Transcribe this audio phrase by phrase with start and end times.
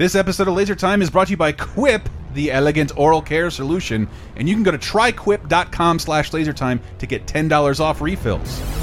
[0.00, 3.50] This episode of Laser Time is brought to you by Quip, the elegant oral care
[3.50, 8.79] solution, and you can go to tryquip.com slash lasertime to get $10 off refills.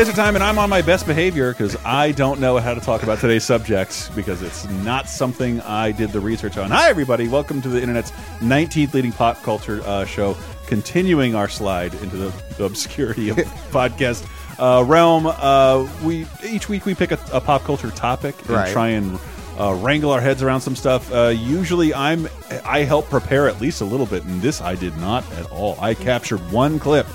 [0.00, 3.02] Laser Time, and I'm on my best behavior because I don't know how to talk
[3.02, 6.70] about today's subjects because it's not something I did the research on.
[6.70, 7.28] Hi, everybody.
[7.28, 12.32] Welcome to the internet's 19th leading pop culture uh, show, continuing our slide into the,
[12.56, 13.36] the obscurity of
[13.72, 14.26] podcast
[14.58, 15.26] uh, realm.
[15.26, 18.72] Uh, we Each week we pick a, a pop culture topic and Right.
[18.72, 19.18] try and
[19.58, 21.12] uh, wrangle our heads around some stuff.
[21.12, 22.26] Uh, usually, I'm
[22.64, 25.76] I help prepare at least a little bit, and this I did not at all.
[25.78, 27.06] I captured one clip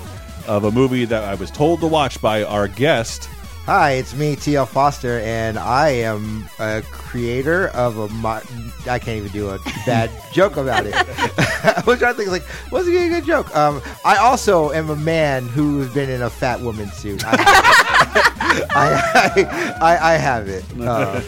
[0.46, 3.28] of a movie that I was told to watch by our guest.
[3.66, 8.08] Hi, it's me, TL Foster, and I am a creator of a.
[8.10, 8.40] Mo-
[8.88, 10.94] I can't even do a bad joke about it.
[10.94, 13.54] I was trying to think, like, what's a good joke?
[13.56, 17.24] Um, I also am a man who's been in a fat woman suit.
[17.26, 17.32] I,
[18.70, 20.64] I, I, I have it.
[20.80, 21.20] Uh,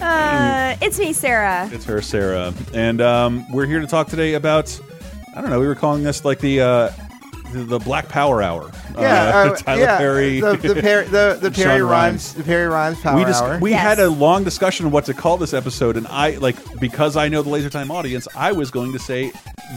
[0.00, 1.68] Uh, it's me, Sarah.
[1.72, 4.80] It's her, Sarah, and um, we're here to talk today about.
[5.36, 5.60] I don't know.
[5.60, 6.90] We were calling this like the uh,
[7.52, 8.70] the, Black Power Hour.
[9.00, 10.40] Yeah, uh, Tyler yeah, Perry.
[10.40, 11.90] the the, Perry, the, the Perry Rhimes.
[11.90, 13.58] rhymes, the Perry rhymes power we just hour.
[13.58, 13.80] we Yes.
[13.82, 17.28] had a long discussion on what to call this episode, and I like because I
[17.28, 19.32] know the Laser Time audience, I was going to say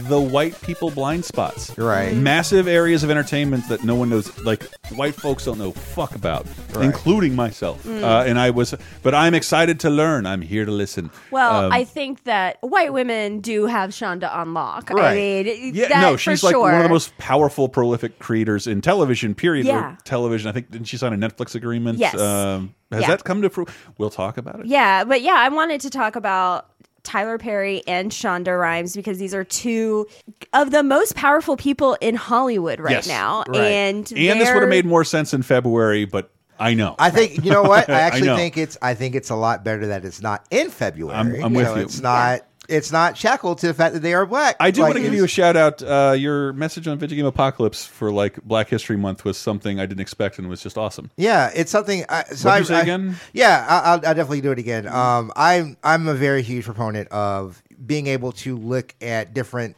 [0.08, 1.76] the white people blind spots.
[1.78, 2.14] Right.
[2.16, 4.64] Massive areas of entertainment that no one knows, like
[4.96, 6.84] white folks don't know fuck about, Right.
[6.84, 7.86] including myself.
[7.86, 10.26] Uh, and I was, but I'm excited to learn.
[10.26, 11.10] I'm here to listen.
[11.30, 14.90] Well, Um, I think that white women do have Shonda on lock.
[14.90, 15.14] I Right.
[15.46, 16.62] mean, Yeah, that no, for she's like sure.
[16.62, 19.13] one of the most powerful, prolific creators in television.
[19.34, 19.66] Period.
[19.66, 19.92] Yeah.
[19.92, 20.48] Or television.
[20.48, 21.98] I think didn't she sign a Netflix agreement?
[21.98, 22.14] Yes.
[22.18, 23.08] Um, has Yeah.
[23.08, 23.74] that come to fruition?
[23.98, 24.66] We'll talk about it.
[24.66, 26.66] Yeah, but yeah, I wanted to talk about
[27.02, 30.06] Tyler Perry and Shonda Rhimes because these are two
[30.54, 33.06] of the most powerful people in Hollywood right Yes.
[33.08, 33.60] now, Right.
[33.60, 36.94] and And this would have made more sense in February, but I know.
[36.98, 38.36] I think you know what I I actually know.
[38.36, 41.16] think it's I think it's a lot better that it's not in February.
[41.16, 41.82] I'm- I'm with So you.
[41.82, 44.56] It's not it's not shackled to the fact that they are black.
[44.60, 45.82] I do Like, want to give you a shout out.
[45.82, 49.86] Uh, your message on Video Game Apocalypse for like Black History Month was something I
[49.86, 51.10] didn't expect and was just awesome.
[51.16, 52.04] Yeah, it's something.
[52.08, 53.16] I, so I, you say I- again?
[53.32, 54.86] Yeah, I, I'll, I'll definitely do it again.
[54.88, 59.76] Um, I'm I'm a very huge proponent of being able to look at different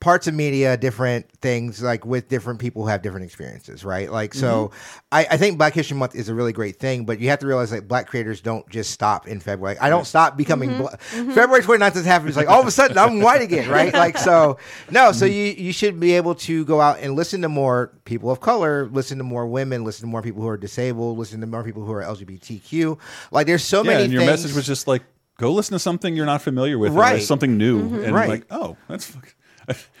[0.00, 4.10] parts of media, different things, like with different people who have different experiences, right?
[4.10, 4.98] Like, so Mm-hmm.
[5.12, 7.46] I, I think Black History Month is a really great thing, but you have to
[7.46, 9.76] realize that black creators don't just stop in February.
[9.78, 11.24] I don't stop becoming Mm-hmm.
[11.26, 12.28] bla- February 29th has happened.
[12.30, 13.92] It's like all of a sudden I'm white again, right?
[14.04, 14.56] Like, so
[14.90, 15.18] no, Mm-hmm.
[15.18, 18.40] so you, you should be able to go out and listen to more people of
[18.40, 21.62] color, listen to more women, listen to more people who are disabled, listen to more
[21.62, 22.98] people who are LGBTQ.
[23.32, 24.30] Like, there's so Yeah, many and your things.
[24.30, 25.02] message was just like,
[25.36, 27.22] go listen to something you're not familiar with, or Right.
[27.22, 28.28] something new, and Right.
[28.30, 29.04] like, oh, that's.
[29.04, 29.34] fuck-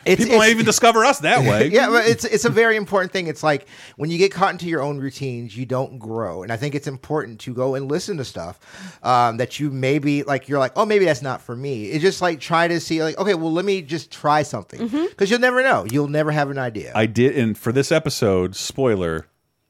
[0.04, 1.68] It's- People might it's- even discover us that way.
[1.72, 3.26] yeah, but it's it's a very important thing.
[3.26, 3.66] It's like
[3.96, 6.86] when you get caught into your own routines, you don't grow, and I think it's
[6.86, 8.58] important to go and listen to stuff
[9.02, 10.48] um, that you maybe like.
[10.48, 11.84] You're like, oh, maybe that's not for me.
[11.86, 15.30] It's just like try to see, like, okay, well, let me just try something because
[15.30, 15.84] you'll never know.
[15.90, 16.92] You'll never have an idea.
[16.94, 19.26] I did, and for this episode, spoiler,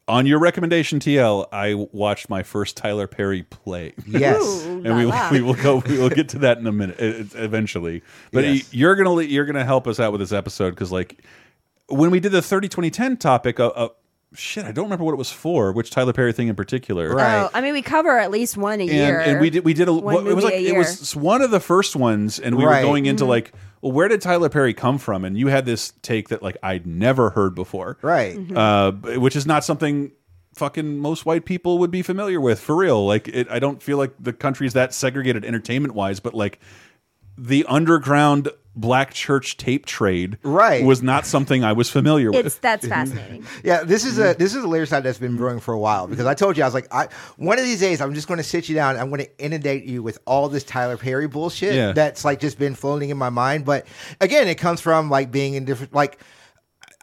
[0.09, 3.95] on your recommendation, TL, I watched my first Tyler Perry play.
[4.07, 5.31] yes, Ooh, and we, la la.
[5.31, 5.77] we will go.
[5.87, 6.97] We will get to that in a minute,
[7.35, 8.03] eventually.
[8.33, 8.73] But Yes.
[8.75, 11.23] you're gonna you're gonna help us out with this episode because like
[11.89, 13.89] when we did the 30 2010 topic, uh, uh,
[14.35, 17.15] shit, I don't remember what it was for, which Tyler Perry thing in particular.
[17.15, 17.43] Right.
[17.43, 19.75] Oh, I mean, we cover at least one a And, year, and we did we
[19.75, 22.57] did a One well, it was like it was one of the first ones, and
[22.57, 22.83] we Right.
[22.83, 23.31] were going into Mm-hmm.
[23.31, 23.53] like,
[23.83, 25.25] well, where did Tyler Perry come from?
[25.25, 28.37] And you had this take that like I'd never heard before, right.
[28.37, 28.57] Mm-hmm.
[28.57, 30.13] uh, which is not something
[30.55, 33.07] fucking most white people would be familiar with for real.
[33.07, 36.59] Like, it, I don't feel like the country's that segregated entertainment wise, but like
[37.39, 40.85] the underground black church tape trade, Right.
[40.85, 42.61] was not something I was familiar it's with.
[42.61, 43.45] that's fascinating.
[43.65, 46.07] Yeah, this is a this is a layer side that's been brewing for a while
[46.07, 48.39] because I told you I was like, I one of these days I'm just going
[48.39, 48.97] to sit you down.
[48.97, 51.93] I'm going to inundate you with all this Tyler Perry bullshit Yeah.
[51.93, 53.65] that's like just been floating in my mind.
[53.65, 53.87] But
[54.21, 56.19] again, it comes from like being in different like.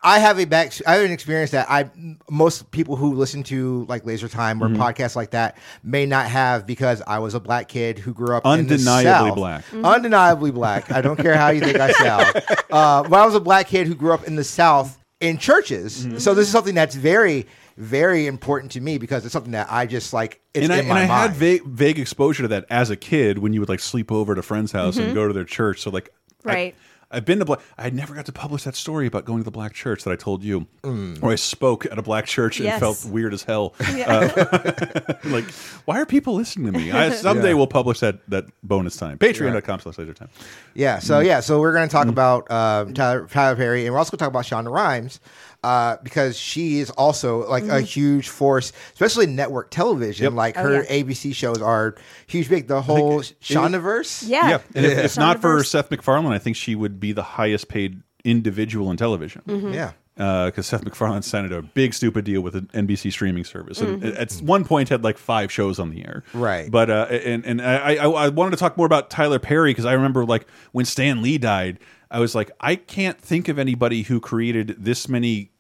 [0.03, 0.73] I have a back.
[0.85, 1.89] I have an experience that I
[2.29, 4.81] most people who listen to like Laser Time or Mm-hmm.
[4.81, 8.45] podcasts like that may not have because I was a black kid who grew up
[8.45, 9.35] in the Undeniably South.
[9.35, 9.63] black.
[9.73, 10.91] undeniably black.
[10.91, 12.41] I don't care how you think I sound.
[12.69, 16.05] Uh, but I was a black kid who grew up in the South in churches.
[16.05, 16.17] Mm-hmm.
[16.17, 17.47] So this is something that's very,
[17.77, 20.41] very important to me because it's something that I just like.
[20.53, 22.97] It's and I, in and my I had vague, vague exposure to that as a
[22.97, 25.45] kid when you would like sleep over at a friend's house and go to their
[25.45, 25.81] church.
[25.81, 26.09] So like,
[26.45, 26.75] I- Right.
[27.09, 27.59] I've been to black.
[27.77, 30.17] I never got to publish that story about going to the black church that I
[30.17, 32.79] told you, where I spoke at a black church and Yes.
[32.79, 33.73] felt weird as hell.
[34.07, 35.45] Uh, like,
[35.85, 36.91] why are people listening to me?
[36.91, 37.53] I, someday Yeah.
[37.55, 39.17] we'll publish that that bonus time.
[39.17, 40.29] Patreon.com slash laser time.
[40.73, 40.99] Yeah.
[40.99, 41.39] So yeah.
[41.39, 44.25] So we're going to talk about um, Tyler, Tyler Perry, and we're also going to
[44.25, 45.19] talk about Shonda Rhimes
[45.63, 50.23] uh, because she is also like a huge force, especially network television.
[50.25, 50.33] Yep.
[50.33, 51.03] Like Oh, her yeah.
[51.03, 51.95] ABC shows are
[52.27, 52.67] huge, big.
[52.67, 54.23] The whole Shondaverse.
[54.27, 54.49] Yeah.
[54.49, 57.67] Yeah, and if, if not for Seth MacFarlane, I think she would be the highest
[57.69, 59.41] paid individual in television.
[59.47, 59.73] Mm-hmm.
[59.73, 59.91] Yeah.
[60.15, 64.33] because Seth MacFarlane signed a big stupid deal with an NBC streaming service, and at
[64.35, 66.23] one point had like five shows on the air.
[66.33, 66.69] Right.
[66.69, 69.85] But uh, and and I, I I wanted to talk more about Tyler Perry because
[69.85, 74.03] I remember like when Stan Lee died, I was like, I can't think of anybody
[74.03, 75.51] who created this many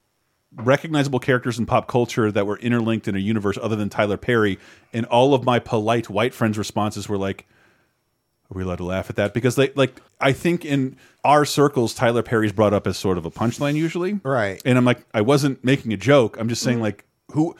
[0.55, 4.57] recognizable characters in pop culture that were interlinked in a universe other than Tyler Perry.
[4.93, 7.45] And all of my polite white friends' responses were like,
[8.49, 9.33] are we allowed to laugh at that?
[9.33, 13.25] Because they like I think in our circles, Tyler Perry's brought up as sort of
[13.25, 14.13] a punchline usually.
[14.23, 14.61] Right.
[14.63, 16.37] And I'm like, I wasn't making a joke.
[16.39, 16.83] I'm just saying mm-hmm.
[16.83, 17.55] like who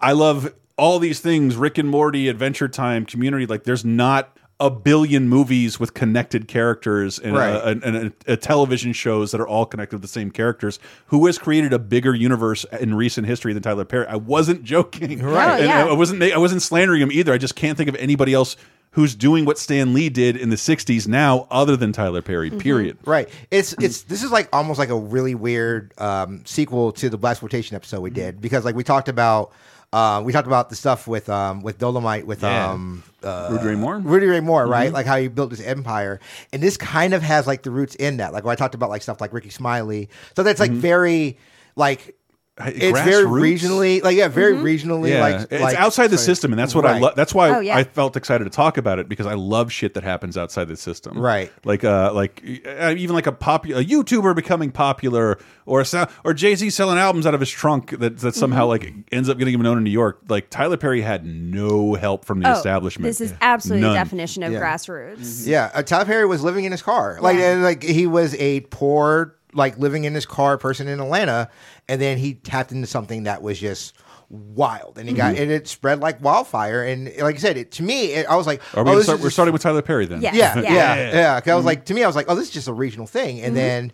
[0.00, 4.70] I love all these things, Rick and Morty, Adventure Time, Community, like there's not a
[4.70, 7.50] billion movies with connected characters and, Right.
[7.50, 10.78] uh, and, and a, television shows that are all connected with the same characters.
[11.06, 14.06] Who has created a bigger universe in recent history than Tyler Perry?
[14.06, 15.20] I wasn't joking.
[15.20, 15.58] Right.
[15.60, 15.86] And yeah.
[15.86, 16.22] I wasn't.
[16.22, 17.32] I wasn't slandering him either.
[17.32, 18.56] I just can't think of anybody else
[18.92, 22.50] who's doing what Stan Lee did in the '60s now, other than Tyler Perry.
[22.50, 22.58] Mm-hmm.
[22.60, 22.98] Period.
[23.04, 23.28] Right.
[23.50, 27.32] It's it's this is like almost like a really weird um, sequel to the Black
[27.32, 29.52] Exploitation episode we did because like we talked about
[29.92, 32.70] uh, we talked about the stuff with um, with Dolomite with Yeah.
[32.70, 33.98] um, uh, Rudy Ray Moore.
[33.98, 34.86] Rudy Ray Moore, right?
[34.86, 34.94] Mm-hmm.
[34.94, 36.18] Like how he built his empire,
[36.52, 38.32] and this kind of has like the roots in that.
[38.32, 41.38] Like when I talked about like stuff like Rickey Smiley, so that's like very
[41.76, 42.16] like
[42.58, 43.24] it's very.
[43.24, 46.26] Regionally, like yeah, very regionally, Yeah, like it's like- outside the sorry.
[46.26, 47.14] system, and that's what I love.
[47.16, 47.76] That's why Oh, yeah.
[47.76, 50.76] I felt excited to talk about it because I love shit that happens outside the
[50.76, 51.18] system.
[51.18, 51.50] Right.
[51.64, 56.04] Like, uh, like uh, even like a popular a YouTuber becoming popular, or a sou-
[56.24, 58.68] or Jay Z selling albums out of his trunk that that somehow Mm-hmm.
[58.68, 60.20] like ends up getting him known in New York.
[60.28, 63.04] Like Tyler Perry had no help from the Oh, establishment.
[63.08, 63.92] This is absolutely None.
[63.94, 64.60] the definition of Yeah.
[64.60, 65.46] grassroots.
[65.46, 67.16] Yeah, uh, Tyler Perry was living in his car.
[67.20, 67.52] Like, Yeah.
[67.54, 71.48] and, like he was a poor, like living in his car person in Atlanta,
[71.88, 73.94] and then he tapped into something that was just
[74.30, 75.42] wild, and he got Mm-hmm.
[75.42, 76.82] and it spread like wildfire.
[76.84, 78.96] And like I said, it, to me, it, I was like, Are we oh, gonna
[78.96, 80.22] this start, is we're just- starting with Tyler Perry then.
[80.22, 80.34] Yeah.
[80.34, 80.96] Yeah, yeah, Yeah.
[81.12, 81.40] yeah.
[81.40, 81.56] 'Cause I Mm-hmm.
[81.56, 83.40] was like, to me, I was like, oh, this is just a regional thing.
[83.42, 83.92] And then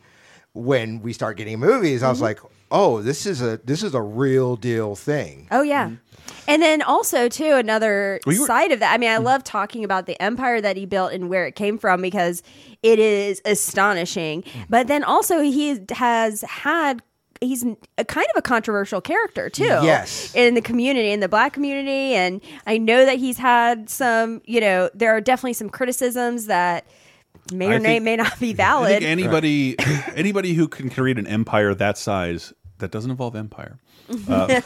[0.53, 2.07] when we start getting movies, Mm-hmm.
[2.07, 2.39] I was like,
[2.71, 5.49] oh, this is a this is a real deal thing.
[5.51, 5.91] Oh yeah.
[6.47, 8.93] And then also too another Well, were- side of that.
[8.93, 9.25] I mean, I mm-hmm.
[9.25, 12.43] love talking about the empire that he built and where it came from because
[12.83, 14.43] it is astonishing.
[14.43, 14.63] Mm-hmm.
[14.69, 17.03] But then also he has had
[17.41, 17.65] he's
[17.97, 19.65] a kind of a controversial character too.
[19.65, 20.35] Yes.
[20.35, 24.61] In the community, in the black community and I know that he's had some, you
[24.61, 26.87] know, there are definitely some criticisms that
[27.53, 28.89] may or may, think- may not be I valid.
[28.89, 29.77] think anybody
[30.15, 33.79] anybody who can create an empire that size that doesn't involve empire
[34.29, 34.61] uh,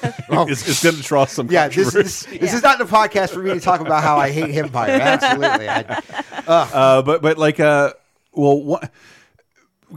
[0.48, 2.38] is, is going to draw some Yeah, this is controversy.
[2.38, 4.90] this is not the podcast for me to talk about how I hate Empire.
[4.90, 6.02] Absolutely, I,
[6.46, 7.92] uh, but but like uh,
[8.32, 8.90] well, what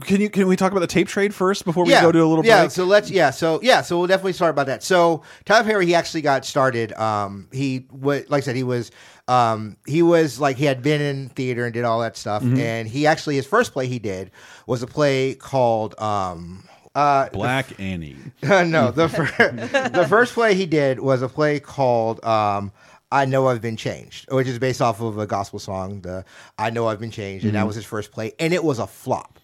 [0.02, 2.26] can you can we talk about the tape trade first before we go to a
[2.26, 2.62] little yeah.
[2.62, 2.70] break?
[2.70, 3.30] So let's yeah.
[3.30, 3.80] So yeah.
[3.82, 4.82] So we'll definitely start about that.
[4.82, 6.92] So Tyler Perry, he actually got started.
[6.92, 8.90] Um, he what like I said, he was
[9.28, 12.58] um he was like he had been in theater and did all that stuff, Mm-hmm.
[12.58, 14.30] and he actually his first play he did
[14.66, 16.68] was a play called um.
[16.96, 18.16] Uh, Black Annie.
[18.42, 22.72] no, the fir- the first play he did was a play called um,
[23.12, 26.00] "I Know I've Been Changed," which is based off of a gospel song.
[26.00, 26.24] The
[26.56, 28.86] "I Know I've Been Changed," and that was his first play, and it was a
[28.86, 29.38] flop.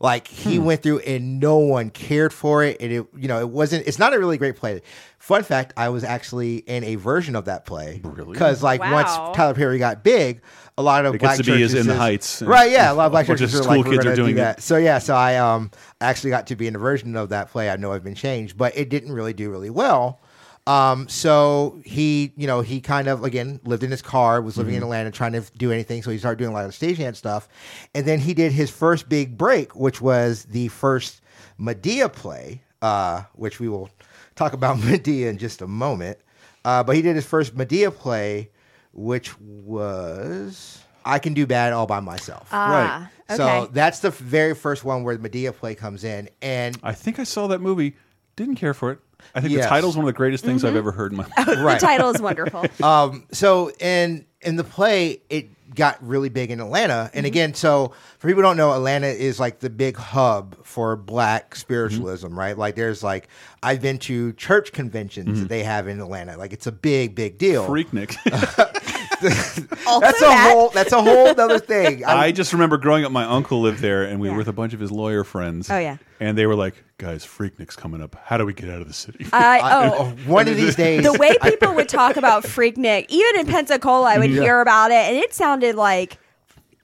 [0.00, 3.48] Like he went through, and no one cared for it, and it you know it
[3.48, 3.86] wasn't.
[3.86, 4.82] It's not a really great play.
[5.18, 8.00] Fun fact: I was actually in a version of that play.
[8.04, 8.32] Really?
[8.32, 8.92] Because like Wow.
[8.92, 10.42] once Tyler Perry got big,
[10.76, 12.42] a lot of It black gets to be as churches in the Heights.
[12.42, 12.70] right?
[12.70, 14.16] Yeah, a lot of black A bunch of churches are like, we're kids are gonna
[14.16, 14.40] do doing it.
[14.40, 14.62] that.
[14.62, 15.70] So yeah, so I um
[16.02, 17.70] actually got to be in a version of that play.
[17.70, 20.20] I know I've been changed, but it didn't really do really well.
[20.66, 24.74] Um, so he, you know, he kind of again lived in his car, was living
[24.74, 24.84] in Mm-hmm.
[24.86, 26.02] Atlanta, trying to do anything.
[26.02, 27.48] So he started doing a lot of stagehand stuff,
[27.94, 31.20] and then he did his first big break, which was the first
[31.60, 33.90] Madea play, uh, which we will
[34.34, 36.18] talk about Madea in just a moment.
[36.64, 38.50] Uh, but he did his first Madea play,
[38.92, 42.48] which was I Can Do Bad All by Myself.
[42.50, 43.36] ah, okay.
[43.36, 47.20] So that's the very first one where the Madea play comes in, and I think
[47.20, 47.94] I saw that movie.
[48.36, 48.98] Didn't care for it.
[49.34, 49.64] I think Yes.
[49.64, 50.68] the title's one of the greatest things Mm-hmm.
[50.68, 51.46] I've ever heard in my life.
[51.58, 51.80] right.
[51.80, 52.64] The title is wonderful.
[52.82, 57.92] Um, so in in the play, it got really big in Atlanta, and again, so
[58.18, 62.56] for people who don't know, Atlanta is like the big hub for Black spiritualism, right?
[62.56, 63.28] Like, there's like
[63.62, 67.38] I've been to church conventions that they have in Atlanta, like it's a big, big
[67.38, 67.66] deal.
[67.66, 68.14] Freaknik.
[69.86, 70.50] Also that's a that.
[70.52, 72.04] whole that's a whole other thing.
[72.04, 74.32] I just remember growing up, my uncle lived there, and we Yeah.
[74.32, 75.70] were with a bunch of his lawyer friends.
[75.70, 75.96] Oh, yeah.
[76.20, 78.16] and they were like, "Guys, Freaknik's coming up.
[78.24, 80.74] How do we get out of the city?" I, I- oh, oh one of these
[80.84, 81.04] days.
[81.04, 84.42] the way people would talk about Freaknik, even in Pensacola, I would Yeah.
[84.42, 86.18] hear about it, and it sounded like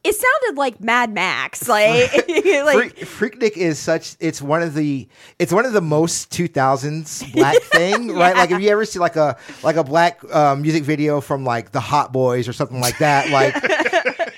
[0.04, 4.16] it sounded like Mad Max, like like Freak, Freaknik is such.
[4.18, 5.08] It's one of the.
[5.38, 8.36] It's one of the most 2000s black thing, right?
[8.36, 11.70] Like if you ever see like a like a black uh, music video from like
[11.70, 13.54] the Hot Boys or something like that, like.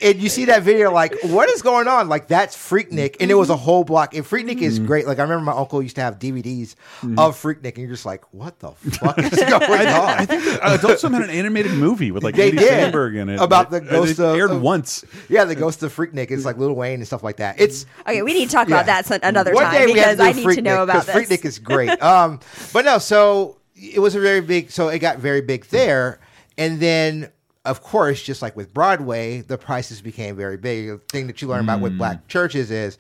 [0.05, 2.11] And you see that video, like, what is going on?
[2.11, 3.63] Like, that's Freaknik, and it was a mm-hmm.
[3.63, 4.15] whole block.
[4.15, 4.87] And Freaknik is mm-hmm.
[4.87, 5.07] great.
[5.07, 7.19] Like, I remember my uncle used to have DVDs mm-hmm.
[7.19, 10.19] of Freaknik, and you're just like, what the fuck is going on?
[10.19, 12.93] I think that Adult Swim had an animated movie with like They Andy did.
[12.93, 15.07] Samberg in it About the It- ghost it of- aired of- once.
[15.31, 16.31] Yeah, the Ghost of Freaknik.
[16.31, 17.59] It's like Lil Wayne and stuff like that.
[17.59, 18.21] It's okay.
[18.21, 20.47] We need to talk about that another One time day we have because I do
[20.47, 21.29] need to know Freaknik, about 'cause this.
[21.29, 21.91] Freaknik is great.
[22.05, 22.41] Um,
[22.75, 24.71] but no, so it was a very big.
[24.71, 26.21] So it got very big there,
[26.59, 27.31] and then
[27.65, 30.89] of course, just like with Broadway, the prices became very big.
[30.89, 31.83] The thing that you learn about Mm.
[31.83, 32.99] with black churches is.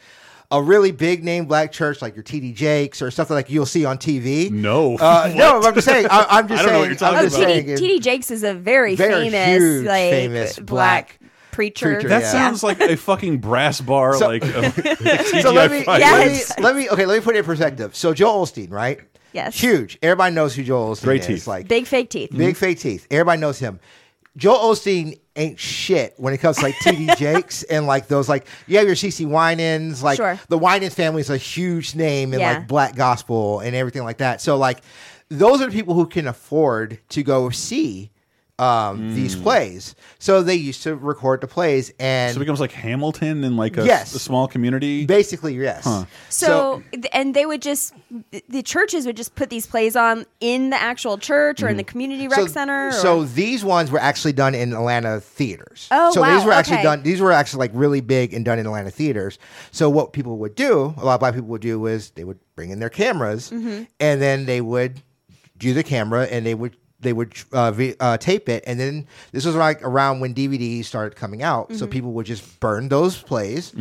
[0.51, 3.85] A really big name black church like your TD Jakes or something like you'll see
[3.87, 4.51] on TV.
[4.51, 4.97] No.
[4.99, 6.07] uh, no, I'm just saying.
[6.09, 6.91] I, I'm just I don't know what saying.
[6.91, 7.49] you're talking I'm Oh, just about.
[7.49, 7.67] saying.
[7.99, 10.67] TD, Jakes is a very, Very famous, huge, like famous black,
[11.19, 11.95] black preacher.
[11.95, 12.31] preacher, that yeah.
[12.31, 14.71] sounds like a fucking brass bar, So- like a
[15.43, 17.97] so let me, TGI let me let me okay let me put it in perspective.
[17.97, 19.01] So Joel Osteen, right?
[19.33, 19.59] Yes.
[19.59, 19.99] Huge.
[20.03, 21.27] Everybody knows who Joel Osteen Great is.
[21.27, 21.47] teeth.
[21.49, 22.31] Like Big fake teeth.
[22.37, 23.09] big fake teeth.
[23.11, 23.81] Everybody knows him.
[24.37, 28.47] Joel Osteen ain't shit when it comes to like TD Jakes and like those like
[28.67, 30.39] you have your CeCe Winans like Sure.
[30.49, 32.59] the Winans family is a huge name in Yeah.
[32.59, 34.41] like black gospel and everything like that.
[34.41, 34.81] So like
[35.29, 38.11] those are the people who can afford to go see
[38.59, 39.97] um, these plays.
[40.21, 43.77] So they used to record the plays and So it becomes like Hamilton in like
[43.77, 44.15] a, Yes.
[44.15, 45.07] a small community.
[45.07, 45.89] basically yes.
[46.29, 47.95] So, th- and they would just,
[48.49, 51.83] the churches would just put these plays on in the actual church or in the
[51.85, 52.89] community rec so, center.
[52.89, 55.89] Or, So these ones were actually done in Atlanta theaters.
[55.91, 56.83] Oh, so wow, these were actually okay.
[56.85, 57.03] done.
[57.03, 59.39] These were actually like really big and done in Atlanta theaters.
[59.73, 62.39] So what people would do, a lot of black people would do, was they would
[62.55, 63.85] bring in their cameras Mm-hmm.
[63.99, 65.03] and then they would
[65.59, 69.07] do the camera and they would they would uh, v- uh, tape it and then
[69.31, 71.77] this was like around when DVDs started coming out Mm-hmm.
[71.79, 73.73] so people would just burn those plays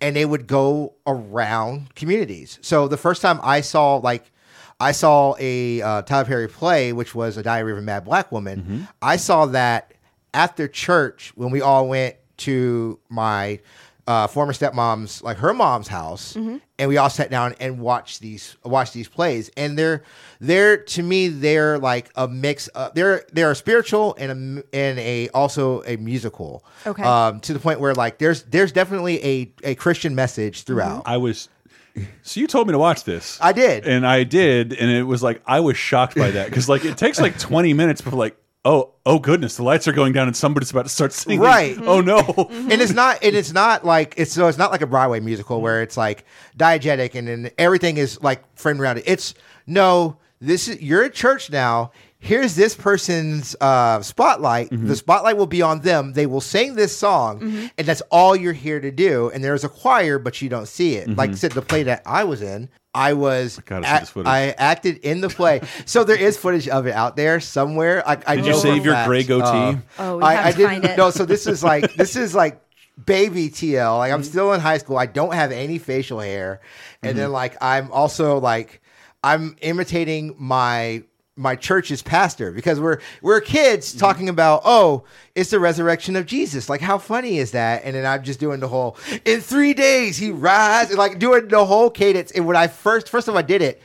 [0.00, 2.58] and they would go around communities.
[2.62, 4.30] So the first time I saw like
[4.80, 8.32] I saw a uh, Tyler Perry play which was a Diary of a Mad Black
[8.32, 9.92] Woman I saw that
[10.32, 13.58] after church when we all went to my
[14.08, 18.56] uh, former stepmom's like her mom's house and we all sat down and watched these
[18.64, 20.02] watched these plays and they're
[20.40, 24.62] they're to me they're like a mix of, they're they're a spiritual and a m-
[24.72, 27.02] and a also a musical Okay.
[27.02, 31.18] um to the point where like there's there's definitely a a christian message throughout I
[31.18, 31.48] was.
[32.22, 33.38] So you told me to watch this.
[33.40, 33.84] I did.
[33.84, 36.96] and I did, and it was like I was shocked by that because like it
[36.96, 40.36] takes like twenty minutes before like oh oh goodness the lights are going down and
[40.36, 41.40] somebody's about to start singing.
[41.40, 41.76] Right.
[41.80, 42.18] Oh no.
[42.50, 45.60] and it's not and it's not like it's so it's not like a Broadway musical
[45.60, 46.24] where it's like
[46.56, 49.04] diegetic and then everything is like framed around it.
[49.06, 49.34] It's
[49.66, 51.92] no, this is you're at church now.
[52.20, 54.70] Here's this person's uh, spotlight.
[54.70, 54.88] Mm-hmm.
[54.88, 56.14] The spotlight will be on them.
[56.14, 57.66] They will sing this song, mm-hmm.
[57.78, 59.30] and that's all you're here to do.
[59.32, 61.08] And there's a choir, but you don't see it.
[61.08, 61.34] Like mm-hmm.
[61.34, 64.26] I said, the play that I was in, I was gotta see act- this.
[64.26, 65.60] I acted in the play.
[65.86, 68.02] so there is footage of it out there somewhere.
[68.06, 69.08] I, I Did you save your fact.
[69.08, 69.44] gray goatee?
[69.46, 70.98] Uh, Oh, we I, have I to didn't find it.
[70.98, 71.10] no.
[71.10, 72.60] So this is like this is like
[73.06, 73.98] baby TL.
[73.98, 74.98] Like I'm still in high school.
[74.98, 76.60] I don't have any facial hair,
[77.02, 78.82] and then like I'm also like
[79.22, 81.02] I'm imitating my
[81.38, 85.04] my church's pastor because we're we're kids talking about oh
[85.34, 88.60] it's the resurrection of Jesus like how funny is that and then I'm just doing
[88.60, 92.56] the whole in three days he rise and like doing the whole cadence and when
[92.56, 93.80] I first first time I did it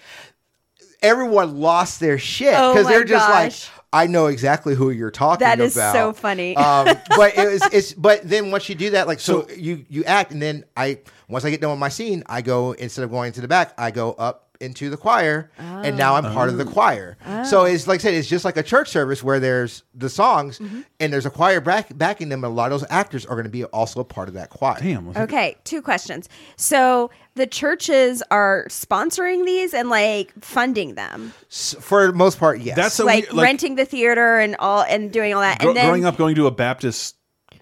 [1.02, 3.70] everyone lost their shit Oh because my they're just gosh.
[3.70, 5.58] like I know exactly who you're talking about.
[5.60, 5.94] That is about.
[5.94, 6.58] so funny.
[6.58, 10.04] Um, but it was, it's but then once you do that, like so, you you
[10.04, 13.12] act, and then I once I get done with my scene, I go instead of
[13.12, 16.56] going to the back, I go up into the choir, and now I'm part of
[16.56, 16.58] Oh.
[16.58, 17.18] the choir.
[17.50, 20.58] So it's like I said, it's just like a church service where there's the songs,
[20.60, 20.82] Mm-hmm.
[21.00, 23.44] and there's a choir back, backing them, and a lot of those actors are going
[23.44, 24.78] to be also a part of that choir.
[24.80, 25.06] Damn.
[25.08, 26.30] was it- Okay, two questions.
[26.56, 31.34] So the churches are sponsoring these and like funding them,
[31.80, 32.76] For the most part, yes.
[32.76, 35.60] That's like, weird, like renting the theater and all and doing all that.
[35.60, 37.16] gro- and then growing up going to a Baptist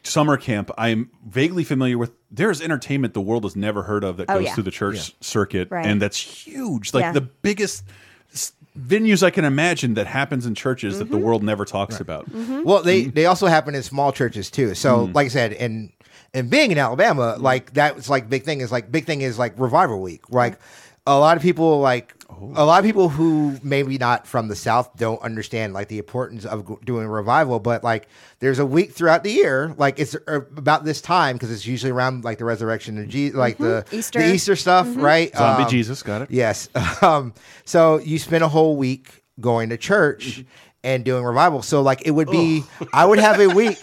[0.04, 2.12] summer camp, I'm vaguely familiar with.
[2.32, 4.54] There's entertainment the world has never heard of that Oh, goes yeah.
[4.54, 5.86] through the church circuit, Right.
[5.86, 6.94] and that's huge.
[6.94, 7.12] Like Yeah.
[7.12, 7.84] the biggest
[8.80, 11.26] venues I can imagine that happens in churches that the Mm-hmm.
[11.26, 12.26] world never talks about.
[12.64, 14.76] Well, they they also happen in small churches too.
[14.76, 15.16] So, Mm.
[15.16, 15.92] like I said, in
[16.34, 19.38] and being in Alabama, like that was like big thing is like big thing is
[19.38, 20.22] like revival week.
[20.30, 20.58] Like
[21.08, 22.54] a lot of people like Oh.
[22.56, 26.46] a lot of people who maybe not from the south don't understand like the importance
[26.46, 28.08] of g- doing revival but like
[28.40, 31.92] there's a week throughout the year like it's uh, about this time because it's usually
[31.92, 34.20] around like the resurrection of jesus like the Easter.
[34.22, 36.32] the easter stuff right Zombie Um, Jesus, got it.
[36.32, 36.70] Yes.
[37.02, 37.34] Um,
[37.66, 40.46] so you spend a whole week going to church
[40.84, 41.62] and doing revival.
[41.62, 42.88] So like it would be, oh.
[42.94, 43.78] I would have a week.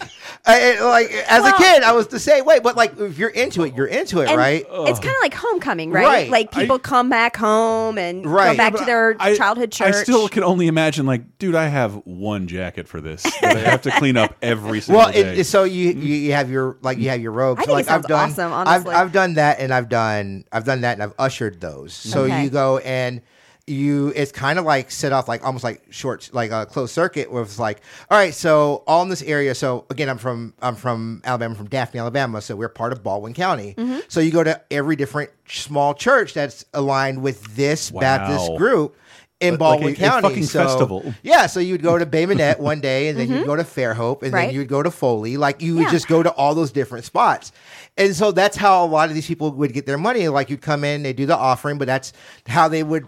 [0.44, 2.58] I, I- like as Well- a kid, I was the same way.
[2.58, 4.64] But like if you're into it, you're into it, right?
[4.68, 6.04] It's kind of like homecoming, right?
[6.04, 6.30] Right.
[6.30, 8.52] Like people come back home and Right.
[8.52, 9.94] go back Yeah, to their I- childhood church.
[9.94, 13.60] I still can only imagine, like, dude, I have one jacket for this that I
[13.60, 15.38] have to clean up every single Well, day.
[15.38, 17.60] it, so you, you you have your like you have your robes.
[17.60, 18.86] I So, think like it sounds I've done, awesome, I've.
[18.88, 21.92] I've done that, and I've done I've done that, and I've ushered those.
[21.92, 22.42] So Okay.
[22.42, 23.20] you go and
[23.68, 27.30] you it's kind of like set off like almost like short like a closed circuit
[27.30, 30.74] where it's like all right so all in this area so again i'm from i'm
[30.74, 34.00] from alabama from daphne alabama so we're part of baldwin county Mm-hmm.
[34.08, 38.00] so you go to every different small church that's aligned with this Wow.
[38.00, 38.96] baptist group
[39.40, 41.14] in Like Baldwin a- a County, fucking so, festival.
[41.22, 44.24] Yeah, so you'd go to Bay Minette one day, and then you'd go to Fairhope,
[44.24, 44.46] and Right.
[44.46, 45.36] then you'd go to Foley.
[45.36, 45.90] Like you would Yeah.
[45.92, 47.52] just go to all those different spots.
[47.96, 50.26] And so that's how a lot of these people would get their money.
[50.26, 52.12] Like you'd come in, they do the offering, but that's
[52.48, 53.06] how they would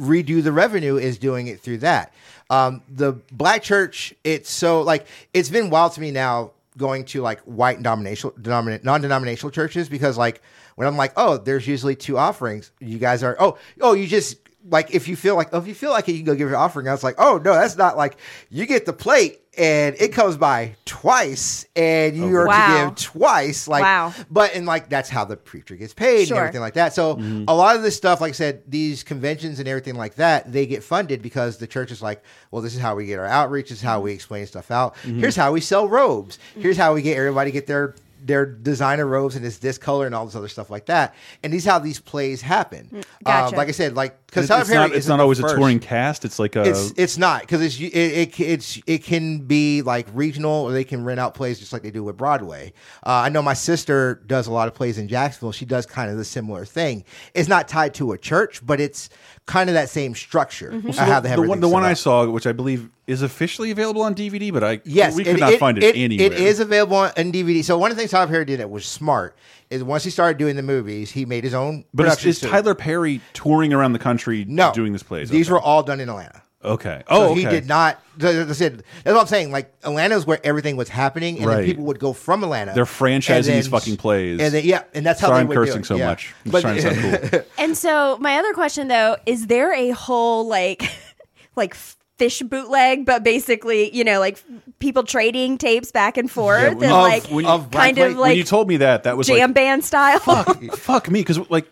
[0.00, 2.12] redo the revenue is doing it through that.
[2.48, 7.20] Um, the black church, it's so like it's been wild to me now going to
[7.20, 10.42] like white denominational, denomin- non-denominational churches because like
[10.76, 12.72] when I'm like, oh, there's usually two offerings.
[12.80, 14.36] You guys are, oh, oh, you just
[14.68, 16.48] like if you feel like, oh, if you feel like it, you can go give
[16.48, 16.88] your offering.
[16.88, 18.16] I was like, oh no, that's not like
[18.50, 22.66] you get the plate and it comes by twice and oh, you are Wow.
[22.66, 23.68] to give twice.
[23.68, 24.14] Like, Wow.
[24.30, 26.38] but and like that's how the preacher gets paid Sure.
[26.38, 26.94] and everything like that.
[26.94, 27.44] So mm-hmm.
[27.46, 30.64] a lot of this stuff, like I said, these conventions and everything like that, they
[30.64, 33.68] get funded because the church is like, well, this is how we get our outreach.
[33.68, 34.06] This is how mm-hmm.
[34.06, 34.94] we explain stuff out.
[35.02, 35.20] Mm-hmm.
[35.20, 36.38] Here's how we sell robes.
[36.58, 40.14] Here's how we get everybody get their their designer robes and it's this color and
[40.14, 41.14] all this other stuff like that.
[41.42, 43.04] And these how these plays happen.
[43.24, 43.54] Gotcha.
[43.54, 45.38] Um, like I said, like because it's, Tyler Perry not, it's isn't not the always
[45.40, 46.24] a touring cast.
[46.24, 46.62] It's like a.
[46.62, 50.84] It's it's not because it's it, it it's it can be like regional or they
[50.84, 52.72] can rent out plays just like they do with Broadway.
[53.04, 55.52] Uh, I know my sister does a lot of plays in Jacksonville.
[55.52, 57.04] She does kind of the similar thing.
[57.34, 59.10] It's not tied to a church, but it's
[59.46, 60.70] kind of that same structure.
[60.70, 60.88] Mm-hmm.
[60.90, 63.22] of how they have the one, the one set I saw, which I believe is
[63.22, 65.96] officially available on DVD, but I Yes, we could it- not it- find it, it,
[65.96, 66.26] anywhere.
[66.26, 67.62] It is available on, on DVD.
[67.64, 69.36] So one of the things Tyler Perry did that was smart
[69.70, 71.84] is once he started doing the movies, he made his own.
[71.94, 72.52] But is, production is studio.
[72.52, 75.30] Tyler Perry touring around the country no doing this plays?
[75.30, 75.52] These okay.
[75.54, 76.42] were all done in Atlanta.
[76.64, 77.02] okay.
[77.08, 77.40] So Oh, okay.
[77.40, 78.00] he did not.
[78.18, 79.50] That's that's what I'm saying.
[79.50, 81.56] Like Atlanta is where everything was happening, and Right.
[81.56, 82.72] then people would go from Atlanta.
[82.74, 84.40] They're franchising then- these fucking plays.
[84.40, 85.86] and then, yeah, and that's how Sorry, they I'm would do cursing it.
[85.86, 86.06] so yeah.
[86.06, 86.34] much.
[86.44, 87.40] I'm But- just trying to sound cool.
[87.64, 90.82] And so my other question though, is there a whole like
[91.56, 91.74] like
[92.20, 94.42] Phish bootleg, but basically, you know, like
[94.78, 98.10] people trading tapes back and forth Yeah, and when- like when you- of kind Black
[98.10, 100.18] of like when you told me that, that was jam like, band style.
[100.18, 101.66] fuck, fuck me, because like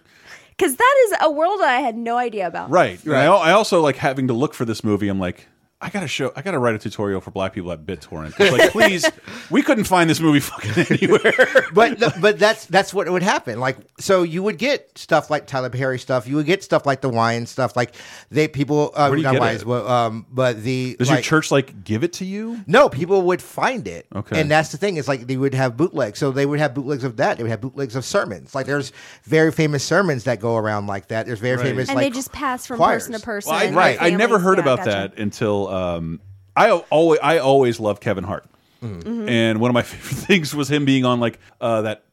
[0.57, 2.71] Because that is a world that I had no idea about.
[2.71, 2.99] Right.
[3.05, 3.27] Right.
[3.27, 5.09] I, I also like having to look for this movie.
[5.09, 5.47] I'm like,
[5.81, 8.35] I gotta show, I gotta write a tutorial for black people at BitTorrent.
[8.41, 9.09] It's like, please,
[9.51, 11.67] we couldn't find this movie fucking anywhere.
[11.73, 13.61] but no, but that's that's what would happen.
[13.61, 16.27] Like so, you would get stuff like Tyler Perry stuff.
[16.27, 17.77] You would get stuff like the wine stuff.
[17.77, 17.95] Like
[18.29, 19.67] they people, uh, Where do you not get wines, it?
[19.67, 22.59] but, um, but the Does like, your church like give it to you?
[22.67, 24.07] No, people would find it.
[24.13, 24.41] Okay.
[24.41, 24.97] And that's the thing.
[24.97, 26.19] It's like they would have bootlegs.
[26.19, 27.37] So they would have bootlegs of that.
[27.37, 28.53] They would have bootlegs of sermons.
[28.53, 28.91] Like there's
[29.23, 31.27] very famous sermons that go around like that.
[31.27, 31.67] There's very Right.
[31.67, 33.05] famous And like they just pass from choirs.
[33.05, 33.53] person to person.
[33.53, 34.19] Well, I, and I, I families.
[34.19, 34.91] never heard Yeah, about gotcha.
[34.91, 36.21] that until um,
[36.57, 38.47] I always I always loved Kevin Hart,
[38.83, 39.29] Mm-hmm.
[39.29, 42.05] and one of my favorite things was him being on like uh, that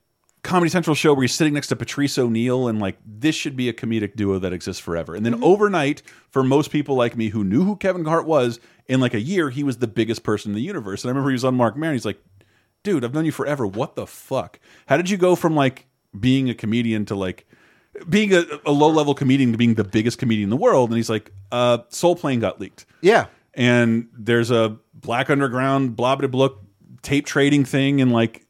[0.43, 3.69] Comedy Central show where he's sitting next to Patrice O'Neal, and like this should be
[3.69, 5.15] a comedic duo that exists forever.
[5.15, 5.43] And then Mm-hmm.
[5.43, 9.19] overnight, for most people like me who knew who Kevin Hart was, in like a
[9.21, 11.03] year, he was the biggest person in the universe.
[11.03, 11.95] And I remember he was on Marc Maron.
[11.95, 12.21] He's like,
[12.83, 13.65] "Dude, I've known you forever.
[13.65, 14.59] What the fuck?
[14.87, 15.87] How did you go from like
[16.19, 17.47] being a comedian to like?"
[18.09, 20.97] Being a, a low level comedian to being the biggest comedian in the world, and
[20.97, 23.27] he's like, uh, "Soul Plane got leaked." Yeah.
[23.55, 26.49] And there's a black underground blah blah blah
[27.01, 28.45] tape trading thing and like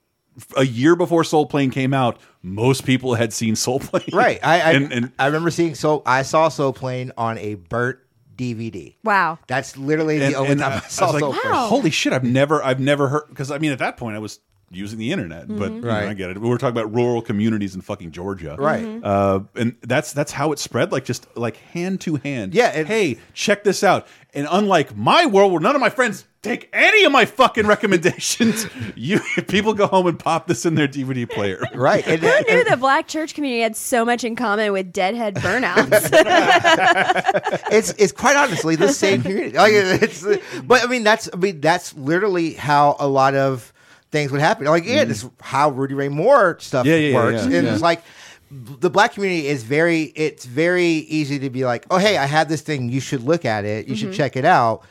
[0.58, 4.40] a year before soul plane came out most people had seen soul plane Right.
[4.44, 6.04] I I, and, and I remember seeing Soul.
[6.06, 8.96] I saw Soul Plane on a Burt DVD.
[9.04, 9.40] Wow.
[9.48, 11.54] That's literally the and, only and time I, I, I saw was like Soul Plane.
[11.54, 14.40] Holy shit i've never i've never heard because i mean at that point i was
[14.72, 16.08] using the internet but you know, Right.
[16.08, 18.84] i get it We're talking about rural communities in fucking georgia Right.
[19.04, 22.88] uh, and that's that's how it spread like just like hand to hand Yeah, it-
[22.88, 27.04] hey check this out and unlike my world where none of my friends take any
[27.06, 31.62] of my fucking recommendations you people go home and pop this in their dvd player
[31.74, 32.06] Right.
[32.08, 35.36] And, Who knew and- the black church community had so much in common with deadhead
[35.36, 36.10] burnouts?
[37.72, 39.58] it's it's quite honestly the same community.
[39.58, 40.26] Like it's,
[40.64, 43.72] but I mean that's I mean that's literally how a lot of
[44.16, 44.66] things would happen.
[44.66, 47.46] Like yeah, this is how Rudy Ray Moore stuff Yeah, yeah, yeah, works.
[47.48, 47.74] yeah, and yeah.
[47.74, 48.02] it's like
[48.50, 52.48] the black community is very it's very easy to be like, oh hey, I have
[52.48, 54.84] this thing, you should look at it, you should check it out.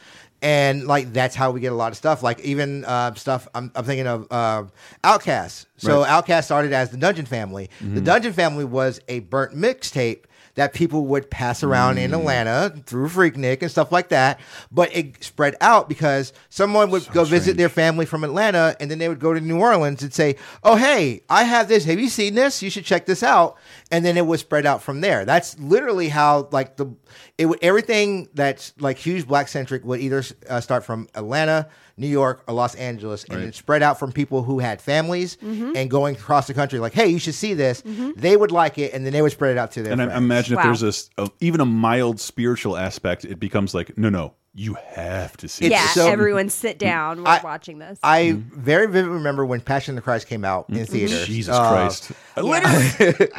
[0.43, 2.23] And like that's how we get a lot of stuff.
[2.23, 4.65] Like even uh, stuff I'm, I'm thinking of uh,
[5.03, 5.67] OutKast.
[5.79, 6.11] So Right.
[6.11, 7.71] OutKast started as the Dungeon Family.
[7.81, 13.09] The Dungeon Family was a burnt mixtape that people would pass around in Atlanta through
[13.09, 14.41] Freaknik and stuff like that.
[14.71, 18.99] But it spread out because someone would go visit their family from Atlanta and then
[18.99, 21.85] they would go to New Orleans and say, Oh, hey, I have this.
[21.85, 22.63] Have you seen this?
[22.63, 23.57] You should check this out.
[23.91, 25.25] And then it would spread out from there.
[25.25, 26.95] That's literally how, like, the
[27.37, 32.09] it would everything that's like huge black centric would either uh, start from Atlanta, New
[32.09, 36.17] York, or Los Angeles, and it spread out from people who had families and going
[36.17, 36.79] across the country.
[36.79, 37.83] Like, hey, you should see this.
[38.17, 40.07] They would like it, and then they would spread it out to their And I
[40.07, 40.19] friends.
[40.19, 40.65] imagine if Wow.
[40.65, 44.77] there's a, s- a- even a mild spiritual aspect, it becomes like, no, no, you
[44.95, 45.67] have to see.
[45.67, 47.23] It's yeah, so- everyone sit down.
[47.23, 47.99] We're I- watching this.
[48.03, 51.23] I very vividly remember when Passion of the Christ came out in theaters.
[51.23, 51.33] Mm-hmm.
[51.33, 52.13] Jesus Uh, Christ.
[52.37, 53.33] Literally.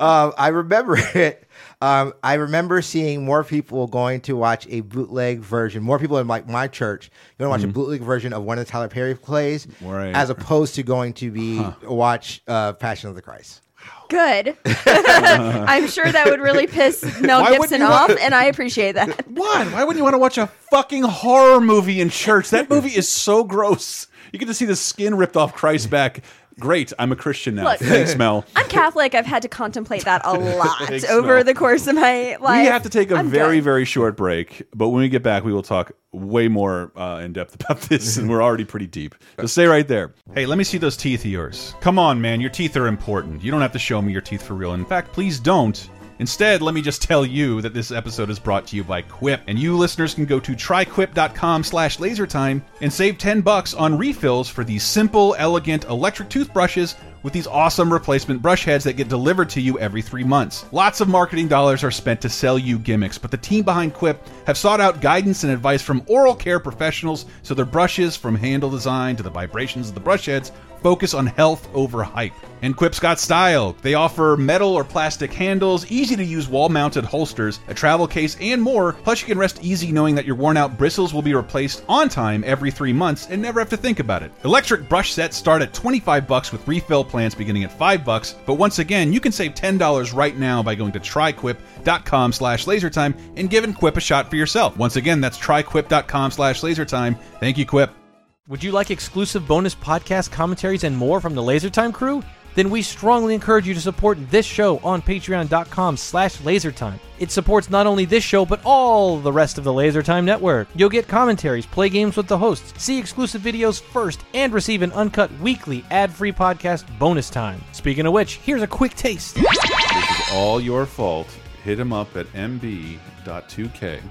[0.00, 1.46] um, I remember it.
[1.84, 5.82] Um, I remember seeing more people going to watch a bootleg version.
[5.82, 8.64] More people in like my church going to watch a bootleg version of one of
[8.64, 9.88] the Tyler Perry plays, Mm-hmm.
[9.88, 10.14] Right.
[10.14, 13.60] as opposed to going to be watch uh, Passion of the Christ.
[14.08, 14.56] Good.
[14.64, 18.92] I'm sure that would really piss Mel Why wouldn't Gibson off, want- and I appreciate
[18.92, 19.26] that.
[19.28, 19.64] Why?
[19.66, 22.50] Why wouldn't you want to watch a fucking horror movie in church?
[22.50, 24.06] That movie is so gross.
[24.32, 26.22] You get to see the skin ripped off Christ's back.
[26.60, 27.64] Great, I'm a Christian now.
[27.64, 27.78] Look.
[27.80, 28.44] Thanks, Mel.
[28.54, 29.14] I'm Catholic.
[29.14, 31.44] I've had to contemplate that a lot Thanks, over Mel.
[31.44, 32.62] the course of my life.
[32.62, 33.64] We have to take a I'm very, good.
[33.64, 37.32] very short break, but when we get back, we will talk way more uh, in
[37.32, 39.14] depth about this, and we're already pretty deep.
[39.40, 40.14] So stay right there.
[40.32, 41.74] Hey, let me see those teeth of yours.
[41.80, 43.42] Come on, man, your teeth are important.
[43.42, 44.74] You don't have to show me your teeth for real.
[44.74, 45.90] In fact, please don't.
[46.18, 49.40] Instead, let me just tell you that this episode is brought to you by Quip,
[49.48, 54.48] and you listeners can go to tryquip.com slash lasertime and save 10 bucks on refills
[54.48, 59.48] for these simple, elegant electric toothbrushes with these awesome replacement brush heads that get delivered
[59.48, 60.66] to you every three months.
[60.72, 64.22] Lots of marketing dollars are spent to sell you gimmicks, but the team behind Quip
[64.46, 68.70] have sought out guidance and advice from oral care professionals so their brushes, from handle
[68.70, 70.52] design to the vibrations of the brush heads,
[70.84, 72.34] focus on health over hype.
[72.62, 73.74] And Quip's got style.
[73.82, 78.36] They offer metal or plastic handles, easy to use wall mounted holsters, a travel case,
[78.40, 78.92] and more.
[78.92, 82.08] Plus, you can rest easy knowing that your worn out bristles will be replaced on
[82.08, 84.30] time every three months and never have to think about it.
[84.44, 88.34] Electric brush sets start at 25 bucks with refill plans beginning at 5 bucks.
[88.44, 93.18] But once again, you can save $10 right now by going to tryquip.com slash lasertime
[93.36, 94.76] and giving Quip a shot for yourself.
[94.76, 97.18] Once again, that's tryquip.com slash lasertime.
[97.40, 98.03] Thank you, Quip.
[98.46, 102.22] Would you like exclusive bonus podcast commentaries and more from the LaserTime crew?
[102.54, 106.98] Then we strongly encourage you to support this show on patreon.com slash lasertime.
[107.18, 110.68] It supports not only this show, but all the rest of the LaserTime network.
[110.74, 114.92] You'll get commentaries, play games with the hosts, see exclusive videos first, and receive an
[114.92, 117.64] uncut weekly ad-free podcast bonus time.
[117.72, 119.36] Speaking of which, here's a quick taste.
[119.36, 121.28] This is all your fault.
[121.64, 124.02] Hit him up at mb.2k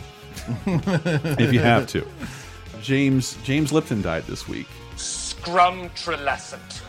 [1.39, 2.07] if you have to.
[2.83, 4.67] James James Lipton died this week.
[4.97, 6.81] Scrum Trelescent.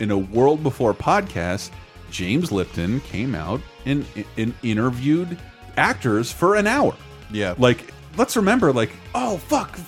[0.00, 1.70] In a world before podcast,
[2.10, 4.06] James Lipton came out and,
[4.38, 5.36] and interviewed
[5.76, 6.94] actors for an hour.
[7.30, 7.54] Yeah.
[7.58, 9.78] Like, let's remember, like, oh fuck,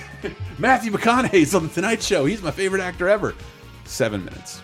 [0.58, 2.24] Matthew McConaughey's on the Tonight Show.
[2.24, 3.34] He's my favorite actor ever.
[3.84, 4.62] Seven minutes.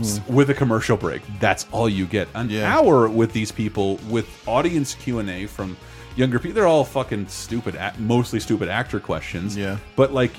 [0.00, 0.34] S- mm-hmm.
[0.34, 2.28] With a commercial break, that's all you get.
[2.34, 2.72] An Yeah.
[2.78, 5.76] hour with these people, with audience Q and A from
[6.16, 6.54] younger people.
[6.54, 9.56] They're all fucking stupid, mostly stupid actor questions.
[9.56, 9.78] Yeah.
[9.96, 10.32] but like,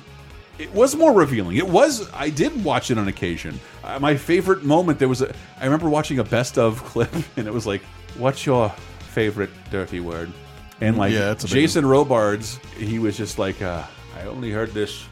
[0.59, 1.57] it was more revealing.
[1.57, 2.07] It was.
[2.13, 3.59] I did watch it on occasion.
[3.83, 5.33] Uh, my favorite moment there was a.
[5.59, 7.81] I remember watching a best of clip, and it was like,
[8.17, 10.31] "What's your favorite dirty word?"
[10.79, 13.83] And like Yeah, Jason Robards, he was just like, uh,
[14.15, 15.05] "I only heard this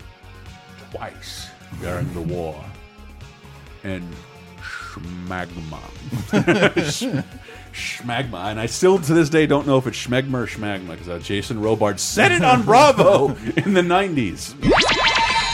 [0.92, 1.48] twice
[1.82, 2.64] during the war,"
[3.84, 4.08] and
[4.62, 5.80] schmagma,
[7.74, 11.10] schmagma, and I still to this day don't know if it's schmegma or schmagma because
[11.10, 14.56] uh, Jason Robards said it on Bravo in the '90s.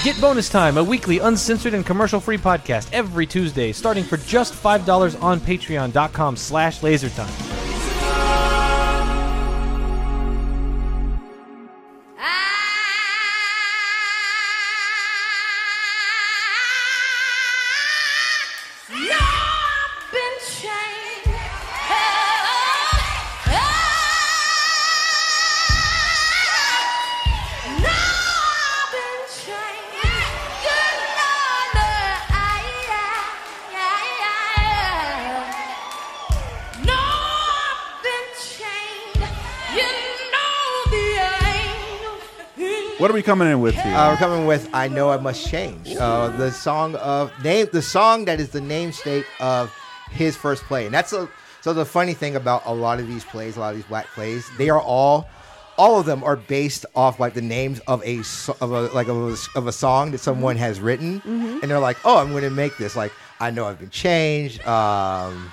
[0.03, 5.21] Get Bonus Time, a weekly uncensored and commercial-free podcast every Tuesday, starting for just $5
[5.21, 7.66] on patreon.com slash lasertime.
[43.28, 43.94] Coming in with here?
[43.94, 47.82] Uh, we're coming with "I Know I Must Change," uh, the song of name, the
[47.82, 49.72] song that is the namesake of
[50.10, 51.30] his first play, and that's a.
[51.62, 54.06] So the funny thing about a lot of these plays, a lot of these black
[54.08, 55.28] plays, they are all,
[55.78, 58.20] all of them are based off like the names of a
[58.62, 61.98] of a like of a, of a song that someone has written, and they're like,
[62.06, 62.96] oh, I'm going to make this.
[62.96, 63.12] Like
[63.42, 64.66] I know I've been changed.
[64.66, 65.52] Um,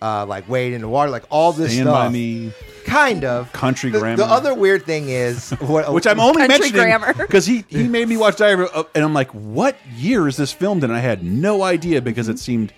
[0.00, 1.94] uh, like wade in the water, like all this Stand stuff.
[2.06, 2.52] by me.
[2.86, 4.16] Kind of Country the, grammar.
[4.16, 7.14] The other weird thing is what, Which I'm only Country mentioning grammar.
[7.14, 10.52] because he he made me watch Diary of, and I'm like, what year is this
[10.52, 10.84] filmed?
[10.84, 12.72] And I had no idea because it seemed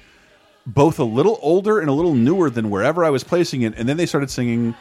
[0.67, 3.75] both a little older and a little newer than wherever I was placing it.
[3.77, 4.75] And then they started singing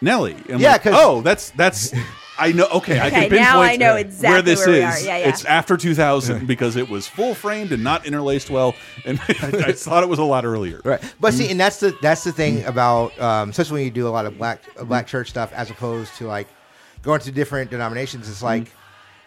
[0.00, 0.32] Nelly.
[0.34, 1.92] And I'm Yeah, like, 'cause- oh, that's that's.
[2.38, 2.66] I know.
[2.66, 5.02] Okay, I can pinpoint now I know where exactly this where we is.
[5.02, 5.06] are.
[5.06, 5.28] Yeah, yeah.
[5.28, 8.74] It's after 2000 because it was full framed and not interlaced well,
[9.04, 10.80] and I thought it was a lot earlier.
[10.84, 11.52] Right, but see, mm.
[11.52, 14.38] and that's the that's the thing about um, especially when you do a lot of
[14.38, 15.08] black uh, black mm.
[15.08, 16.48] church stuff as opposed to like
[17.02, 18.28] going to different denominations.
[18.28, 18.44] It's mm.
[18.44, 18.72] like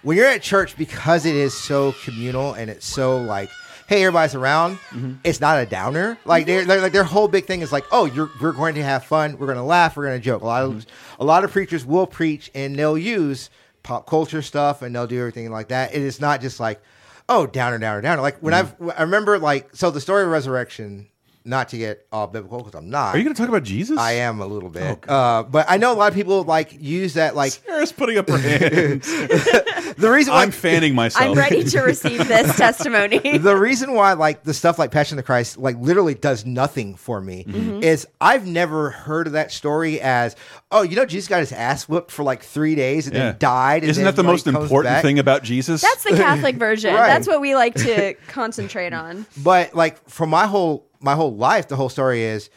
[0.04, 3.50] when you're at church because it is so communal and it's so like,
[3.88, 4.78] hey, everybody's around.
[4.90, 5.16] Mm-hmm.
[5.24, 6.18] It's not a downer.
[6.26, 6.48] Like mm-hmm.
[6.48, 9.06] they're, they're like their whole big thing is like, oh, you're we're going to have
[9.06, 9.38] fun.
[9.38, 9.98] We're going to laugh.
[9.98, 10.42] We're going to joke.
[10.42, 10.90] A lot of mm-hmm.
[11.22, 13.50] A lot of preachers will preach and they'll use
[13.84, 15.94] pop culture stuff and they'll do everything like that.
[15.96, 16.82] It is not just like
[17.30, 18.90] oh downer downer downer like when Mm-hmm.
[18.90, 21.08] i've i remember like so the story of resurrection
[21.44, 23.98] not to get all biblical because i'm not Are you going to talk about Jesus?
[23.98, 27.16] i am a little bit uh, but i know a lot of people like use
[27.16, 29.06] that like Sarah's putting up her hands.
[29.98, 31.26] the reason why I'm fanning myself.
[31.26, 33.38] I'm ready to receive this testimony.
[33.38, 36.96] the reason why like the stuff like passion of the christ like literally does nothing
[36.96, 37.84] for me Mm-hmm.
[37.84, 40.36] is i've never heard of that story as
[40.72, 43.32] oh you know jesus got his ass whipped for like three days and Yeah.
[43.32, 45.02] then died and Isn't then, that the like, most important back.
[45.02, 45.82] thing about Jesus?
[45.82, 46.94] That's the Catholic version.
[46.94, 47.08] Right.
[47.08, 49.26] That's what we like to concentrate on.
[49.44, 52.50] But like for my whole my whole life, the whole story is,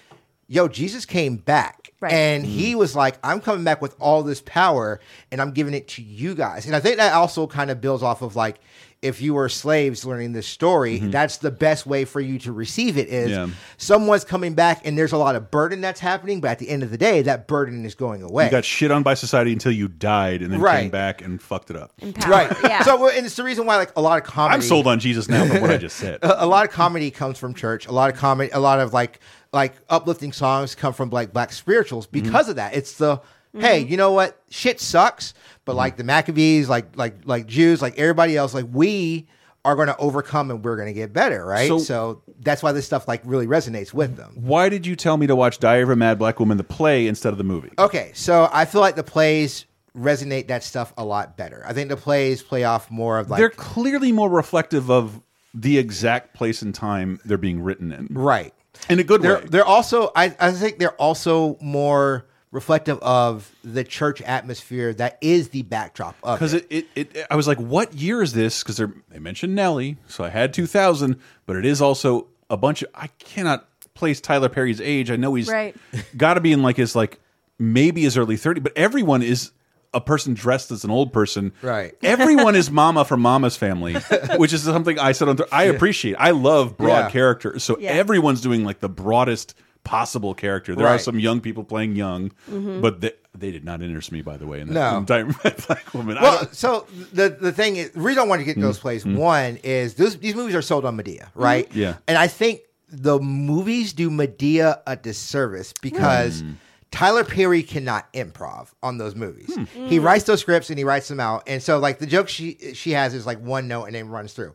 [0.47, 1.93] yo, Jesus came back.
[2.01, 2.13] Right.
[2.13, 2.79] And he mm-hmm.
[2.79, 6.35] was like, I'm coming back with all this power and I'm giving it to you
[6.35, 6.67] guys.
[6.67, 8.61] And I think that also kind of builds off of like,
[9.05, 12.97] if you were slaves learning this story, that's the best way for you to receive
[12.99, 13.51] it is Mm-hmm.
[13.51, 13.55] Yeah.
[13.77, 16.83] someone's coming back and there's a lot of burden that's happening, but at the end
[16.83, 18.47] of the day, that burden is going away.
[18.47, 21.71] you got shit on by society until you died and then came back and fucked
[21.71, 21.93] it up.
[22.15, 22.31] Power.
[22.31, 22.57] right.
[22.65, 22.83] Yeah.
[22.83, 25.29] So and it's the reason why like a lot of comedy I'm sold on Jesus
[25.29, 26.19] now from what I just said.
[26.23, 27.87] a, a lot of comedy comes from church.
[27.87, 29.21] A lot of comedy, a lot of like
[29.53, 32.25] like uplifting songs come from like black spirituals Mm-hmm.
[32.25, 32.75] because of that.
[32.75, 33.21] It's the
[33.59, 34.41] hey, you know what?
[34.51, 35.79] Shit sucks, but Mm-hmm.
[35.79, 39.27] like the Maccabees, like like like Jews, like everybody else, like we
[39.65, 41.69] are going to overcome and we're going to get better, right?
[41.69, 44.33] So- So, that's why this stuff like really resonates with them.
[44.35, 47.07] Why did you tell me to watch Diary of a Mad Black Woman, the play,
[47.07, 47.71] instead of the movie?
[47.79, 49.65] Okay, so I feel like the plays
[49.97, 51.63] resonate that stuff a lot better.
[51.67, 55.21] I think the plays play off more of like they're clearly more reflective of
[55.55, 58.53] the exact place and time they're being written in, right.
[58.91, 59.47] in a good they're way.
[59.49, 65.49] they're also I, I think they're also more reflective of the church atmosphere that is
[65.49, 66.67] the backdrop of Because it.
[66.71, 68.63] it, it, it, I was like, what year is this?
[68.63, 68.77] Because
[69.11, 72.89] they mentioned Nelly, so I had 2000, but it is also a bunch of.
[72.95, 75.11] I cannot place Tyler Perry's age.
[75.11, 75.75] I know he's Right.
[76.17, 77.19] got to be in like his like
[77.59, 79.51] maybe his early 30, but everyone is
[79.93, 81.53] a person dressed as an old person.
[81.63, 81.95] Right.
[82.03, 83.95] Everyone is Mama from Mama's Family,
[84.37, 85.39] which is something I said on.
[85.53, 86.17] I appreciate.
[86.19, 87.11] I love broad Yeah.
[87.11, 87.91] characters, so Yeah.
[87.93, 90.75] everyone's doing like the broadest possible character.
[90.75, 92.81] There are some young people playing young, Mm-hmm.
[92.81, 94.23] but they, they did not interest me.
[94.23, 94.97] By the way, in that No.
[94.99, 96.19] in Diamond Black Woman.
[96.21, 98.63] Well, so the the thing is, the reason I want to get mm-hmm.
[98.63, 99.17] those plays mm-hmm.
[99.17, 101.41] one is those these movies are sold on Madea, mm-hmm.
[101.41, 101.75] right?
[101.75, 101.97] Yeah.
[102.09, 106.41] and I think the movies do Madea a disservice because.
[106.41, 106.53] Hmm.
[106.91, 109.53] Tyler Perry cannot improv on those movies.
[109.53, 109.65] Hmm.
[109.89, 110.05] He mm.
[110.05, 112.93] writes those scripts and he writes them out, and so like the joke she she
[112.93, 114.55] has is like one note and then runs through.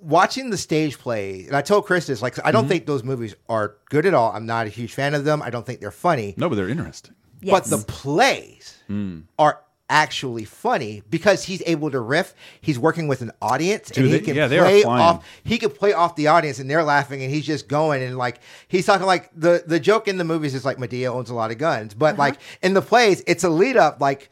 [0.00, 3.34] Watching the stage play, and I told Chris this, like, I don't think those movies
[3.48, 4.30] are good at all.
[4.32, 5.42] I'm not a huge fan of them.
[5.42, 6.34] I don't think they're funny.
[6.36, 7.14] no, but they're interesting.
[7.42, 8.76] But the plays
[9.38, 12.34] are actually funny because he's able to riff.
[12.60, 15.26] He's working with an audience, Dude, and he they- can yeah, play off.
[15.44, 18.40] He can play off the audience, and they're laughing, and he's just going and like
[18.68, 21.50] he's talking like the the joke in the movies is like Madea owns a lot
[21.50, 22.18] of guns, but Uh-huh.
[22.22, 24.30] like in the plays, it's a lead up like.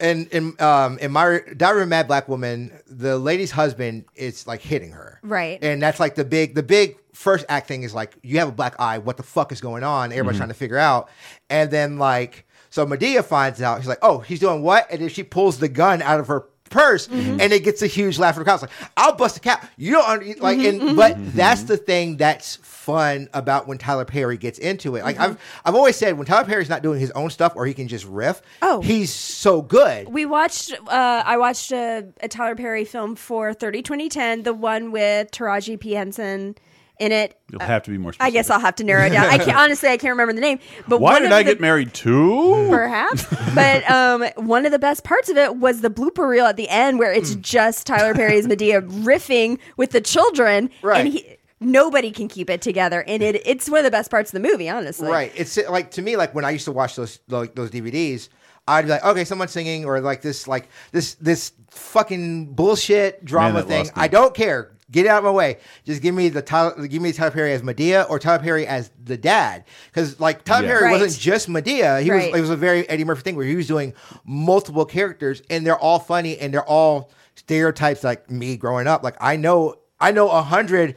[0.00, 4.46] In in um in my Diary of a Mad Black Woman, the lady's husband is
[4.46, 5.58] like hitting her, Right.
[5.60, 8.52] And that's like the big the big first act thing is like you have a
[8.52, 10.12] black eye, what the fuck is going on?
[10.12, 10.38] Everybody's Mm-hmm.
[10.38, 11.08] trying to figure out,
[11.50, 13.80] and then like so Madea finds out.
[13.80, 16.44] She's like, "Oh, he's doing what?" And then she pulls the gun out of her
[16.70, 17.40] purse, Mm-hmm.
[17.40, 18.62] and it gets a huge laugh from the crowd.
[18.62, 20.88] Like, "I'll bust a cap." You don't like, Mm-hmm.
[20.88, 25.02] and but that's the thing that's fun about when Tyler Perry gets into it.
[25.02, 25.32] Like Mm-hmm.
[25.32, 27.88] I've I've always said, when Tyler Perry's not doing his own stuff or he can
[27.88, 28.80] just riff, Oh.
[28.80, 30.08] he's so good.
[30.08, 30.72] We watched.
[30.86, 35.78] Uh, I watched a, a Tyler Perry film for 30 2010, the one with Taraji
[35.78, 36.54] P Henson
[36.98, 37.38] in it.
[37.50, 38.12] You'll have to be more.
[38.20, 39.26] I guess I'll have to narrow it down.
[39.26, 39.88] I can't honestly.
[39.88, 40.58] I can't remember the name.
[40.86, 42.68] But Why did I the- get married too?
[42.70, 46.56] Perhaps, but um, one of the best parts of it was the blooper reel at
[46.56, 51.00] the end, where it's just Tyler Perry's Madea riffing with the children, Right.
[51.00, 54.32] and he, nobody can keep it together, and it it's one of the best parts
[54.34, 55.08] of the movie, honestly.
[55.08, 55.32] Right.
[55.34, 58.28] It's like to me, like when I used to watch those like, those DVDs,
[58.66, 63.62] I'd be like, okay, someone's singing, or like this, like this, this fucking bullshit drama
[63.62, 63.90] that thing.
[63.94, 64.72] I don't care.
[64.90, 65.58] Get out of my way.
[65.84, 68.90] Just give me the Tyler, give me Tyler Perry as Madea or Tyler Perry as
[69.04, 70.72] the dad, because like Tyler Yeah.
[70.72, 71.00] Perry Right.
[71.00, 72.02] wasn't just Madea.
[72.02, 72.30] He Right.
[72.30, 72.38] was.
[72.38, 73.92] It was a very Eddie Murphy thing where he was doing
[74.24, 79.02] multiple characters, and they're all funny, and they're all stereotypes like me growing up.
[79.02, 80.94] Like I know, I know a hundred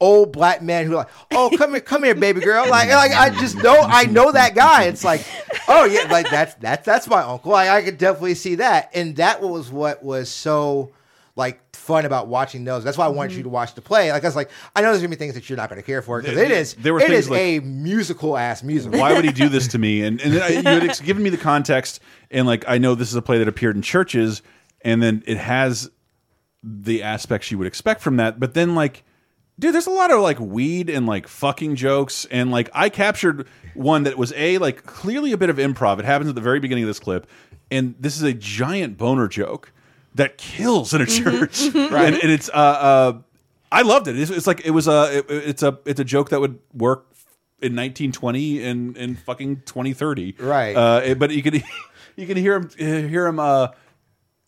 [0.00, 2.68] old black men who are like, oh, come here, come here, baby girl.
[2.68, 4.84] Like, like I just know, I know that guy.
[4.84, 5.22] It's like,
[5.68, 7.52] oh yeah, like that's that's that's my uncle.
[7.52, 10.90] Like, I could definitely see that, and that was what was so
[11.36, 12.82] like fun about watching those.
[12.82, 13.44] That's why I wanted you mm-hmm.
[13.44, 14.10] to watch the play.
[14.10, 16.02] Like I was like, I know there's gonna be things that you're not gonna care
[16.02, 16.74] for because it is.
[16.74, 18.98] There were it is like- a musical ass musical.
[18.98, 20.02] Why would he do this to me?
[20.02, 23.10] And and I, you had ex- given me the context, and like I know this
[23.10, 24.42] is a play that appeared in churches,
[24.80, 25.90] and then it has
[26.62, 28.40] the aspects you would expect from that.
[28.40, 29.04] But then like,
[29.58, 33.46] dude, there's a lot of like weed and like fucking jokes, and like I captured
[33.74, 35.98] one that was a like clearly a bit of improv.
[35.98, 37.26] It happens at the very beginning of this clip,
[37.70, 39.70] and this is a giant boner joke
[40.16, 43.18] that kills in a church, and, and it's uh uh.
[43.72, 44.18] I loved it.
[44.18, 47.06] It's, it's like it was a it, it's a it's a joke that would work
[47.60, 50.36] in 1920 and in fucking 2030.
[50.38, 50.76] Right.
[50.76, 51.54] Uh, it- but you can
[52.16, 52.70] you can hear him
[53.08, 53.38] hear him.
[53.40, 53.68] Uh,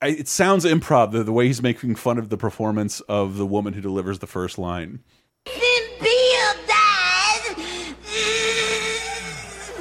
[0.01, 3.45] I, it sounds improv the, the way he's making fun of the performance of the
[3.47, 5.01] woman who delivers the first line.
[5.47, 5.55] Then
[6.01, 7.97] Bill died.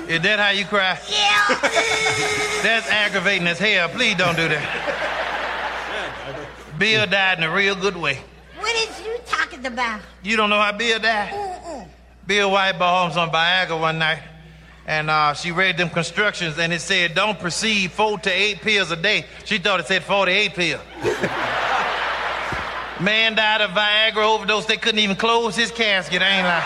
[0.10, 0.98] Is that how you cry?
[1.12, 1.46] Yeah.
[2.64, 3.90] That's aggravating as hell.
[3.90, 4.97] Please don't do that.
[6.78, 8.20] Bill died in a real good way.
[8.60, 10.02] what is you talking about?
[10.24, 11.88] You don't know how Bill died?
[12.26, 14.20] Bill White bought homes on Viagra one night,
[14.86, 18.92] and uh, she read them constructions, and it said, don't proceed four to eight pills
[18.92, 19.26] a day.
[19.46, 20.82] She thought it said 48 pills.
[23.00, 24.66] Man died of Viagra overdose.
[24.66, 26.22] They couldn't even close his casket.
[26.22, 26.64] I ain't lying.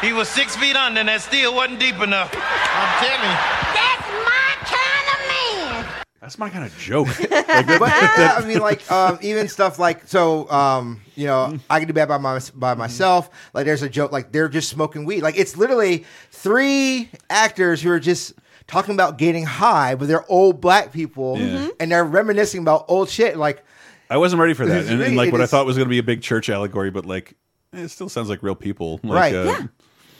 [0.00, 2.30] He was six feet under, and that still wasn't deep enough.
[2.32, 3.36] I'm telling you.
[3.74, 6.04] That's my kind of man.
[6.26, 7.06] That's my kind of joke.
[7.20, 10.50] Like, that- but yeah, I mean, like um, even stuff like so.
[10.50, 13.30] Um, you know, I can do bad by my by myself.
[13.54, 15.22] Like, there's a joke like they're just smoking weed.
[15.22, 18.32] Like, it's literally three actors who are just
[18.66, 21.68] talking about getting high, but they're old black people, Yeah.
[21.78, 23.36] and they're reminiscing about old shit.
[23.36, 23.64] Like,
[24.10, 25.90] I wasn't ready for that, and, and like it what I thought was going to
[25.90, 27.34] be a big church allegory, but like
[27.72, 28.98] it still sounds like real people.
[29.04, 29.34] Like, Right.
[29.34, 29.66] Uh, Yeah.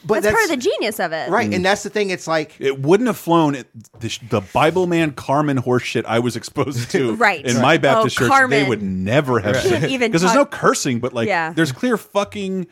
[0.06, 1.30] But That's, part of the genius of it.
[1.30, 2.10] right, and that's the thing.
[2.10, 3.66] It's like It wouldn't have flown it,
[4.00, 7.44] the, the Bible man Carman horseshit I was exposed to Right.
[7.44, 8.30] in my Baptist Oh, church.
[8.30, 8.50] Carman.
[8.62, 11.52] They would never have Can't said even because there's no cursing, but like Yeah.
[11.52, 12.66] there's clear fucking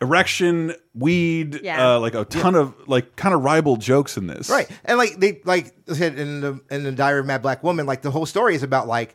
[0.00, 1.96] erection, weed, Yeah.
[1.96, 4.48] uh, like a ton of like kind of ribald jokes in this.
[4.48, 4.68] Right.
[4.84, 7.86] And like they like said in the in the Diary of a Mad Black Woman,
[7.86, 9.14] like the whole story is about like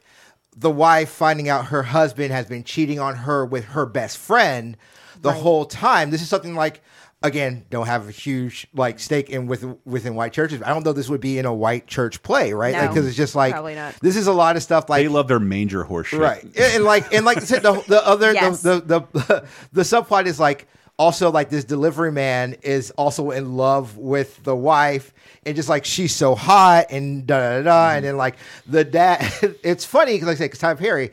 [0.55, 4.77] the wife finding out her husband has been cheating on her with her best friend
[5.21, 6.11] the whole time.
[6.11, 6.81] This is something like
[7.25, 10.61] again, don't have a huge like stake in with within white churches.
[10.61, 12.73] I don't know this would be in a white church play, right?
[12.73, 13.95] No, because it's just like probably not.
[14.01, 16.19] this is a lot of stuff like They love their manger horse shit.
[16.19, 18.61] right and, and like and like I said the, the other Yes.
[18.61, 23.57] the, the, the the subplot is like also like this delivery man is also in
[23.57, 25.13] love with the wife
[25.45, 28.05] and just like she's so hot and da da da, da and mm-hmm.
[28.05, 28.35] then like
[28.67, 29.21] the dad
[29.63, 31.11] it's funny because like I say because Tyler Perry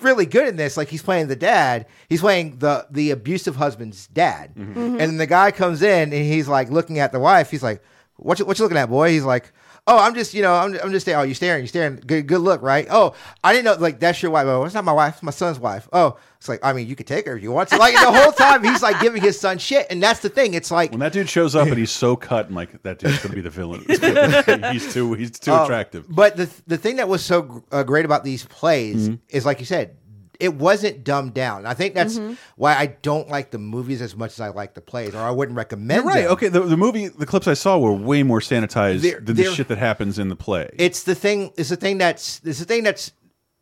[0.00, 4.06] really good in this like he's playing the dad he's playing the the abusive husband's
[4.08, 4.54] dad.
[4.54, 4.78] Mm-hmm.
[4.78, 7.82] And then the guy comes in and he's like looking at the wife he's like
[8.16, 9.10] what you, what you looking at boy?
[9.10, 9.52] He's like
[9.90, 11.20] Oh, I'm just, you know, I'm, I'm just staring.
[11.20, 11.96] Oh, you're staring, you're staring.
[12.06, 12.86] Good, good look, right?
[12.90, 14.46] Oh, I didn't know, like, that's your wife.
[14.46, 15.88] Oh, it's not my wife, it's my son's wife.
[15.94, 17.78] Oh, it's like, I mean, you could take her if you want to.
[17.78, 19.86] Like, the whole time he's like giving his son shit.
[19.90, 20.52] And that's the thing.
[20.54, 23.16] It's like, When that dude shows up and he's so cut, I'm like, that dude's
[23.18, 23.84] going to be the villain.
[24.72, 26.04] he's too he's too um, attractive.
[26.08, 29.14] But the the thing that was so uh, great about these plays Mm-hmm.
[29.30, 29.96] is, like you said,
[30.40, 31.66] it wasn't dumbed down.
[31.66, 32.34] I think that's Mm-hmm.
[32.56, 35.30] why I don't like the movies as much as I like the plays, or I
[35.32, 36.22] wouldn't recommend You're right.
[36.22, 36.32] them.
[36.32, 39.42] Okay, the, the movie, the clips I saw were way more sanitized They're- than the
[39.42, 40.70] they're- shit that happens in the play.
[40.78, 43.12] it's the thing it's the thing that's it's the thing that's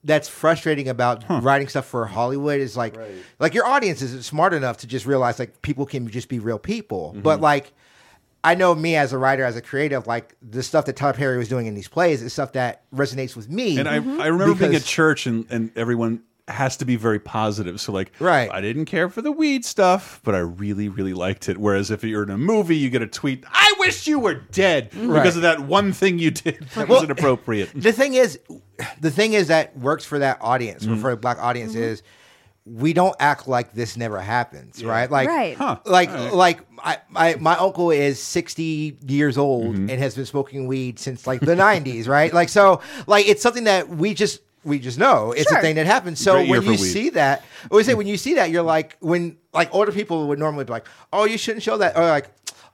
[0.04, 2.94] that's frustrating about writing stuff for Hollywood is like
[3.40, 6.58] like your audience isn't smart enough to just realize like people can just be real
[6.58, 7.10] people.
[7.12, 7.22] Mm-hmm.
[7.22, 7.72] But like
[8.44, 11.38] I know me as a writer, as a creative, like the stuff that Tyler Perry
[11.38, 13.78] was doing in these plays is stuff that resonates with me.
[13.78, 17.18] And I, I remember being at Because- church and, and everyone has to be very
[17.18, 17.80] positive.
[17.80, 18.48] So like, Right.
[18.52, 21.58] I didn't care for the weed stuff, but I really, really liked it.
[21.58, 24.90] Whereas if you're in a movie, you get a tweet, "I wish you were dead"
[24.92, 27.70] because of that one thing you did that was inappropriate.
[27.74, 28.38] the thing is,
[29.00, 31.00] the thing is that works for that audience Mm-hmm.
[31.00, 32.02] for a black audience is
[32.64, 35.08] we don't act like this never happens, right?
[35.08, 35.56] Like, Right.
[35.56, 35.78] Huh.
[35.84, 36.32] like, All right.
[36.34, 39.90] like I, my my uncle is sixty years old Mm-hmm.
[39.90, 42.32] and has been smoking weed since like the nineties, right?
[42.32, 45.58] Like, so like it's something that we just we just know it's Sure.
[45.58, 46.20] a thing that happens.
[46.20, 46.76] So Great when you weed.
[46.78, 50.28] see that, I would say when you see that, you're like when like older people
[50.28, 52.28] would normally be like, oh, you shouldn't show that, or like.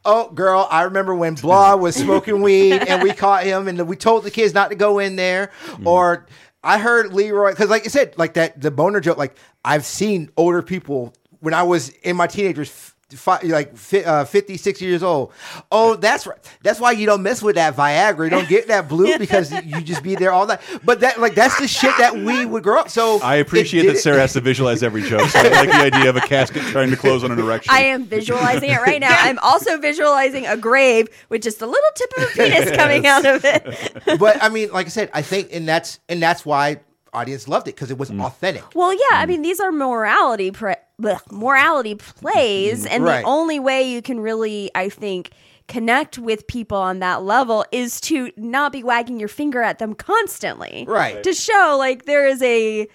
[0.05, 3.95] Oh, girl, I remember when Blah was smoking weed and we caught him and we
[3.95, 5.53] told the kids not to go in there.
[5.67, 5.87] Mm-hmm.
[5.87, 6.27] Or
[6.65, 10.29] I heard Leroy, because like I said, like that, the boner joke, like I've seen
[10.37, 14.85] older people when I was in my teenagers, f- fi- like fi- uh, 50, 60
[14.85, 15.33] years old.
[15.71, 16.39] Oh, that's right.
[16.63, 18.25] That's why you don't mess with that Viagra.
[18.25, 20.61] You don't get that blue because you just be there all night.
[20.85, 22.89] But that, like, that's the shit that we would grow up.
[22.89, 25.29] So I appreciate that Sarah has to visualize every joke.
[25.31, 27.75] So I like the idea of a casket trying to close on an erection.
[27.75, 29.17] I am visualizing it right now.
[29.21, 33.25] I'm also visualizing a grave with just a little tip of a penis coming out
[33.25, 34.19] of it.
[34.19, 36.81] but I mean, like I said, I think, and that's and that's why
[37.13, 38.25] audience loved it because it was Mm.
[38.25, 38.65] authentic.
[38.75, 43.21] Well, yeah, I mean these are morality pre- bleh, morality plays, and Right.
[43.21, 45.31] the only way you can really, I think,
[45.69, 49.95] connect with people on that level is to not be wagging your finger at them
[49.95, 51.23] constantly, Right.
[51.23, 52.89] To show like there is a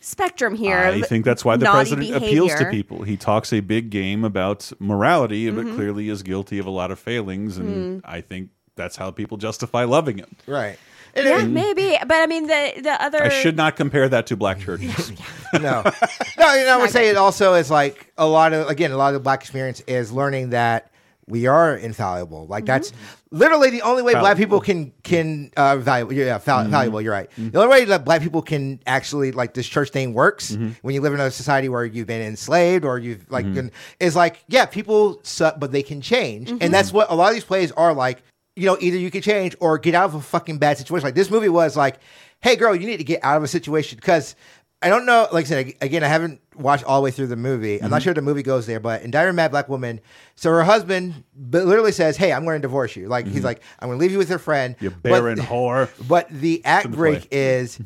[0.00, 0.78] spectrum here.
[0.78, 3.02] I think that's why the naughty president appeals to people.
[3.02, 5.56] He talks a big game about morality, Mm-hmm.
[5.68, 8.08] but clearly is guilty of a lot of failings, and Mm.
[8.08, 10.34] I think that's how people justify loving him.
[10.46, 10.76] Right.
[11.14, 13.22] And Yeah, it- maybe, but I mean the the other.
[13.22, 15.12] I should not compare that to black churches.
[15.52, 15.60] no,
[16.38, 16.54] no.
[16.54, 19.08] You know, I would say it also is like a lot of again, a lot
[19.08, 20.92] of the black experience is learning that
[21.26, 22.46] we are infallible.
[22.46, 23.36] Like that's mm-hmm.
[23.38, 26.12] literally the only way black people can can uh, valuable.
[26.12, 26.98] Yeah, val- valuable.
[26.98, 27.04] Mm-hmm.
[27.04, 27.30] You're right.
[27.30, 27.50] Mm-hmm.
[27.50, 31.00] The only way that black people can actually like this church thing works when you
[31.00, 34.66] live in a society where you've been enslaved or you've like been, is like yeah,
[34.66, 37.94] people suck, but they can change, and that's what a lot of these plays are
[37.94, 38.22] like.
[38.56, 41.04] You know, either you can change or get out of a fucking bad situation.
[41.04, 41.98] Like this movie was like,
[42.40, 44.36] hey, girl, you need to get out of a situation because
[44.82, 45.28] I don't know.
[45.32, 47.76] Like I said, again, I haven't watched all the way through the movie.
[47.76, 47.90] I'm Mm-hmm.
[47.90, 50.00] not sure the movie goes there, but in Diary Mad Black Woman,
[50.34, 53.88] so her husband literally says, "Hey, I'm going to divorce you." Like he's like, "I'm
[53.88, 55.88] going to leave you with your friend." You But- barren whore.
[56.06, 57.78] But the act break is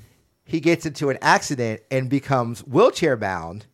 [0.47, 3.67] he gets into an accident and becomes wheelchair bound.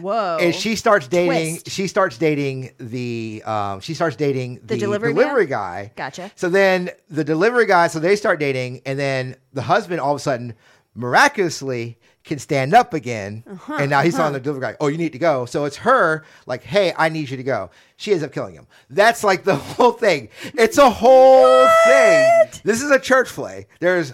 [0.00, 1.56] Whoa, And she starts dating.
[1.56, 1.70] Twist.
[1.70, 3.42] She starts dating the.
[3.44, 5.92] Um, she starts dating the, The delivery delivery guy.
[5.96, 6.30] Gotcha.
[6.36, 7.88] So then the delivery guy.
[7.88, 10.54] So they start dating, and then the husband all of a sudden
[10.94, 14.98] miraculously can stand up again, Uh-huh, and now he's on the delivery guy, "Oh, you
[14.98, 18.22] need to go." So it's her like, "Hey, I need you to go." She ends
[18.22, 18.66] up killing him.
[18.90, 20.28] That's like the whole thing.
[20.54, 22.48] It's a whole thing.
[22.62, 23.66] This is a church play.
[23.80, 24.12] There's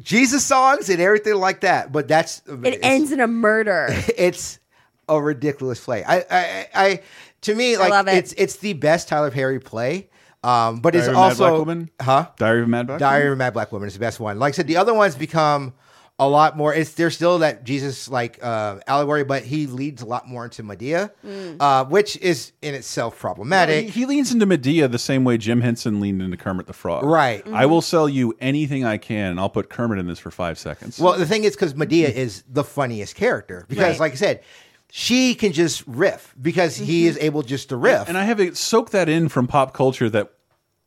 [0.00, 3.86] Jesus songs and everything like that, but that's it ends in a murder.
[4.16, 4.58] it's
[5.08, 6.02] a ridiculous play.
[6.04, 7.00] I, I, I, I
[7.42, 8.14] to me, like love it.
[8.14, 10.08] it's it's the best Tyler Perry play.
[10.44, 11.90] Um, but it's Diary of a Mad also Black Woman?
[12.00, 12.26] huh?
[12.38, 12.98] Diary of a Mad Black.
[13.00, 14.38] Diary of a Mad Black Woman is the best one.
[14.38, 15.74] Like I said, the other ones become
[16.20, 16.72] a lot more.
[16.72, 20.62] It's there's still that Jesus like uh, allegory, but he leads a lot more into
[20.62, 21.56] Madea, Mm.
[21.58, 23.88] uh, which is in itself He, problematic.
[23.90, 27.04] he leans into Madea the same way Jim Henson leaned into Kermit the Frog.
[27.04, 27.44] Right.
[27.48, 30.58] I will sell you anything I can, and I'll put Kermit in this for five
[30.58, 30.98] seconds.
[31.00, 34.00] Well, the thing is, because Madea is the funniest character, because Right.
[34.00, 34.40] like I said,
[34.90, 38.08] she can just riff because he is able just to riff.
[38.08, 40.32] and I have soaked that in from pop culture that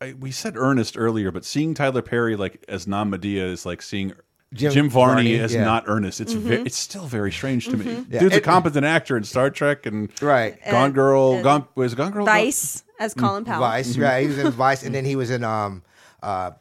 [0.01, 3.81] I, we said Ernest earlier, but seeing Tyler Perry like as non Madea is like
[3.81, 4.13] seeing
[4.53, 5.63] Jim, Jim Varney, Varney, as yeah.
[5.63, 6.21] not Ernest.
[6.21, 6.65] It's Mm-hmm.
[6.65, 8.05] it's still very strange to me.
[8.09, 8.21] Yeah.
[8.21, 10.57] Dude's a competent actor in Star Trek and Right.
[10.69, 11.43] Gone Girl.
[11.43, 12.25] Gone was it Gone Girl.
[12.25, 13.59] Vice as Colin Powell.
[13.59, 14.21] Vice, right?
[14.21, 15.83] He was in Vice, and then he was in um,
[16.23, 16.51] uh,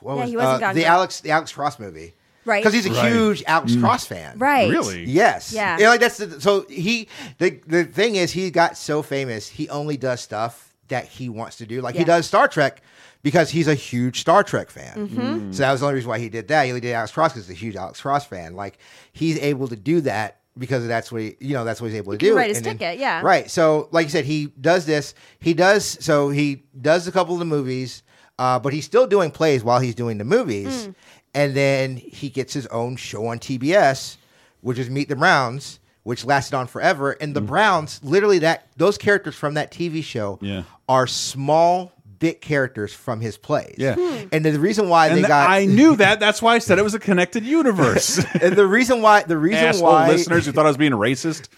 [0.00, 0.90] what Yeah, was he was in uh, Gone the Girl.
[0.90, 2.14] Alex the Alex Cross movie,
[2.44, 2.62] Right.
[2.62, 3.12] Because he's a Right.
[3.12, 4.68] huge Alex Cross fan, Right.
[4.70, 5.04] Really?
[5.04, 5.52] Yes.
[5.52, 5.76] Yeah.
[5.88, 9.96] like that's the, so he the the thing is he got so famous he only
[9.96, 11.80] does stuff that he wants to do.
[11.80, 12.82] Like he does Star Trek
[13.22, 15.08] because he's a huge Star Trek fan.
[15.08, 15.52] Mm-hmm.
[15.52, 16.64] So that was the only reason why he did that.
[16.64, 18.54] He only did Alex Cross because he's a huge Alex Cross fan.
[18.54, 18.78] Like
[19.12, 22.12] he's able to do that because that's what he you know that's what he's able
[22.12, 22.36] to can do.
[22.36, 23.22] write his And then- yeah.
[23.22, 23.50] Right.
[23.50, 25.14] So like you said, he does this.
[25.40, 28.02] He does so he does a couple of the movies,
[28.38, 30.84] uh, but he's still doing plays while he's doing the movies.
[30.86, 30.90] Hmm.
[31.34, 34.16] And then he gets his own show on TBS,
[34.60, 37.12] which is Meet the Browns, which lasted on forever.
[37.12, 37.46] And the Hmm.
[37.46, 40.62] Browns, literally that those characters from that TV show Yeah.
[40.88, 43.74] are small bit characters from his plays.
[43.76, 43.96] Yeah.
[43.98, 44.28] Hmm.
[44.32, 46.20] And the reason why And they th- got I knew that.
[46.20, 48.24] That's why I said it was a connected universe.
[48.40, 51.48] and the reason why the reason Asshole why listeners who thought I was being racist.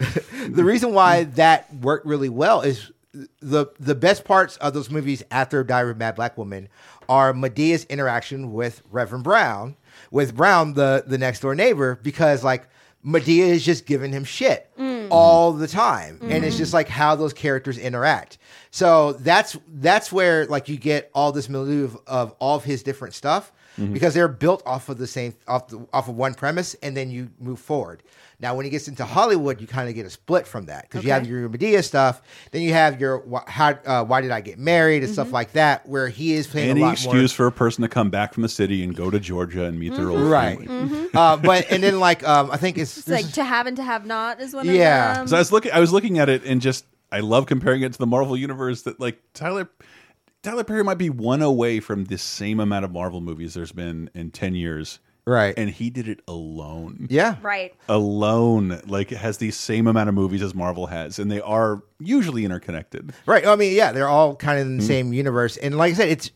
[0.55, 2.91] the reason why that worked really well is
[3.41, 6.67] the the best parts of those movies after Diary of a Mad Black Woman
[7.09, 9.75] are Madea's interaction with Reverend Brown,
[10.11, 12.67] with Brown the the next door neighbor, because like
[13.05, 15.07] Madea is just giving him shit mm.
[15.09, 16.57] all the time, and it's mm-hmm.
[16.57, 18.37] just like how those characters interact.
[18.71, 22.83] So that's that's where like you get all this milieu of, of all of his
[22.83, 23.51] different stuff.
[23.77, 27.11] Because they're built off of the same off the, off of one premise, and then
[27.11, 28.01] you move forward.
[28.39, 31.03] Now, when he gets into Hollywood, you kind of get a split from that because
[31.03, 32.21] you have your Madea stuff,
[32.51, 35.51] then you have your wh- how uh, why did I get married and stuff like
[35.53, 37.45] that, where he is playing Any a lot excuse more.
[37.45, 39.95] for a person to come back from the city and go to Georgia and meet
[39.95, 41.09] their old Right, family.
[41.13, 43.83] uh, but and then like um, I think it's, It's like to have and to
[43.83, 45.11] have not is one Yeah.
[45.11, 45.27] of them.
[45.27, 47.93] So I was looking, I was looking at it and just, I love comparing it
[47.93, 48.81] to the Marvel universe.
[48.83, 49.69] That like Tyler,
[50.47, 54.09] Tyler Perry might be one away from the same amount of Marvel movies there's been
[54.13, 57.07] in ten years, right, and he did it alone.
[57.09, 57.75] yeah, right.
[57.89, 62.45] alone like has the same amount of movies as Marvel has, and they are usually
[62.45, 63.13] interconnected.
[63.25, 63.45] Right.
[63.45, 64.87] I mean, yeah, they're all kind of in the Mm-hmm.
[64.87, 65.57] same universe.
[65.57, 66.31] And like I said, it's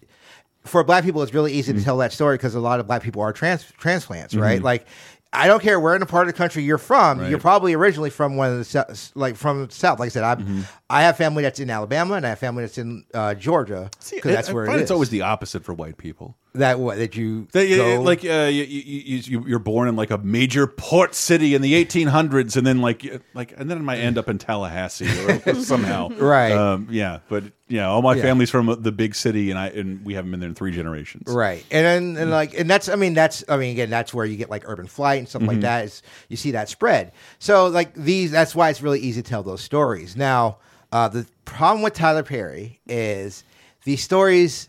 [0.65, 1.79] for black people, it's really easy Mm-hmm.
[1.79, 4.61] to tell that story because a lot of black people are trans transplants, right?
[4.61, 4.85] Like,
[5.33, 7.19] I don't care where in the part of the country you're from.
[7.19, 7.29] Right.
[7.29, 9.99] You're probably originally from one of the like from the south.
[9.99, 10.61] Like I said, I Mm-hmm.
[10.89, 14.33] I have family that's in Alabama and I have family that's in uh, Georgia because
[14.33, 16.37] that's I where it it's always the opposite for white people.
[16.53, 20.11] That what that you They, go- like uh, you, you, you, you're born in like
[20.11, 23.99] a major port city in the 1800s, and then like like and then I might
[23.99, 25.07] end up in Tallahassee
[25.45, 26.09] or somehow.
[26.09, 26.51] Right.
[26.51, 27.19] Um, yeah.
[27.29, 28.23] But yeah, all my Yeah.
[28.23, 31.31] family's from the big city, and I and we haven't been there in three generations.
[31.33, 31.63] Right.
[31.71, 34.35] And then and like and that's I mean that's I mean again that's where you
[34.35, 37.13] get like urban flight and stuff like that is you see that spread.
[37.39, 40.17] So like these that's why it's really easy to tell those stories.
[40.17, 40.57] Now,
[40.91, 43.45] uh the problem with Tyler Perry is
[43.85, 44.67] these stories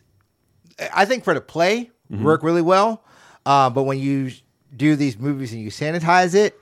[0.94, 3.02] I think for the play work really well.
[3.46, 4.30] Uh, but when you
[4.76, 6.58] do these movies and you sanitize it,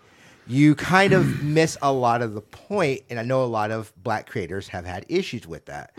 [0.47, 3.93] you kind of miss a lot of the point, and I know a lot of
[4.03, 5.93] black creators have had issues with that.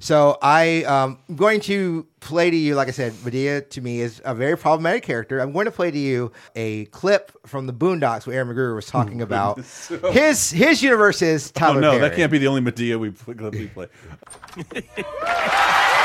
[0.00, 4.00] So I um, I'm going to play to you, like I said, Madea to me
[4.00, 5.38] is a very problematic character.
[5.40, 8.86] I'm going to play to you a clip from the Boondocks where Aaron McGruder was
[8.86, 9.58] talking about
[10.12, 12.00] his his universe is Oh no, Perry.
[12.00, 13.34] that can't be the only Madea we play.
[13.50, 13.88] We play.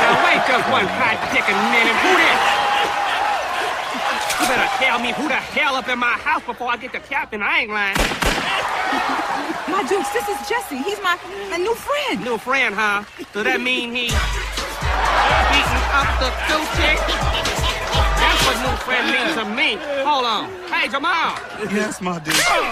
[0.00, 1.96] Now wait just one hot dickin' minute.
[2.00, 2.40] Who this?
[4.40, 7.00] You better tell me who the hell up in my house before I get to
[7.00, 7.42] capping.
[7.42, 7.96] I ain't lying.
[9.68, 10.78] My Dukes, this is Jesse.
[10.78, 11.18] He's my,
[11.50, 12.24] my new friend.
[12.24, 13.04] New friend, huh?
[13.32, 14.08] Does that mean he
[15.52, 16.96] beating up the coochie?
[18.18, 19.76] That's what new friend means to me.
[20.02, 20.50] Hold on.
[20.72, 21.36] Hey, Jamal.
[21.70, 22.34] Yes, my dude.
[22.34, 22.64] Oh.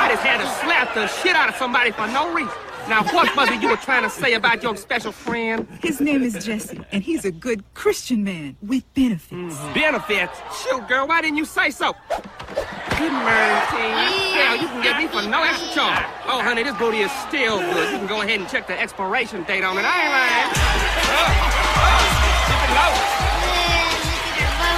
[0.00, 2.52] I just had to slap the shit out of somebody for no reason.
[2.88, 5.66] Now, what was it you were trying to say about your special friend?
[5.80, 9.58] His name is Jesse, and he's a good Christian man with benefits.
[9.72, 10.38] Benefits?
[10.62, 11.94] Shoot, girl, why didn't you say so?
[12.98, 16.04] Good morning, Hell, you can get me for no extra charge.
[16.26, 17.92] Oh, honey, this booty is still good.
[17.92, 19.84] You can go ahead and check the expiration date on it.
[19.84, 20.52] I ain't lying.
[21.08, 21.24] Uh,
[22.52, 22.92] uh, low.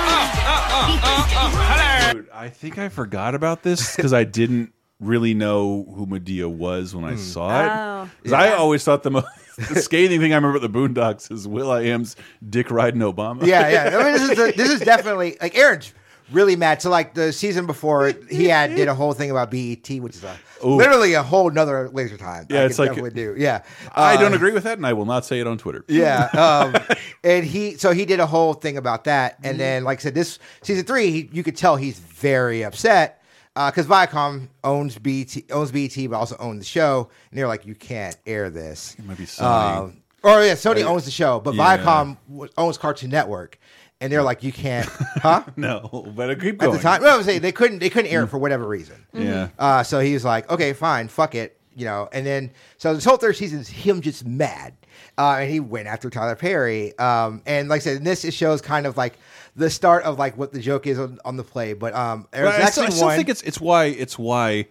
[0.08, 1.50] Uh, uh, uh, uh, uh.
[1.74, 2.12] Hello.
[2.12, 6.94] Dude, I think I forgot about this because I didn't really know who Madea was
[6.94, 7.68] when I saw it.
[7.68, 8.10] Oh.
[8.24, 9.26] 'Cause I always thought the most
[9.56, 12.16] the scathing thing I remember at the Boondocks is Will I Am's
[12.48, 13.44] dick riding Obama.
[13.46, 13.98] Yeah, yeah.
[13.98, 15.92] I mean, this is the, this is definitely like Aaron's
[16.32, 16.80] really mad.
[16.82, 20.24] So like the season before, he had did a whole thing about BET, which is
[20.24, 20.36] a
[20.66, 22.46] literally a whole nother laser time.
[22.48, 23.34] Yeah, I it's like- definitely do.
[23.36, 23.62] Yeah,
[23.94, 25.84] I Uh, don't agree with that, and I will not say it on Twitter.
[25.88, 26.24] Yeah,
[26.74, 30.02] um, and he so he did a whole thing about that, and then like I
[30.02, 33.22] said, this season three, he, you could tell he's very upset
[33.56, 37.74] because Viacom owns BT owns BT, but also owns the show, and they're like, you
[37.74, 38.94] can't air this.
[38.98, 39.76] It might be Sony.
[39.78, 41.78] Um, or yeah, Sony owns the show, but Yeah.
[41.78, 42.16] Viacom
[42.58, 43.58] owns Cartoon Network,
[44.00, 44.86] and they're like, you can't,
[45.22, 45.44] huh?
[45.56, 48.24] No, better keep At the time, no, I was saying they couldn't they couldn't air
[48.24, 49.06] it for whatever reason.
[49.14, 49.48] Yeah.
[49.58, 52.08] Uh, so he was like, okay, fine, fuck it, you know.
[52.12, 54.74] And then so this whole third season is him just mad,
[55.16, 56.98] uh, and he went after Tyler Perry.
[56.98, 59.18] Um, and like I said, this it shows kind of like
[59.56, 61.72] the start of like what the joke is on, on the play.
[61.72, 64.66] But um, there's But I still, I still think it's it's why it's why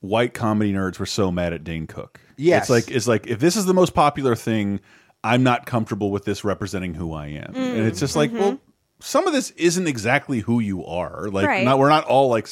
[0.00, 2.20] white comedy nerds were so mad at Dane Cook.
[2.36, 2.62] Yes.
[2.64, 4.80] it's like it's like if this is the most popular thing,
[5.24, 8.60] I'm not comfortable with this representing who I am, and it's just like, well,
[9.00, 11.28] some of this isn't exactly who you are.
[11.28, 11.64] Like, Right.
[11.64, 12.48] not we're not all like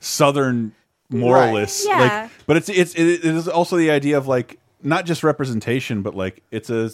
[0.00, 0.72] Southern
[1.08, 1.86] moralists.
[1.86, 2.04] Right.
[2.04, 2.20] Yeah.
[2.22, 6.02] Like, but it's it's it, it is also the idea of like not just representation,
[6.02, 6.90] but like it's a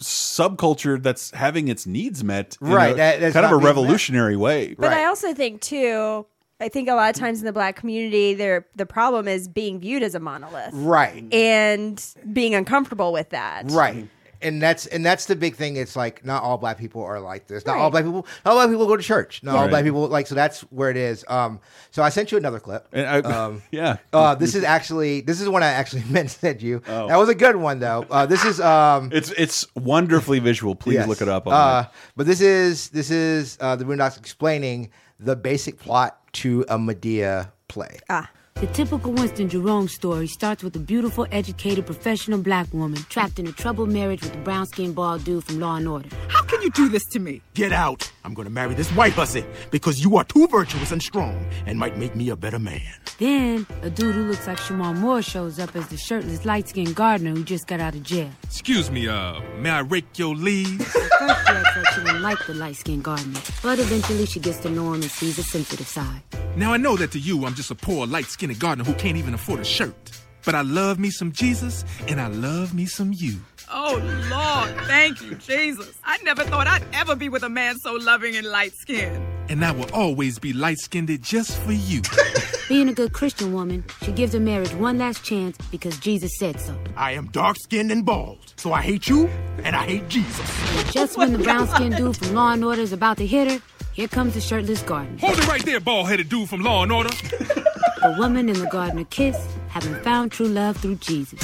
[0.00, 3.66] subculture that's having its needs met, in Right, a- that- kind of a being met.
[3.66, 4.74] revolutionary way.
[4.78, 4.98] But Right.
[5.00, 6.26] I also think too.
[6.60, 9.78] I think a lot of times in the black community, there the problem is being
[9.78, 13.70] viewed as a monolith, right, and being uncomfortable with that.
[13.70, 14.08] right.
[14.40, 15.76] And that's and that's the big thing.
[15.76, 17.66] It's like not all black people are like this.
[17.66, 18.26] Not all black people.
[18.44, 19.42] Not all black people go to church.
[19.42, 19.70] Not all Right.
[19.70, 20.26] black people like.
[20.26, 21.24] So that's where it is.
[21.28, 21.60] Um.
[21.90, 22.86] So I sent you another clip.
[22.92, 26.38] And I, Um, yeah, Uh, this is actually this is one I actually meant to
[26.38, 26.82] send you.
[26.86, 27.08] Oh.
[27.08, 28.06] That was a good one though.
[28.10, 30.74] Uh, this is um, It's it's wonderfully visual.
[30.74, 31.08] Please yes.
[31.08, 31.46] look it up.
[31.46, 36.64] On Uh, but this is this is uh, the Boondocks explaining the basic plot to
[36.68, 37.98] a Madea play.
[38.08, 38.30] Ah.
[38.60, 43.46] The typical Winston Jerome story starts with a beautiful, educated, professional black woman trapped in
[43.46, 46.08] a troubled marriage with a brown skinned bald dude from Law and Order.
[46.26, 47.40] How can you do this to me?
[47.54, 48.10] Get out.
[48.28, 51.96] I'm gonna marry this white hussy because you are too virtuous and strong and might
[51.96, 52.82] make me a better man.
[53.18, 56.94] Then, a dude who looks like Shemar Moore shows up as the shirtless, light skinned
[56.94, 58.30] gardener who just got out of jail.
[58.44, 60.94] Excuse me, uh, may I rake your leaves?
[60.94, 64.40] At first, she acts like she didn't like the light skinned gardener, but eventually she
[64.40, 66.20] gets to know him and sees a sensitive side.
[66.54, 69.32] Now I know that to you, I'm just a poor, light-skinned gardener who can't even
[69.32, 70.10] afford a shirt.
[70.44, 73.38] But I love me some Jesus, and I love me some you.
[73.70, 73.96] Oh,
[74.30, 75.92] Lord, thank you, Jesus.
[76.04, 79.22] I never thought I'd ever be with a man so loving and light skinned.
[79.50, 82.02] And I will always be light-skinned just for you.
[82.68, 86.60] Being a good Christian woman, she gives her marriage one last chance because Jesus said
[86.60, 86.78] so.
[86.96, 89.26] I am dark skinned and bald, so I hate you
[89.64, 90.78] and I hate Jesus.
[90.78, 93.26] And just when the oh, brown skinned dude from Law and Order is about to
[93.26, 93.62] hit her,
[93.94, 95.18] here comes the shirtless gardener.
[95.20, 97.08] Hold it right there, bald-headed dude from Law and Order.
[97.08, 99.36] The woman and the gardener kiss,
[99.68, 101.40] having found true love through Jesus.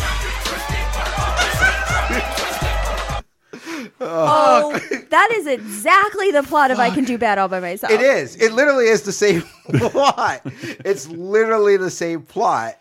[4.01, 4.79] Oh,
[5.11, 7.93] that is exactly the plot of I Can Do Bad All by Myself.
[7.93, 8.37] It is.
[8.37, 9.43] It literally is the same
[9.75, 10.43] plot.
[10.45, 12.79] It's literally the same plot,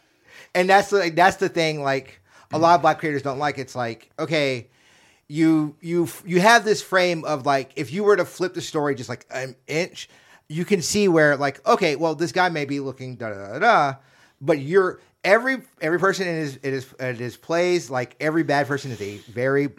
[0.56, 1.84] and that's the that's the thing.
[1.84, 2.20] Like
[2.52, 3.58] a lot of black creators don't like.
[3.58, 4.68] It's like okay,
[5.28, 8.96] you you you have this frame of like if you were to flip the story
[8.96, 10.10] just like an inch,
[10.48, 13.60] you can see where like okay, well this guy may be looking da da da
[13.60, 13.96] da,
[14.42, 18.68] but you're every every person in his in his in his plays like every bad
[18.68, 19.70] person is a very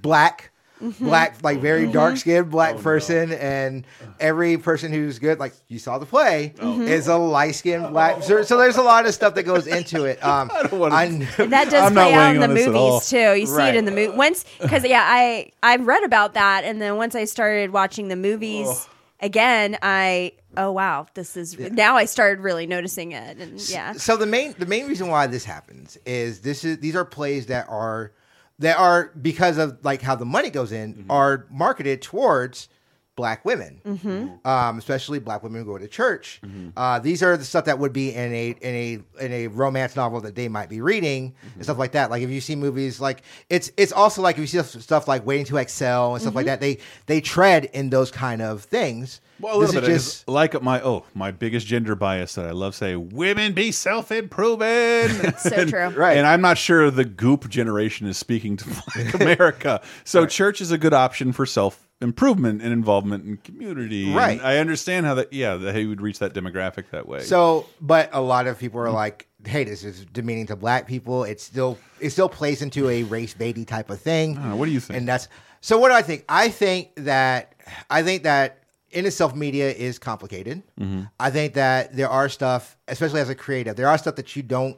[0.00, 0.51] black
[1.00, 3.84] black like very dark skinned black person and
[4.18, 8.42] every person who's good like you saw the play is a light skinned black so,
[8.42, 10.18] so there's a lot of stuff that goes into it.
[10.24, 11.22] Um I wanna- And
[11.52, 12.92] that does I'm play out in the on this at all.
[12.94, 13.16] movies too.
[13.40, 13.74] You see Right.
[13.74, 17.14] it in the movie once because yeah, I I've read about that, and then once
[17.14, 18.88] I started watching the movies
[19.20, 24.16] again, I oh wow, this is now I started really noticing it, and yeah, so
[24.16, 27.68] the main the main reason why this happens is this is these are plays that
[27.68, 28.12] are
[28.58, 31.10] that are because of like how the money goes in mm-hmm.
[31.10, 32.68] are marketed towards
[33.14, 33.80] black women.
[33.84, 34.46] Mm-hmm.
[34.46, 36.40] Um, especially black women who go to church.
[36.44, 36.70] Mm-hmm.
[36.76, 39.96] Uh, these are the stuff that would be in a in a in a romance
[39.96, 42.10] novel that they might be reading and stuff like that.
[42.10, 45.26] Like if you see movies like it's it's also like if you see stuff like
[45.26, 49.20] waiting to exhale and stuff like that they they tread in those kind of things
[49.40, 49.92] Well, a little This bit.
[49.92, 54.12] Just like my oh, my biggest gender bias that I love say, women be self
[54.12, 55.32] improving.
[55.38, 55.88] so true.
[55.96, 56.16] Right.
[56.16, 58.64] And I'm not sure the goop generation is speaking to
[58.94, 59.80] Black America.
[60.04, 64.06] So church is a good option for self improvement and involvement in community.
[64.06, 64.40] And Right.
[64.42, 67.20] I understand how that yeah, that he would reach that demographic that way.
[67.20, 71.24] So, but a lot of people are like, "Hey, this is demeaning to black people."
[71.24, 74.36] It still it still plays into a race baity type of thing.
[74.36, 74.98] Uh, what do you think?
[74.98, 75.28] And that's
[75.60, 75.78] so.
[75.78, 76.24] What do I think?
[76.28, 77.54] I think that
[77.88, 78.61] I think that
[78.92, 80.62] in itself, media is complicated.
[80.80, 81.02] Mm-hmm.
[81.18, 84.42] I think that there are stuff, especially as a creative, there are stuff that you
[84.42, 84.76] don't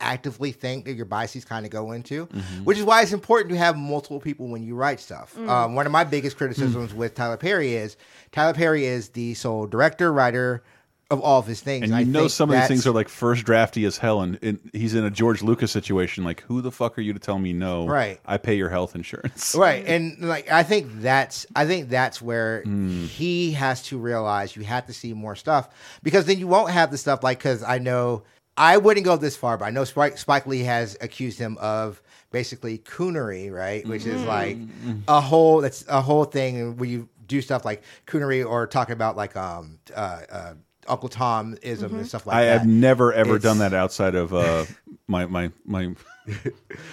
[0.00, 2.64] actively think that your biases kind of go into, Mm-hmm.
[2.64, 5.34] which is why it's important to have multiple people when you write stuff.
[5.38, 5.48] Mm.
[5.48, 7.96] Um, one of my biggest criticisms with Tyler Perry is
[8.32, 10.64] Tyler Perry is the sole director, writer
[11.12, 11.84] of all of his things.
[11.84, 14.22] and I you know think some of these things are like first drafty as hell,
[14.22, 16.24] and, and he's in a George Lucas situation.
[16.24, 17.86] Like, who the fuck are you to tell me no?
[17.86, 18.18] Right.
[18.26, 19.54] I pay your health insurance.
[19.58, 23.04] right and like i think that's i think that's where Hmm.
[23.04, 25.68] he has to realize you have to see more stuff
[26.02, 28.22] because then you won't have the stuff like because i know
[28.56, 32.02] i wouldn't go this far but i know spike, spike lee has accused him of
[32.30, 35.00] basically coonery right which is like Mm-hmm.
[35.08, 39.16] a whole that's a whole thing where you do stuff like coonery or talking about
[39.16, 40.54] like um uh, uh
[40.88, 43.72] uncle tom ism and stuff like I that I have never ever It's- done that
[43.74, 44.64] outside of uh,
[45.06, 45.94] my my my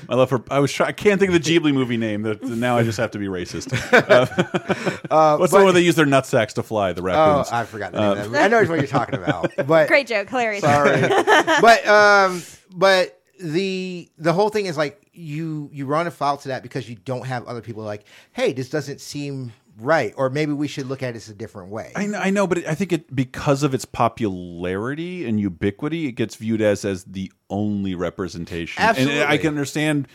[0.07, 0.43] my love for.
[0.49, 0.89] I was trying.
[0.89, 2.23] I can't think of the Ghibli movie name.
[2.23, 3.69] That now I just have to be racist.
[5.11, 6.93] Uh, what's the but- one where they use their nutsacks to fly?
[6.93, 7.49] The raccoons.
[7.51, 8.43] oh i forgot the name that.
[8.43, 10.61] i know what you're talking about but great joke, hilarious.
[10.61, 11.01] Sorry,
[11.61, 12.41] but um,
[12.75, 16.95] but the the whole thing is like you you run afoul to that because you
[16.95, 21.01] don't have other people like, hey, this doesn't seem right, or maybe we should look
[21.03, 21.91] at this a different way.
[21.95, 26.13] I know, I know, but I think it because of its popularity and ubiquity, it
[26.13, 28.81] gets viewed as as the only representation.
[28.81, 30.07] And I can understand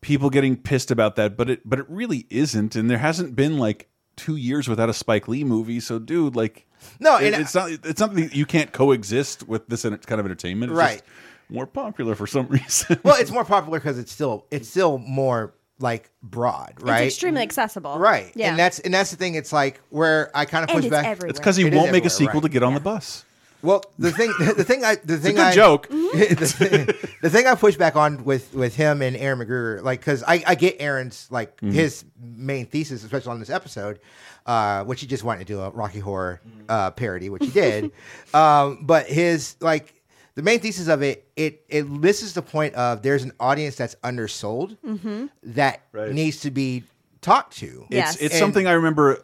[0.00, 2.74] people getting pissed about that, but it but it really isn't.
[2.76, 5.80] And there hasn't been like two years without a Spike Lee movie.
[5.80, 6.66] So, dude, like,
[7.00, 10.72] No, it- and it's not it's something you can't coexist with this kind of entertainment.
[10.72, 10.98] It's Right.
[10.98, 11.04] just
[11.48, 12.98] more popular for some reason.
[13.02, 17.02] well, it's more popular because it's still it's still more like broad, right?
[17.02, 19.34] It's extremely accessible, Right, Yeah, and that's and that's the thing.
[19.34, 21.06] It's like where I kind of And push it's back.
[21.06, 21.30] everywhere.
[21.30, 22.46] it's because he It is won't make a everywhere, sequel right.
[22.46, 23.24] to get on the bus.
[23.62, 25.88] Well, the thing, the thing I, the thing good I, joke.
[25.90, 26.86] the, thing,
[27.22, 30.42] the thing I push back on with with him and Aaron McGruder, like, because I,
[30.46, 31.70] I get Aaron's like Mm-hmm.
[31.70, 34.00] his main thesis, especially on this episode,
[34.46, 37.92] uh, which he just wanted to do a Rocky Horror uh, parody, which he did.
[38.34, 39.94] um, but his like
[40.34, 43.96] the main thesis of it, it it lists the point of there's an audience that's
[44.02, 45.30] undersold Mhm.
[45.42, 46.84] that needs to be
[47.20, 47.86] talked to.
[47.90, 49.22] It's it's And- something I remember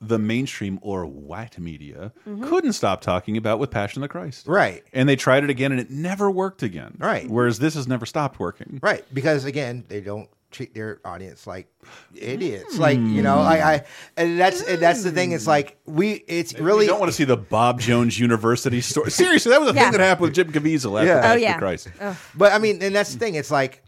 [0.00, 2.46] the mainstream or white media Mhm.
[2.46, 4.46] couldn't stop talking about with Passion of the Christ.
[4.46, 4.84] Right.
[4.92, 6.96] And they tried it again and it never worked again.
[6.98, 7.28] Right.
[7.30, 8.78] Whereas this has never stopped working.
[8.82, 11.68] Right, because again, they don't treat their audience like
[12.14, 12.78] idiots.
[12.78, 13.84] Like you know, I, I
[14.16, 15.32] and that's and that's the thing.
[15.32, 19.10] It's like we, it's really you don't want to see the Bob Jones University story.
[19.22, 19.82] Seriously, that was a Yeah.
[19.90, 21.20] thing that happened with Jim Caviezel after Yeah.
[21.20, 21.52] Passion Oh, yeah.
[21.54, 21.88] the Christ.
[22.34, 23.34] But I mean, and that's the thing.
[23.34, 23.82] It's like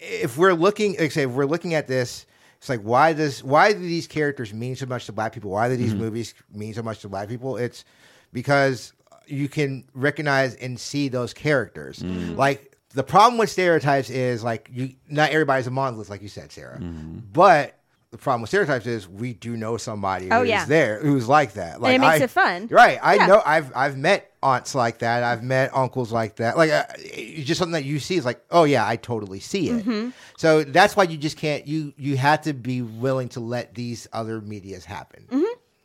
[0.00, 2.24] if we're looking, like I say, if we're looking at this,
[2.58, 5.50] it's like why does why do these characters mean so much to black people?
[5.50, 5.98] Why do these Mhm.
[5.98, 7.58] movies mean so much to black people?
[7.58, 7.84] It's
[8.32, 8.92] because
[9.26, 11.98] you can recognize and see those characters.
[11.98, 12.36] Mhm.
[12.36, 16.50] Like the problem with stereotypes is like you not everybody's a monolith, like you said,
[16.52, 16.78] Sarah.
[16.78, 17.18] Mm-hmm.
[17.32, 17.78] But
[18.10, 20.64] the problem with stereotypes is we do know somebody Oh, who's yeah.
[20.66, 21.80] there who's like that.
[21.80, 22.68] Like it makes I- it fun.
[22.70, 22.98] Right.
[23.02, 23.26] I Yeah.
[23.26, 25.22] know I've I've met aunts like that.
[25.24, 26.56] I've met uncles like that.
[26.56, 29.70] Like uh, it's just something that you see is like, "Oh yeah, I totally see
[29.70, 30.12] it." Mhm.
[30.36, 34.06] So that's why you just can't you you have to be willing to let these
[34.12, 35.26] other medias happen.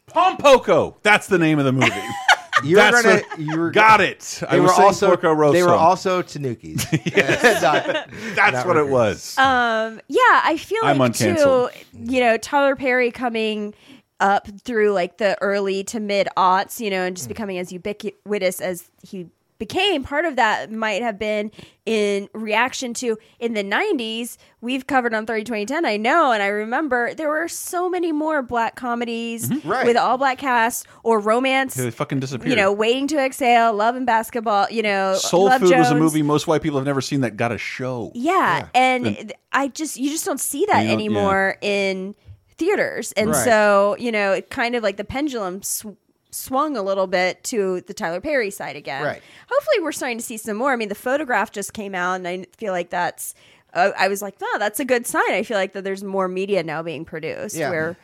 [0.07, 0.95] Pom Poko.
[1.03, 1.89] That's the name of the movie.
[2.63, 4.41] You were That's gonna what- you were got it.
[4.47, 5.53] I They was were saying also Porco Rosso.
[5.53, 6.81] they were also Tanukis.
[7.61, 9.37] Not- That's not what it was.
[9.37, 11.25] Um, yeah, I feel I'm like too.
[11.25, 11.71] uncanceled.
[11.93, 13.73] You know, Tyler Perry coming
[14.19, 17.29] up through like the early to mid aughts, you know, and just Mm.
[17.29, 19.27] becoming as ubiquitous as he
[19.59, 20.03] became.
[20.03, 21.51] Part of that might have been
[21.85, 24.37] in reaction to in the '90s.
[24.61, 25.85] We've covered on 30 2010.
[25.85, 29.69] I know, and I remember there were so many more black comedies Mhm.
[29.69, 29.85] Right.
[29.85, 31.75] with all black casts or romance.
[31.75, 32.49] They fucking disappeared.
[32.49, 34.67] You know, waiting to exhale, love and basketball.
[34.71, 37.37] You know, Soul Love Food was a movie most white people have never seen that
[37.37, 38.11] got a show.
[38.15, 42.15] Yeah, and And- th- I just you just don't see that anymore in
[42.57, 43.43] theaters, and Right.
[43.45, 45.85] so you know, it kind of like the pendulum sw-
[46.31, 49.03] swung a little bit to the Tyler Perry side again.
[49.03, 49.21] Right.
[49.49, 50.71] Hopefully, we're starting to see some more.
[50.71, 53.33] I mean, the photograph just came out, and I feel like that's.
[53.73, 55.31] Uh, I was like, oh, that's a good sign.
[55.31, 57.55] I feel like that there's more media now being produced.
[57.55, 57.69] Yeah.
[57.69, 57.97] Where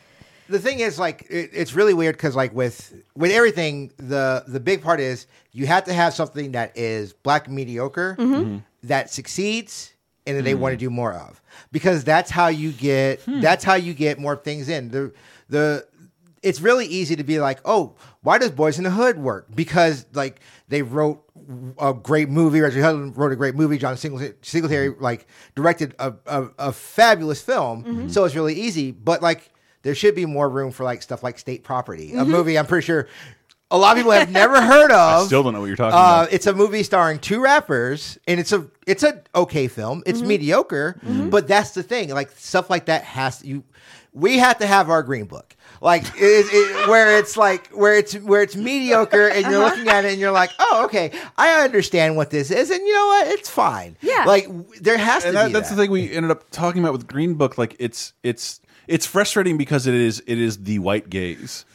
[0.48, 4.60] the thing is like it, it's really weird because like with with everything the the
[4.60, 8.26] big part is you have to have something that is black mediocre Mhm.
[8.28, 8.54] Mm-hmm.
[8.58, 8.64] Mhm.
[8.84, 9.94] that succeeds
[10.28, 10.60] and that they Mm.
[10.60, 13.42] want to do more of because that's how you get Hmm.
[13.42, 15.12] that's how you get more things in the
[15.50, 15.88] the
[16.44, 17.96] it's really easy to be like oh
[18.26, 21.22] why does boys in the hood work because like they wrote
[21.80, 26.14] a great movie Reggie Hudlin wrote a great movie John Singletary, Singletary like directed a,
[26.26, 28.02] a, a fabulous film Mm-hmm.
[28.08, 28.12] Mhm.
[28.12, 29.52] so it's really easy but like
[29.84, 32.28] there should be more room for like stuff like state property a Mhm.
[32.28, 33.08] movie i'm pretty sure
[33.72, 35.98] a lot of people have never heard of I still don't know what you're talking
[35.98, 36.34] uh, about.
[36.34, 40.04] it's a movie starring two rappers, and it's a it's a okay film.
[40.06, 40.28] It's Mm-hmm.
[40.28, 41.00] mediocre,
[41.32, 42.10] but that's the thing.
[42.10, 43.64] Like stuff like that has you.
[44.14, 45.55] We have to have our green book,
[45.86, 49.70] like it, it, where it's like where it's where it's mediocre, and you're Uh-huh.
[49.76, 52.94] looking at it and you're like, oh, okay, I understand what this is, and you
[52.94, 53.96] know what, it's fine.
[54.02, 54.26] Yeah.
[54.26, 54.48] like
[54.82, 55.76] there has to that, be that's that.
[55.76, 57.58] the thing we ended up talking about with Green Book.
[57.58, 61.66] Like it's it's it's frustrating because it is it is the white gaze.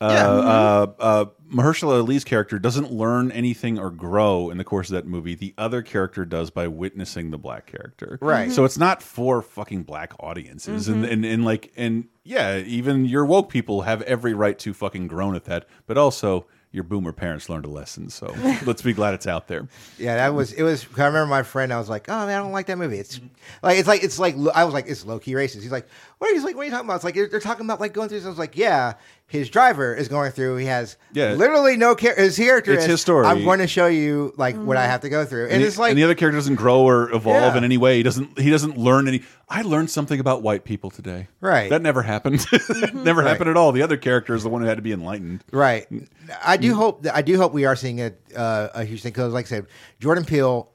[0.00, 4.94] Uh, uh, uh, Mahershala Ali's character doesn't learn anything or grow in the course of
[4.94, 5.34] that movie.
[5.34, 8.18] The other character does by witnessing the black character.
[8.20, 8.52] Right.
[8.52, 10.88] So it's not for fucking black audiences.
[10.88, 11.12] And, Mhm.
[11.12, 15.34] and and like and yeah, even your woke people have every right to fucking groan
[15.34, 15.66] at that.
[15.86, 18.10] But also your boomer parents learned a lesson.
[18.10, 18.34] So
[18.66, 19.66] let's be glad it's out there.
[19.98, 20.62] Yeah, that was it.
[20.62, 21.72] Was I remember my friend?
[21.72, 23.18] I was like, "Oh man, I don't like that movie." It's
[23.62, 25.86] like it's like it's like I was like, "It's low key racist." He's like,
[26.18, 26.54] "What are you like?
[26.56, 28.20] What are you talking about?" It's like they're, they're talking about like going through.
[28.20, 28.94] So I was like, "Yeah,
[29.28, 30.56] his driver is going through.
[30.56, 31.32] He has Yeah.
[31.32, 32.14] literally no care.
[32.14, 33.26] His character It's is, his story.
[33.26, 35.74] I'm going to show you like what I have to go through." And, and, it's
[35.74, 37.58] the- like and the other character doesn't grow or evolve Yeah.
[37.58, 37.96] in any way.
[37.96, 38.38] He doesn't.
[38.38, 39.22] He doesn't learn any.
[39.48, 41.28] I learned something about white people today.
[41.40, 41.70] Right.
[41.70, 42.38] That never happened.
[42.50, 43.28] That never Right.
[43.30, 43.72] happened at all.
[43.72, 45.42] The other character is the one who had to be enlightened.
[45.52, 45.86] right.
[46.44, 49.12] I do hope that I do hope we are seeing a uh, a huge thing
[49.12, 49.66] because, like I said,
[50.00, 50.70] Jordan Peele.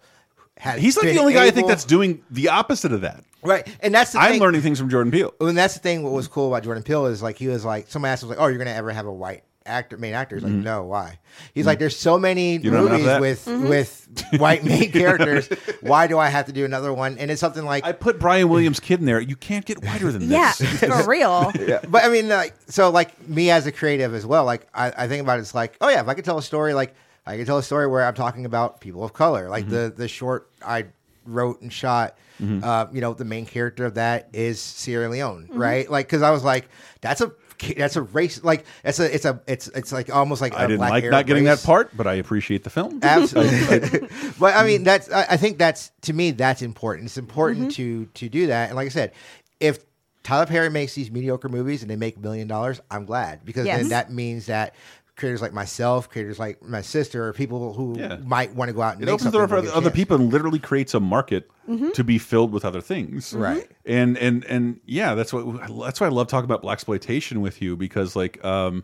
[0.58, 3.24] Has He's like the only guy I think that's doing the opposite of that.
[3.44, 4.42] Right, and that's the I'm thing.
[4.42, 5.34] learning things from Jordan Peele.
[5.40, 6.04] And that's the thing.
[6.04, 8.40] What was cool about Jordan Peele is like he was like somebody asked him like,
[8.40, 10.64] "Oh, you're gonna ever have a white actor, main actor?" He's like, Mhm.
[10.64, 11.20] "No, why?"
[11.54, 13.68] He's like, "There's so many You don't have movies with Mm-hmm.
[13.70, 14.08] with
[14.40, 15.48] white main characters.
[15.82, 18.48] Why do I have to do another one?" And it's something like I put Brian
[18.50, 19.20] Williams' kid in there.
[19.22, 20.82] You can't get whiter than yeah, this.
[20.82, 21.52] Yeah, for real.
[21.60, 21.80] yeah.
[21.88, 24.46] But I mean, like, so like me as a creative as well.
[24.46, 26.44] Like I, I think about it, it's like, oh yeah, if I could tell a
[26.44, 26.94] story, like
[27.26, 29.74] I could tell a story where I'm talking about people of color, like Mm-hmm.
[29.74, 30.86] the the short I
[31.26, 32.18] wrote and shot.
[32.42, 32.64] Mhm.
[32.64, 35.60] Uh, you know, the main character of that is Sierra Leone, Mm-hmm.
[35.60, 35.90] right?
[35.92, 36.68] Like, because I was like,
[37.02, 37.32] that's a
[37.78, 40.68] that's a race, like it's a it's a it's it's like almost like I a
[40.68, 41.62] didn't black like not getting race.
[41.62, 43.00] that part, but I appreciate the film.
[43.04, 44.08] Absolutely.
[44.40, 47.06] but I mean, that's I, I think that's to me that's important.
[47.06, 48.70] It's important to to do that.
[48.70, 49.12] And like I said,
[49.60, 49.78] if
[50.24, 53.68] Tyler Perry makes these mediocre movies and they make a million dollars, I'm glad because
[53.68, 53.80] Yes.
[53.82, 54.74] then that means that
[55.22, 58.18] creators like myself, creators like my sister, or people who Yeah.
[58.26, 59.90] might want to go out and do It make opens the door for will other
[59.92, 61.94] people and literally creates a market Mhm.
[61.94, 63.34] to be filled with other things.
[63.34, 63.70] Right.
[63.86, 65.46] And and and yeah, that's what
[65.86, 68.84] that's why I love talking about black exploitation with you because like um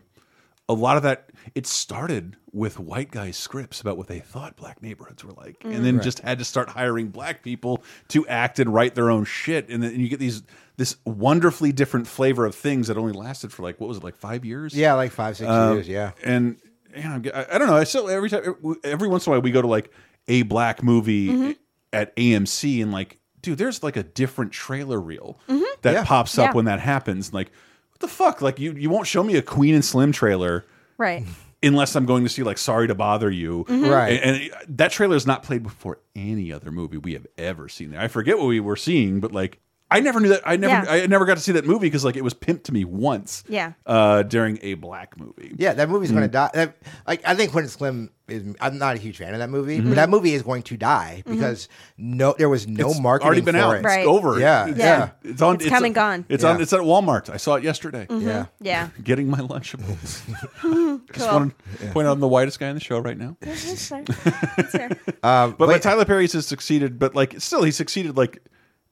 [0.70, 4.82] a lot of that it started with white guys scripts about what they thought black
[4.82, 6.04] neighborhoods were like and then Right.
[6.04, 9.82] just had to start hiring black people to act and write their own shit and
[9.82, 10.42] then you get these
[10.78, 14.16] this wonderfully different flavor of things that only lasted for like what was it like
[14.16, 15.88] 5 years Yeah, like five, six Um, years.
[15.88, 16.12] Yeah.
[16.24, 16.56] and
[16.96, 17.76] yeah, I, I don't know.
[17.76, 19.92] I still every time, every once in a while, we go to like
[20.26, 21.50] a black movie Mm-hmm.
[21.92, 25.88] at AMC, and like, dude, there's like a different trailer reel that Mm-hmm.
[25.94, 26.04] Yeah.
[26.04, 26.54] pops up Yeah.
[26.54, 27.32] when that happens.
[27.34, 27.50] Like,
[27.90, 28.40] what the fuck?
[28.40, 30.64] Like, you you won't show me a Queen and Slim trailer
[30.96, 31.24] Right.
[31.62, 33.90] unless I'm going to see like Sorry to Bother You, Mhm.
[33.90, 34.20] Right.
[34.22, 37.90] And, and that trailer is not played before any other movie we have ever seen.
[37.90, 39.58] There, I forget what we were seeing, but like.
[39.90, 40.42] I never knew that.
[40.44, 40.92] I never, Yeah.
[41.04, 43.42] I never got to see that movie because like it was pimped to me once.
[43.48, 43.72] Yeah.
[43.86, 45.54] Uh, during a black movie.
[45.56, 46.26] Yeah, that movie's going Mm.
[46.26, 46.50] to die.
[46.52, 46.76] That,
[47.06, 48.54] like, I think Queen and Slim is.
[48.60, 49.84] I'm not a huge fan of that movie, Mhm.
[49.88, 53.26] but that movie is going to die because no, there was no It's marketing.
[53.26, 53.76] already been for out.
[53.76, 53.84] It.
[53.84, 54.00] Right.
[54.00, 54.38] It's over.
[54.38, 55.08] Yeah, It's, yeah.
[55.24, 55.54] It's on.
[55.54, 56.26] It's come and gone.
[56.28, 56.50] It's Yeah.
[56.50, 56.60] on.
[56.60, 57.30] It's at Walmart.
[57.30, 58.06] I saw it yesterday.
[58.10, 58.22] Mhm.
[58.26, 58.46] Yeah.
[58.60, 58.88] Yeah.
[59.02, 60.20] Getting my Lunchables.
[61.14, 61.26] Just Cool.
[61.38, 63.38] want to point out I'm the whitest guy in the show right now.
[63.40, 64.04] That's fair.
[64.04, 64.90] That's fair.
[65.22, 66.98] Um, But, but Tyler Perry has succeeded.
[66.98, 68.16] But like, still, he succeeded.
[68.18, 68.42] Like,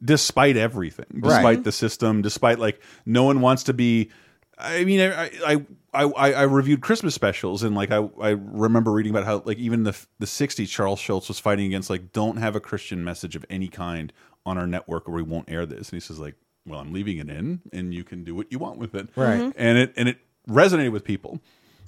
[0.05, 1.65] despite everything, despite Right.
[1.65, 4.11] the system, despite like, no one wants to be.
[4.59, 9.11] I mean, I I I, I, reviewed Christmas specials, and like, I I remember reading
[9.11, 12.57] about how like even the the '60s, Charles Schulz was fighting against like, don't have
[12.57, 14.13] a Christian message of any kind
[14.47, 15.91] on our network, or we won't air this.
[15.91, 16.37] And he says like,
[16.67, 19.09] well, I'm leaving it in, and you can do what you want with it.
[19.15, 19.41] Right.
[19.41, 19.53] Mhm.
[19.57, 20.19] And it and it
[20.49, 21.41] resonated with people.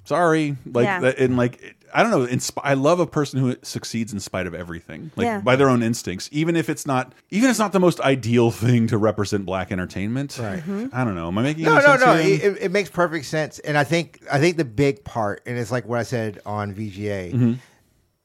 [0.05, 0.99] Sorry, like Yeah.
[1.01, 2.25] that, and like I don't know.
[2.27, 5.39] Insp I love a person who succeeds in spite of everything, like Yeah.
[5.39, 8.51] by their own instincts, even if it's not, even if it's not the most ideal
[8.51, 10.37] thing to represent black entertainment.
[10.39, 10.61] Right.
[10.93, 11.27] I don't know.
[11.27, 12.15] Am I making No, any no, sense no.
[12.17, 12.35] here?
[12.35, 15.57] It, it- it makes perfect sense, and I think I think the big part, and
[15.57, 17.33] it's like what I said on VGA.
[17.33, 17.53] Mm-hmm.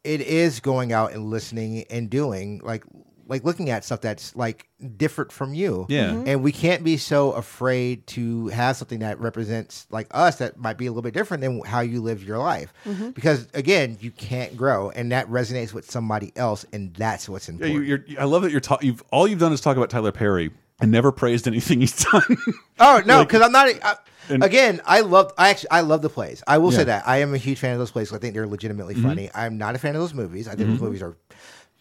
[0.05, 2.85] it is going out and listening and doing like
[3.27, 5.87] like looking at stuff that's like different from you.
[5.89, 6.11] Yeah.
[6.11, 6.29] Mhm.
[6.29, 10.77] And we can't be so afraid to have something that represents like us that might
[10.79, 12.73] be a little bit different than how you live your life.
[12.87, 13.15] Mhm.
[13.15, 17.53] Because again, you can't grow and that resonates with somebody else and that's what's Yeah,
[17.55, 17.77] important.
[17.77, 18.89] you, you're, I love that you're talking.
[18.89, 20.51] You've all you've done is talk about Tyler Perry
[20.81, 22.37] and never praised anything he's done.
[22.79, 23.69] Oh no, Like- because I'm not.
[23.83, 23.97] I,
[24.29, 25.33] And- again, I love.
[25.39, 26.43] I actually, I love the plays.
[26.47, 26.79] I will Yeah.
[26.79, 28.11] say that I am a huge fan of those plays.
[28.13, 29.03] I think they're legitimately Mhm.
[29.03, 29.31] funny.
[29.35, 30.49] I'm not a fan of those movies.
[30.49, 31.15] I think those movies are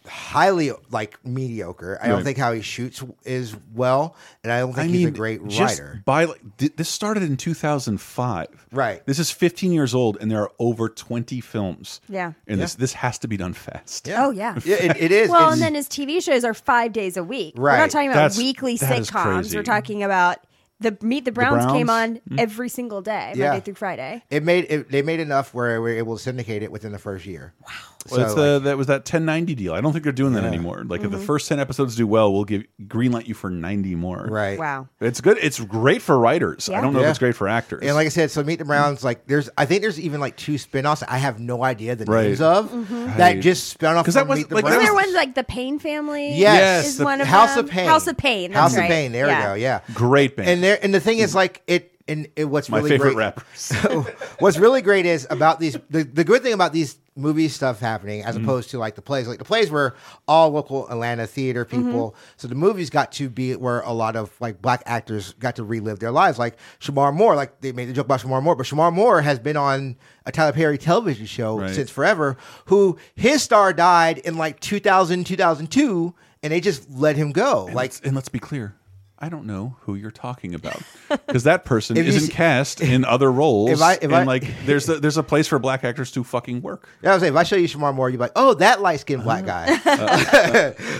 [0.08, 1.98] highly like mediocre.
[2.02, 2.26] I don't Right.
[2.26, 5.48] think how he shoots is well, and I don't think I he's mean, a great
[5.48, 6.02] just writer.
[6.06, 8.48] By like, th- this started in 2005.
[8.72, 9.06] Right.
[9.06, 12.02] This is 15 years old, and there are over 20 films.
[12.10, 12.34] Yeah.
[12.48, 14.10] And this this has to be done fast.
[14.10, 14.60] Oh yeah.
[14.66, 15.30] Yeah, it, it is.
[15.30, 17.56] Well, It's- and then his TV shows are five days a week.
[17.58, 17.78] We're Right.
[17.80, 19.24] not talking about That's- weekly that is sitcoms.
[19.34, 19.58] crazy.
[19.58, 20.38] We're talking about
[20.80, 22.10] the Meet the Browns, came Browns?
[22.12, 22.40] on mm-hmm.
[22.40, 23.50] every single day, Yeah.
[23.52, 24.24] Monday through Friday.
[24.30, 27.00] it made it, they made enough where we were able to syndicate it within the
[27.00, 27.54] first year.
[27.66, 27.70] Wow.
[28.12, 29.74] Well, it's the, that was that 1090 deal.
[29.74, 30.50] I don't think they're doing that Yeah.
[30.50, 30.84] anymore.
[30.86, 31.26] Like if the Mm-hmm.
[31.26, 34.26] first 10 episodes do well, we'll give greenlight you for 90 more.
[34.30, 34.58] Right.
[34.60, 34.88] Wow.
[35.00, 35.38] It's good.
[35.42, 36.70] It's great for writers.
[36.70, 37.82] I don't know if it's great for actors.
[37.84, 40.36] And like I said, so Meet the Browns, like there's, I think there's even like
[40.38, 42.26] two spin-offs I have no idea the Right.
[42.28, 43.06] names of Mm-hmm.
[43.18, 43.40] that Right.
[43.42, 44.84] just spun off 'Cause from that was- Meet the like, that Browns.
[44.84, 46.34] Isn't there one like the Payne family?
[46.36, 47.66] Yes, is the one of House them?
[47.66, 47.88] of Pain.
[47.88, 48.52] House of Pain.
[48.52, 48.84] That's House right.
[48.86, 49.12] of Pain.
[49.12, 49.40] There yeah.
[49.40, 49.54] we go.
[49.64, 49.80] Yeah.
[49.94, 50.50] great band.
[50.50, 53.18] And there, and the thing is, like it, and it, what's My really favorite great,
[53.18, 53.72] rappers.
[54.40, 55.78] what's really great is about these.
[55.90, 58.44] The, the good thing about these movie stuff happening, as Mm-hmm.
[58.46, 59.28] opposed to like the plays.
[59.28, 59.96] Like the plays were
[60.28, 64.32] all local Atlanta theater people, so the movies got to be where a lot of
[64.40, 66.40] like black actors got to relive their lives.
[66.40, 69.38] Like Shemar Moore, like they made the joke about Shemar Moore, but Shemar Moore has
[69.40, 69.96] been on
[70.26, 71.74] a Tyler Perry television show Right.
[71.76, 72.38] since forever.
[72.66, 77.68] Who his star died in like 2000, 2002, and they just let him go.
[77.68, 78.76] And like let's, and let's be clear.
[79.24, 83.70] I don't know who you're talking about because that person isn't cast in other roles.
[83.72, 86.26] If I- if and I- like, there's a, there's a place for black actors to
[86.26, 86.90] fucking work.
[87.02, 89.00] Yeah, I was saying, if I show you Shemar Moore, you're like, oh, that light
[89.00, 89.68] skinned black guy.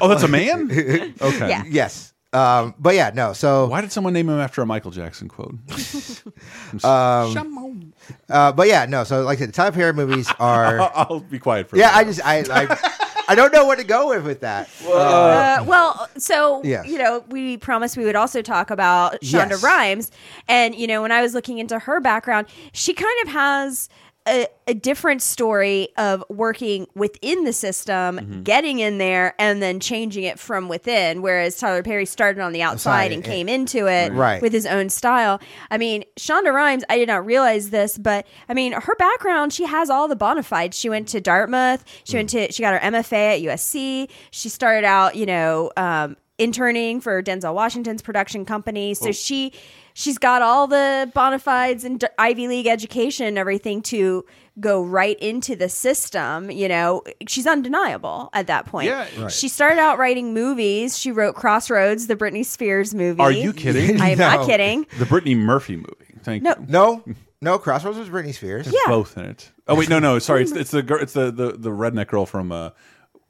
[0.02, 0.70] Oh, that's a man.
[1.22, 1.50] Okay.
[1.50, 1.64] Yeah.
[1.68, 2.14] yes.
[2.32, 3.34] Um, but yeah, no.
[3.34, 5.56] So, Why did someone name him after a Michael Jackson quote?
[6.84, 7.94] um,
[8.30, 9.04] uh, but yeah, no.
[9.04, 10.80] So, like I said, the Tyler Perry movies are.
[10.80, 11.76] I'll be quiet for.
[11.76, 14.70] a yeah, I just, I, I, I don't know where to go with, with that.
[14.86, 16.88] Uh, well, so Yes.
[16.88, 19.64] you know, we promised we would also talk about Shonda Yes.
[19.64, 20.12] Rhimes,
[20.48, 23.90] and you know, when I was looking into her background, she kind of has
[24.28, 28.44] a, a different story of working within the system, Mm-hmm.
[28.44, 31.22] getting in there, and then changing it from within.
[31.22, 34.42] Whereas Tyler Perry started on the outside and and- came into it Right.
[34.42, 35.42] with his own style.
[35.70, 39.66] I mean, Shonda Rhimes, I did not realize this, but I mean, her background, she
[39.66, 40.78] has all the bona fides.
[40.80, 41.84] She went to Dartmouth.
[42.06, 44.10] She went to, she got her MFA at USC.
[44.32, 48.94] She started out, you know, um, interning for Denzel Washington's production company.
[48.94, 49.54] So she
[49.94, 54.26] she's got all the bona fides and Ivy League education and everything to
[54.60, 56.50] go right into the system.
[56.52, 58.88] You know, she's undeniable at that point.
[58.88, 59.08] Yeah.
[59.20, 59.32] Right.
[59.32, 60.98] She started out writing movies.
[60.98, 63.22] She wrote Crossroads, the Britney Spears movie.
[63.22, 64.02] Are you kidding?
[64.02, 64.36] I am No.
[64.36, 64.86] not kidding.
[64.98, 66.20] The Brittany Murphy movie.
[66.24, 66.56] Thank No.
[66.60, 66.66] you.
[66.68, 67.04] No,
[67.42, 68.68] no, Crossroads was Britney Spears.
[68.68, 68.80] Yeah.
[68.88, 69.52] Both in it.
[69.68, 70.42] Oh wait, no, no, sorry.
[70.44, 71.00] It's, it's the girl.
[71.02, 72.72] It's the, the the redneck girl from uh,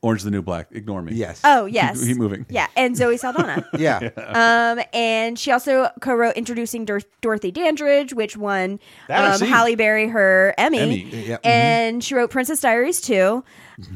[0.03, 0.67] Orange is the New Black.
[0.71, 1.13] Ignore me.
[1.13, 1.39] Yes.
[1.45, 2.45] Oh yes, Keep, keep moving.
[2.49, 3.65] Yeah, and Zoe Saldana.
[3.77, 4.09] Yeah.
[4.17, 8.79] Um, and she also co-wrote "Introducing Dor- Dorothy Dandridge," which won
[9.09, 9.39] um.
[9.39, 10.79] Halle Berry her Emmy.
[10.79, 11.25] Emmy.
[11.25, 11.37] Yeah.
[11.43, 13.43] And she wrote "Princess Diaries" too.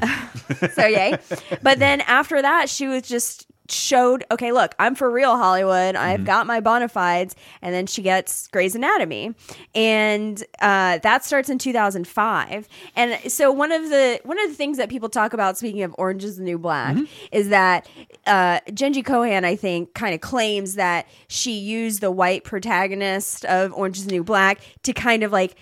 [0.72, 1.16] so yay!
[1.62, 5.96] But then after that, she was just showed, okay, look, I'm for real Hollywood.
[5.96, 9.34] I've got my bona fides, and then she gets Grey's Anatomy,
[9.74, 12.68] and uh, that starts in 2005.
[12.96, 15.94] And so one of the one of the things that people talk about, speaking of
[15.98, 16.96] Orange Is the New Black,
[17.32, 17.88] is that
[18.26, 23.72] uh, Jenji Kohan, I think, kind of claims that she used the white protagonist of
[23.74, 25.56] Orange Is the New Black to kind of like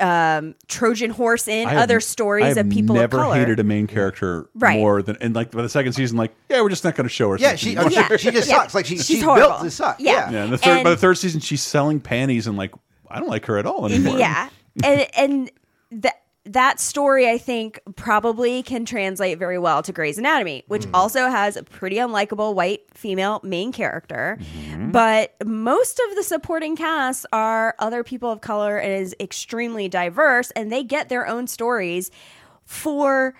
[0.00, 3.34] um, Trojan horse in have- other stories of people never of color.
[3.36, 4.78] hated a main character Right.
[4.78, 7.12] more than and like by the second season, like yeah, we're just not going to
[7.12, 7.36] show her.
[7.38, 7.92] Yeah, she, anymore.
[8.10, 8.58] oh, she, she just Yeah.
[8.58, 8.74] sucks.
[8.74, 9.48] Like she, She's she horrible.
[9.48, 9.96] built to suck.
[10.00, 10.30] Yeah.
[10.30, 12.72] Yeah, and the third by the third season, she's selling panties and like
[13.08, 14.18] I don't like her at all anymore.
[14.18, 14.48] Yeah,
[14.84, 15.50] and and
[15.92, 20.94] that that story I think probably can translate very well to Grey's Anatomy, which Hmm.
[20.94, 24.38] also has a pretty unlikable white female main character.
[24.40, 24.90] Mm-hmm.
[24.90, 30.50] But most of the supporting cast are other people of color and is extremely diverse,
[30.52, 32.10] and they get their own stories
[32.64, 33.34] for.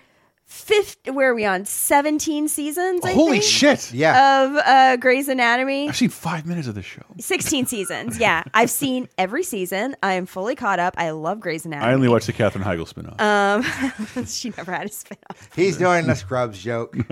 [0.51, 3.93] 50, where are we on 17 seasons I Holy think, shit!
[3.93, 4.43] Yeah.
[4.43, 7.03] of uh, Grey's Anatomy I've seen five minutes of this show.
[7.19, 8.19] 16 seasons.
[8.19, 8.43] Yeah.
[8.53, 9.95] I've seen every season.
[10.03, 10.93] I am fully caught up.
[10.97, 11.89] I love Grey's Anatomy.
[11.89, 13.19] I only watched the Katherine Heigl spinoff.
[13.21, 15.55] Um, she never had a spinoff.
[15.55, 16.97] He's doing the Scrubs joke.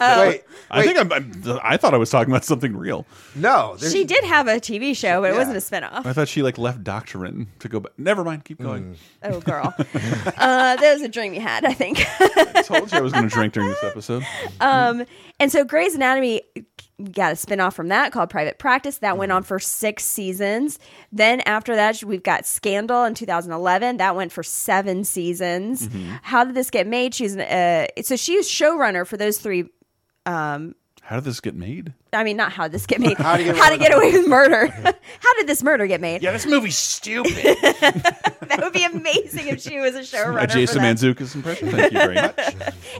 [0.00, 0.28] Oh.
[0.28, 1.60] Wait, I think I'm, I'm.
[1.62, 3.06] I thought I was talking about something real.
[3.34, 3.76] no.
[3.78, 6.04] She did have a TV show, but it wasn't a spinoff.
[6.06, 7.92] I thought she like left doctrine to go back.
[7.98, 8.44] Never mind.
[8.44, 8.96] Keep going.
[9.22, 9.72] Oh, girl.
[9.78, 9.84] uh,
[10.76, 11.98] that was a dream you had, I think.
[12.70, 14.24] I told you I was going to drink during this episode.
[14.60, 15.04] um,
[15.40, 16.42] and so Grey's Anatomy
[17.10, 18.98] got a spinoff from that called Private Practice.
[18.98, 20.78] That went on for six seasons.
[21.10, 23.96] Then after that, we've got Scandal in 2011.
[23.96, 25.88] That went for seven seasons.
[26.22, 27.14] How did this get made?
[27.14, 29.64] She's uh, so she was showrunner for those three.
[30.26, 30.74] Um,
[31.04, 31.92] How did this get made?
[32.14, 33.18] I mean, not how did this get made.
[33.18, 34.68] How to Get how Away to get away with murder.
[35.20, 36.22] how did this murder get made?
[36.22, 37.56] Yeah, this movie's stupid.
[38.44, 40.42] That would be amazing if she was a showrunner.
[40.42, 40.96] A Jason for that.
[40.96, 41.70] Mantzoukas impression.
[41.70, 42.34] Thank you very much.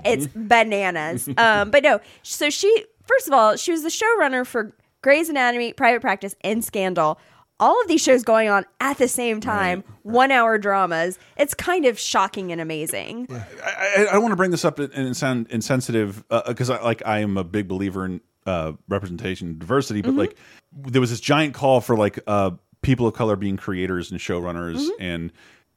[0.04, 1.28] It's bananas.
[1.36, 5.72] Um, but no, so she first of all, she was the showrunner for Grey's Anatomy,
[5.74, 7.18] Private Practice, and Scandal.
[7.60, 11.18] All of these shows going on at the same time, one hour dramas.
[11.36, 13.28] It's kind of shocking and amazing.
[13.30, 16.82] I, I, I want to bring this up and sound insensitive uh, uh, because I
[16.82, 20.18] like I am a big believer in uh, representation and diversity, but mm-hmm.
[20.20, 20.36] like
[20.72, 22.50] there was this giant call for like uh,
[22.82, 25.02] people of color being creators and showrunners, mm-hmm.
[25.02, 25.32] and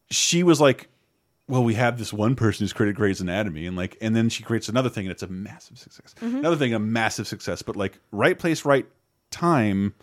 [0.09, 0.89] she was like,
[1.47, 4.43] "Well, we have this one person who's created Grey's Anatomy, and like, and then she
[4.43, 6.15] creates another thing, and it's a massive success.
[6.21, 6.37] Mm-hmm.
[6.37, 8.87] Another thing, a massive success, but like right place, right
[9.29, 9.93] time.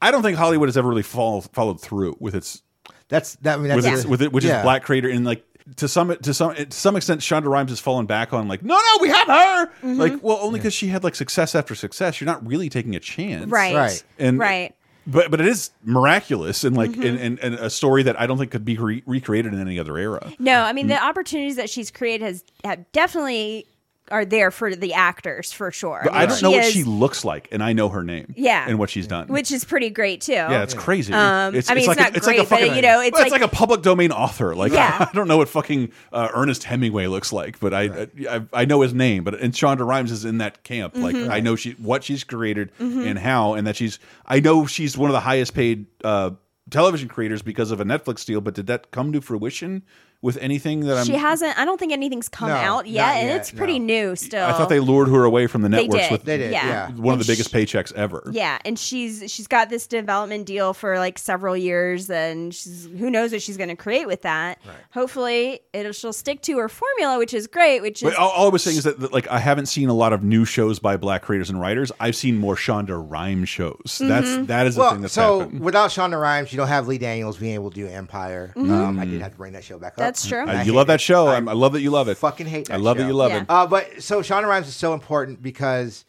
[0.00, 2.62] I don't think Hollywood has ever really follow, followed through with its
[3.08, 3.54] That's that.
[3.54, 4.58] I mean, that's with its, with it, which yeah.
[4.58, 5.44] is black creator, and like
[5.76, 8.74] to some to some to some extent, Shonda Rhimes has fallen back on like, no,
[8.74, 9.66] no, we have her.
[9.66, 9.94] Mm-hmm.
[9.94, 12.20] Like, well, only because she had like success after success.
[12.20, 13.74] You're not really taking a chance, Right.
[13.74, 14.04] Right.
[14.18, 14.74] And right.
[15.06, 17.02] But but it is miraculous and like Mm-hmm.
[17.02, 19.78] and, and, and a story that I don't think could be re recreated in any
[19.78, 20.32] other era.
[20.38, 23.66] No, I mean the opportunities that she's created has have definitely
[24.10, 26.00] are there for the actors for sure.
[26.04, 28.34] But I mean, don't know what is- she looks like, and I know her name.
[28.36, 28.66] Yeah.
[28.68, 29.28] and what she's done.
[29.28, 30.32] which is pretty great too.
[30.32, 31.12] yeah, it's crazy.
[31.12, 33.00] Um, it's, I mean, it's like not a, it's like a fucking, but, you know,
[33.00, 34.54] it's well, like- a public domain author.
[34.54, 35.06] Like Yeah.
[35.10, 38.80] I don't know what fucking uh, Ernest Hemingway looks like, but I, I I know
[38.82, 39.24] his name.
[39.24, 40.96] But and Shonda Rhimes is in that camp.
[40.96, 41.30] Like Mm-hmm.
[41.30, 45.10] I know she what she's created and how, and that she's I know she's one
[45.10, 46.30] of the highest paid uh,
[46.70, 48.40] television creators because of a Netflix deal.
[48.40, 49.82] But did that come to fruition
[50.20, 51.06] with anything that I'm?
[51.06, 51.56] she hasn't.
[51.58, 53.84] I don't think anything's come No, out not yet, and yet, it's pretty no.
[54.08, 54.44] new still.
[54.44, 56.12] I thought they lured her away from the They networks did.
[56.12, 56.66] with They did, Yeah.
[56.66, 56.86] yeah.
[56.96, 58.28] one of And the biggest paychecks ever.
[58.32, 63.10] Yeah, and she's she's got this development deal for like several years, and she's who
[63.10, 64.58] knows what she's going to create with that.
[64.92, 67.80] Hopefully, it'll she'll stick to her formula, which is great.
[67.82, 69.88] Which is But all, all I was saying is that, that, like I haven't seen
[69.88, 71.92] a lot of new shows by black creators and writers.
[72.00, 73.76] I've seen more Shonda Rhimes shows.
[73.86, 74.08] Mm-hmm.
[74.08, 75.60] That's that is the Well, thing that's so happened.
[75.60, 78.52] without Shonda Rhimes, you don't have Lee Daniels being able to do Empire.
[78.56, 80.07] Um, I did have to bring that show back up.
[80.08, 80.14] Mm-hmm.
[80.14, 80.40] That's true.
[80.42, 81.00] Uh, I you hate love that it.
[81.00, 81.26] show.
[81.28, 82.16] I, I love that you love it.
[82.18, 83.42] fucking hate I that love that you love Yeah.
[83.42, 83.46] it.
[83.48, 86.04] Uh, but so Shonda Rhimes is so important because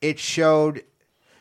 [0.00, 0.84] it showed.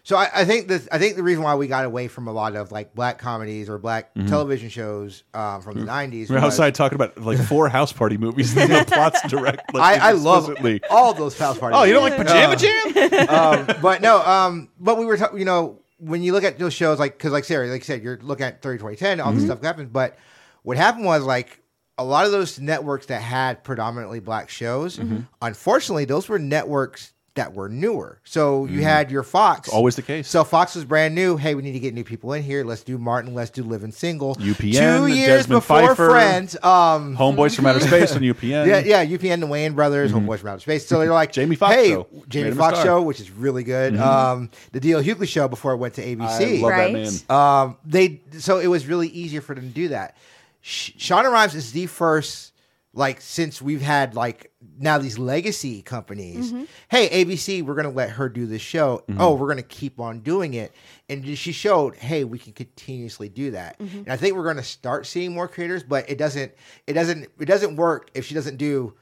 [0.03, 2.31] So I, I think the I think the reason why we got away from a
[2.33, 6.27] lot of like black comedies or black television shows um, from the nineties.
[6.27, 8.57] We're outside talking about like four house party movies.
[8.57, 9.71] and the plots direct.
[9.75, 10.55] like, I, I love
[10.89, 11.75] all those house party.
[11.75, 13.29] Oh, you don't like Pajama Jam?
[13.29, 16.73] um, but no, um, but we were, ta- you know, when you look at those
[16.73, 19.27] shows, like because like Sarah, like you said, you're looking at 30, 20, 10, all
[19.27, 19.35] Mm-hmm.
[19.37, 19.89] this stuff happens.
[19.93, 20.17] But
[20.63, 21.60] what happened was like
[22.01, 25.19] a lot of those networks that had predominantly black shows, Mm-hmm.
[25.41, 28.19] unfortunately, those were networks that were newer.
[28.25, 29.69] So you had your Fox.
[29.69, 29.73] Mm.
[29.73, 30.27] always the case.
[30.27, 31.37] So Fox was brand new.
[31.37, 32.65] Hey, we need to get new people in here.
[32.65, 33.33] Let's do Martin.
[33.33, 34.35] Let's do Living Single.
[34.35, 36.55] UPN, Two years Desmond before Pfeiffer, Friends.
[36.61, 38.67] Um, Homeboys from Outer Space on UPN.
[38.67, 40.85] yeah, yeah, UPN, the Wayne brothers, Homeboys from Outer Space.
[40.85, 41.35] So they're like Mm-hmm.
[41.41, 42.07] Jamie Foxx hey, show.
[42.27, 43.95] Jamie him Foxx show, which is really good.
[43.97, 45.01] Um, the D.L.
[45.01, 46.19] Hughley show before it went to ABC.
[46.59, 46.93] I love Right.
[46.93, 47.63] that man.
[47.65, 50.17] Um, they so it was really easier for them to do that.
[50.61, 52.53] Sh- Shonda Rhimes is the first,
[52.93, 56.53] like, since we've had like now these legacy companies.
[56.89, 59.03] Hey, ABC, we're gonna let her do this show.
[59.17, 60.71] Oh, we're gonna keep on doing it,
[61.09, 63.79] and she showed, hey, we can continuously do that.
[63.79, 66.51] And I think we're gonna start seeing more creators, but it doesn't,
[66.85, 68.93] it doesn't, it doesn't work if she doesn't do.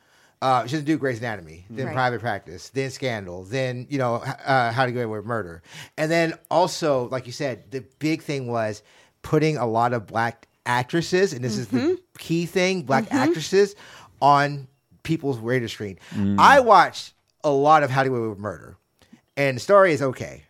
[0.42, 1.94] Uh, she doesn't do Grey's Anatomy, then Right.
[1.94, 5.62] Private Practice, then Scandal, then you know uh, How to Get Away with Murder,
[5.98, 8.82] and then also, like you said, the big thing was
[9.22, 11.94] putting a lot of black actresses, and this is the mm-hmm.
[12.18, 13.18] key thing: black mm-hmm.
[13.18, 13.76] actresses
[14.22, 14.68] on
[15.04, 15.98] people's radar screen.
[16.14, 16.38] Mm.
[16.40, 17.14] I watched
[17.44, 18.78] a lot of How to Get Away with Murder,
[19.36, 20.44] and the story is okay,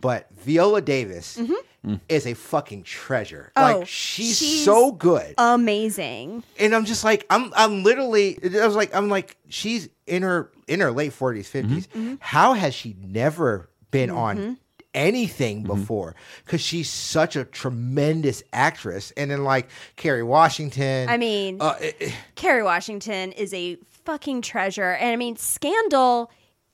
[0.00, 1.92] but Viola Davis mm-hmm.
[1.92, 2.00] mm.
[2.10, 3.50] is a fucking treasure.
[3.56, 6.44] Oh, like she's, she's- so good Amazing.
[6.60, 10.50] and I'm just like I'm I'm literally I was like I'm like she's in her
[10.68, 11.88] in her late 40s 50s.
[11.88, 12.14] Mm-hmm.
[12.20, 14.58] How has she never been on
[14.94, 16.14] anything before?
[16.46, 19.12] Cuz she's such a tremendous actress.
[19.16, 21.08] And then like Kerry Washington.
[21.08, 24.92] I mean, uh, eh, eh, Kerry Washington is a fucking treasure.
[24.92, 26.30] And I mean, Scandal,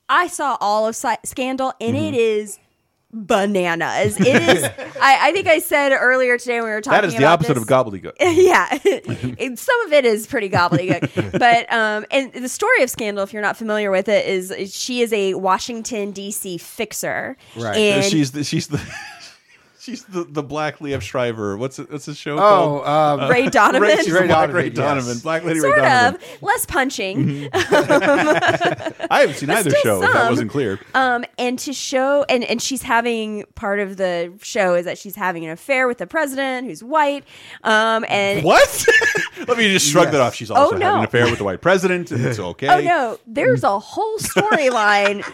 [0.09, 2.05] I saw all of Si- Scandal, and Mm-hmm.
[2.05, 2.59] it is
[3.13, 4.19] bananas.
[4.19, 4.63] It is,
[5.01, 7.33] I, I think I said earlier today when we were talking That is the about
[7.33, 8.13] opposite this- of gobbledygook.
[8.19, 13.33] yeah, some of it is pretty gobbledygook, but um, and the story of Scandal, if
[13.33, 16.57] you're not familiar with it, is is she is a Washington D.C.
[16.57, 17.75] fixer, Right.
[17.77, 18.77] And she's the, she's the
[19.81, 21.57] she's the, the black Liev Schreiber.
[21.57, 22.87] What's it, what's his show oh, called?
[23.21, 24.75] um, Ray Donovan, Ray, she's the Ray Donovan, Ray yes.
[24.75, 26.21] Donovan, Black Lady sort Ray Donovan.
[26.21, 27.49] of less punching.
[27.53, 30.03] I haven't seen either still show.
[30.03, 30.79] If that wasn't clear.
[30.93, 35.15] Um, and to show, and and she's having part of the show is that she's
[35.15, 37.23] having an affair with the president, who's white.
[37.63, 38.85] Um, and What?
[39.47, 40.11] Let me just shrug Yes.
[40.13, 40.35] that off.
[40.35, 40.85] She's also Oh, no.
[40.85, 42.67] having an affair with the white president, and it's okay.
[42.67, 45.27] oh no, there's a whole storyline,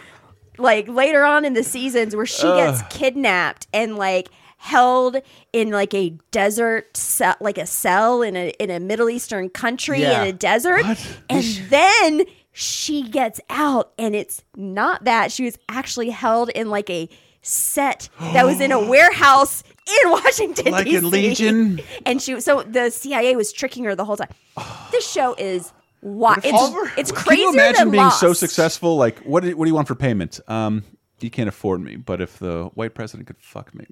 [0.58, 5.16] like later on in the seasons where she gets kidnapped and like held
[5.52, 10.00] in like a desert cell, like a cell in a in a Middle Eastern country
[10.02, 10.22] Yeah.
[10.22, 11.18] in a desert, What?
[11.30, 16.90] and then she gets out, and it's not that she was actually held in like
[16.90, 17.08] a
[17.40, 19.62] set that was in a warehouse
[20.02, 21.10] in Washington, Like in DC.
[21.10, 21.80] Legion?
[22.04, 24.28] and she so the CIA was tricking her the whole time.
[24.90, 25.72] This show is
[26.02, 26.38] wild.
[26.44, 26.92] It's, Oliver?
[26.96, 28.20] it's Can you imagine being Lost.
[28.20, 28.96] so successful?
[28.96, 30.40] Like, what do, what do you want for payment?
[30.48, 30.84] Um,
[31.20, 33.86] you can't afford me, but if the white president could fuck me,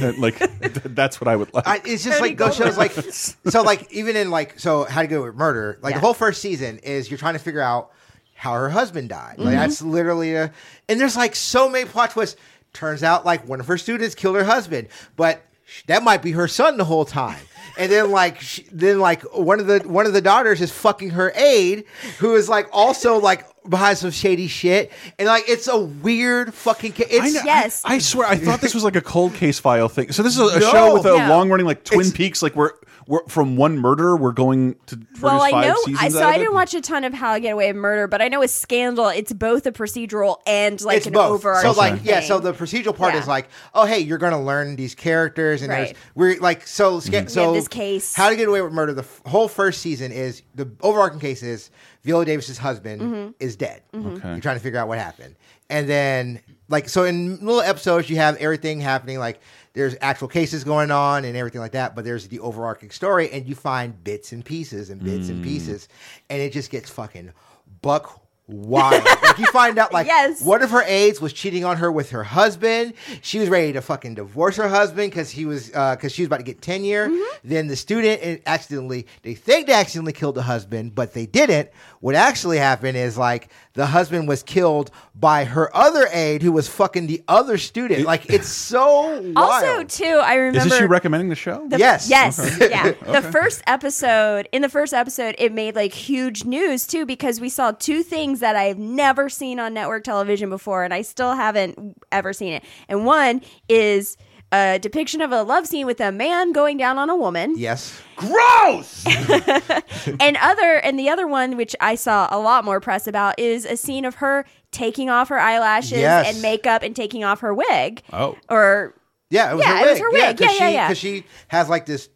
[0.00, 1.66] that, like th- that's what I would like.
[1.68, 5.06] I, it's just like those shows like so like even in like so how to
[5.08, 5.98] go with murder like Yeah.
[5.98, 7.90] the whole first season is you're trying to figure out
[8.34, 9.44] how her husband died Mm-hmm.
[9.44, 10.50] like that's literally a
[10.88, 12.40] and there's like so many plot twists
[12.72, 15.42] turns out like one of her students killed her husband but
[15.88, 17.38] that might be her son the whole time
[17.78, 21.10] and then like sh then like one of the one of the daughters is fucking
[21.10, 21.84] her aide
[22.18, 26.92] who is like also like behind some shady shit and like it's a weird fucking
[26.92, 27.82] ca- I it's know- Yes.
[27.84, 30.10] I, I swear, I thought this was like a cold case file thing.
[30.12, 30.70] So this is a, a No.
[30.72, 31.28] show with a No.
[31.28, 32.42] long running like Twin It's- Peaks.
[32.42, 32.72] Like we're
[33.12, 35.76] we're from one murder, we're going to produce well, I know.
[35.98, 38.22] I, so I didn't watch a ton of How to Get Away with Murder, but
[38.22, 41.30] I know with Scandal, it's both a procedural and like it's an both.
[41.32, 41.72] overarching.
[41.74, 43.20] So like yeah, so the procedural part Yeah.
[43.20, 47.28] is like, oh hey, you're gonna learn these characters and there's we're like so sca-
[47.28, 48.14] so this case.
[48.14, 48.94] How to Get Away with Murder?
[48.94, 51.70] The f- whole first season is the overarching case is
[52.04, 53.30] Viola Davis's husband Mm-hmm.
[53.40, 53.82] is dead.
[53.94, 54.28] Okay.
[54.30, 55.36] You're trying to figure out what happened,
[55.68, 56.40] and then
[56.72, 59.40] like so in little episodes you have everything happening like.
[59.74, 63.48] There's actual cases going on and everything like that, but there's the overarching story, and
[63.48, 65.30] you find bits and pieces and bits Mm.
[65.30, 65.88] and pieces,
[66.28, 67.32] and it just gets fucking
[67.80, 69.04] buck wild.
[69.04, 70.42] like you find out like Yes.
[70.42, 72.94] one of her aides was cheating on her with her husband.
[73.22, 76.26] She was ready to fucking divorce her husband because he was uh, because she was
[76.26, 77.08] about to get tenure.
[77.08, 77.48] Mm-hmm.
[77.48, 81.70] Then the student accidentally they think they accidentally killed the husband, but they didn't.
[82.00, 86.68] What actually happened is like the husband was killed by her other aide who was
[86.68, 88.04] fucking the other student.
[88.04, 89.36] Like it's so wild.
[89.36, 90.58] also too, I remember.
[90.58, 91.66] Is this you recommending the show?
[91.68, 92.08] The- Yes.
[92.10, 92.58] Yes.
[92.60, 92.92] Yeah.
[93.12, 97.48] The first episode, in the first episode, it made like huge news too because we
[97.48, 101.96] saw two things that I've never seen on network television before and I still haven't
[102.10, 102.64] ever seen it.
[102.88, 104.16] And one is
[104.52, 107.54] a depiction of a love scene with a man going down on a woman.
[107.56, 108.00] yes.
[108.16, 109.04] Gross.
[110.20, 113.64] And other and the other one which I saw a lot more press about is
[113.64, 116.32] a scene of her taking off her eyelashes Yes.
[116.32, 118.02] and makeup and taking off her wig.
[118.12, 118.36] Oh.
[118.48, 118.94] Or
[119.30, 120.02] Yeah, it was Yeah, her it was wig.
[120.02, 120.20] her wig.
[120.20, 120.88] Yeah, cause yeah, she, yeah.
[120.88, 122.14] Because she has like this b-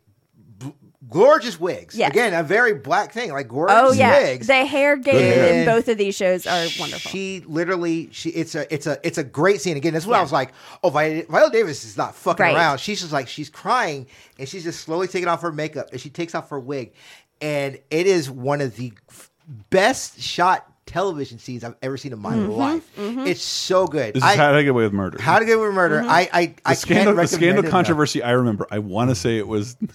[1.11, 1.95] gorgeous wigs.
[1.95, 2.11] Yes.
[2.11, 4.47] Again, a very black thing, like gorgeous Oh yeah, wigs.
[4.47, 5.55] the hair game hair.
[5.61, 7.11] in both of these shows are wonderful.
[7.11, 9.77] She literally, she it's a it's a it's a great scene.
[9.77, 10.53] Again, that's what I was like.
[10.83, 12.57] Oh, Vi- Viola Davis is not fucking Right.
[12.57, 12.78] around.
[12.78, 14.07] She's just like she's crying
[14.39, 16.93] and she's just slowly taking off her makeup and she takes off her wig,
[17.41, 19.31] and it is one of the f-
[19.70, 22.53] best shot television scenes I've ever seen in my Mm-hmm.
[22.53, 22.89] life.
[22.97, 24.15] It's so good.
[24.15, 25.20] This is I- How to Get Away with Murder.
[25.20, 25.99] How to Get Away with Murder.
[26.01, 26.11] Mm-hmm.
[26.11, 27.70] I I, I the scandal, can't the scandal it enough.
[27.73, 28.23] controversy.
[28.23, 28.66] I remember.
[28.70, 29.77] I want to say it was.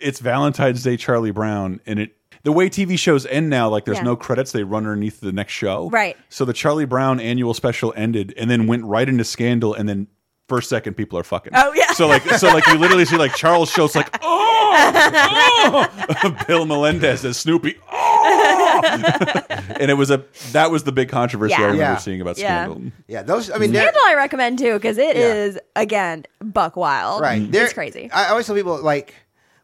[0.00, 2.12] It's Valentine's Day, Charlie Brown, and it.
[2.42, 4.04] The way TV shows end now, like there's Yeah.
[4.04, 5.90] no credits, they run underneath the next show.
[5.90, 6.16] Right.
[6.28, 10.06] So the Charlie Brown annual special ended, and then went right into Scandal, and then
[10.48, 11.52] first second people are fucking.
[11.56, 11.90] Oh, yeah.
[11.94, 15.86] So like, so like you literally see like Charles Schulz like, oh,
[16.22, 16.44] oh!
[16.46, 18.80] Bill Melendez as Snoopy, oh,
[19.80, 21.96] and it was a that was the big controversy I remember Yeah.
[21.96, 22.80] seeing about Scandal.
[23.08, 23.50] Yeah, those.
[23.50, 25.34] I mean, they're- Scandal I recommend too because it Yeah.
[25.34, 27.22] is again buck wild.
[27.22, 27.50] Right.
[27.50, 28.08] They're- It's crazy.
[28.12, 29.14] I always tell people like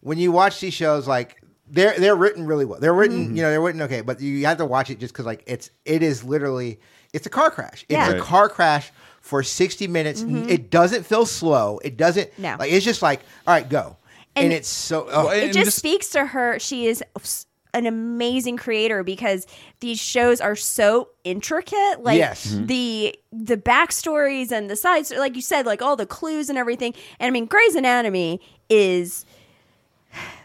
[0.02, 2.78] when you watch these shows, like they're they're written really well.
[2.78, 3.36] They're written, Mm-hmm.
[3.36, 5.70] you know, they're written okay, but you have to watch it just because like it's
[5.84, 6.78] it is literally
[7.12, 7.82] it's a car crash.
[7.88, 8.08] It's Yeah.
[8.10, 8.22] a Right.
[8.22, 10.22] car crash for sixty minutes.
[10.22, 11.78] It doesn't feel slow.
[11.84, 12.30] It doesn't.
[12.32, 12.42] Mm-hmm.
[12.42, 12.56] No.
[12.58, 13.96] Like it's just like all right, go.
[14.36, 15.08] And, And- it's so.
[15.10, 16.58] Oh, Well, it just, just- speaks to her.
[16.58, 17.02] She is
[17.74, 19.46] an amazing creator because
[19.80, 22.02] these shows are so intricate.
[22.02, 22.46] Like Yes.
[22.48, 22.64] Mm-hmm.
[22.64, 22.66] Mhm.
[22.68, 26.92] the the backstories and the sides, like you said, like all the clues and everything.
[27.20, 29.24] And I mean, Grey's Anatomy is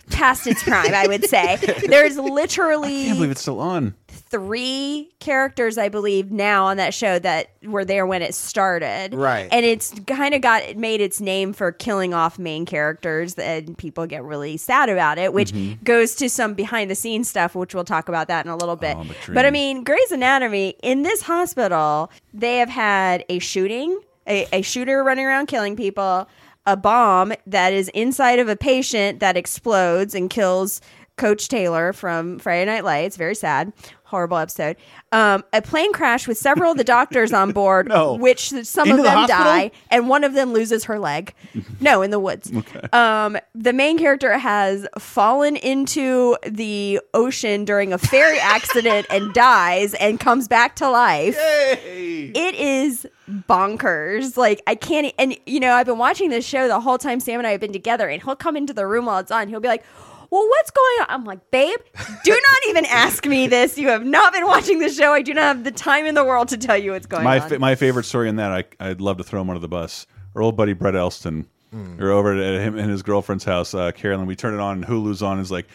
[0.10, 0.94] past its prime.
[0.94, 1.58] I would say
[1.88, 3.96] there's literally I can't believe it's still on.
[4.32, 9.14] three characters, I believe, now on that show that were there when it started.
[9.14, 9.48] Right.
[9.52, 13.78] And it's kind of got it made its name for killing off main characters, and
[13.78, 15.84] people get really sad about it, which Mm-hmm.
[15.84, 18.76] goes to some behind the scenes stuff, which we'll talk about that in a little
[18.76, 18.96] bit.
[18.98, 24.46] Oh, but I mean, Grey's Anatomy, in this hospital, they have had a shooting, a,
[24.52, 26.28] a shooter running around killing people.
[26.68, 30.82] A bomb that is inside of a patient that explodes and kills
[31.16, 33.16] Coach Taylor from Friday Night Lights.
[33.18, 33.74] Very sad,
[34.04, 34.76] horrible episode.
[35.12, 38.14] Um, a plane crash with several of the doctors on board, No.
[38.16, 39.44] which some Into of them hospital?
[39.46, 41.34] die, and one of them loses her leg.
[41.80, 42.52] No, in the woods.
[42.92, 49.94] Um, the main character has fallen into the ocean during a ferry accident and dies
[49.96, 51.36] and comes back to life.
[51.40, 54.38] It is bonkers.
[54.38, 55.14] Like I can't.
[55.18, 57.62] And you know, I've been watching this show the whole time Sam and I have
[57.62, 59.48] been together, and he'll come into the room while it's on.
[59.50, 59.84] He'll be like.
[60.30, 61.06] Well, what's going on?
[61.08, 61.80] I'm like, babe,
[62.26, 63.78] do not even ask me this.
[63.78, 65.14] You have not been watching the show.
[65.14, 67.40] I do not have the time in the world to tell you what's going my
[67.40, 67.60] on.
[67.62, 70.06] my favorite story in that I I'd love to throw him under the bus.
[70.36, 71.48] Our old buddy Brett Elston.
[71.72, 74.26] We're over at him and his girlfriend's house, uh, Carolyn.
[74.28, 75.40] We turn it on, and Hulu's on.
[75.40, 75.68] Is like,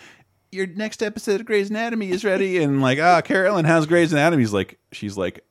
[0.51, 4.43] your next episode of Grey's Anatomy is ready, and like, ah, Carolyn, how's Grey's Anatomy?
[4.43, 5.45] He's like, she's like.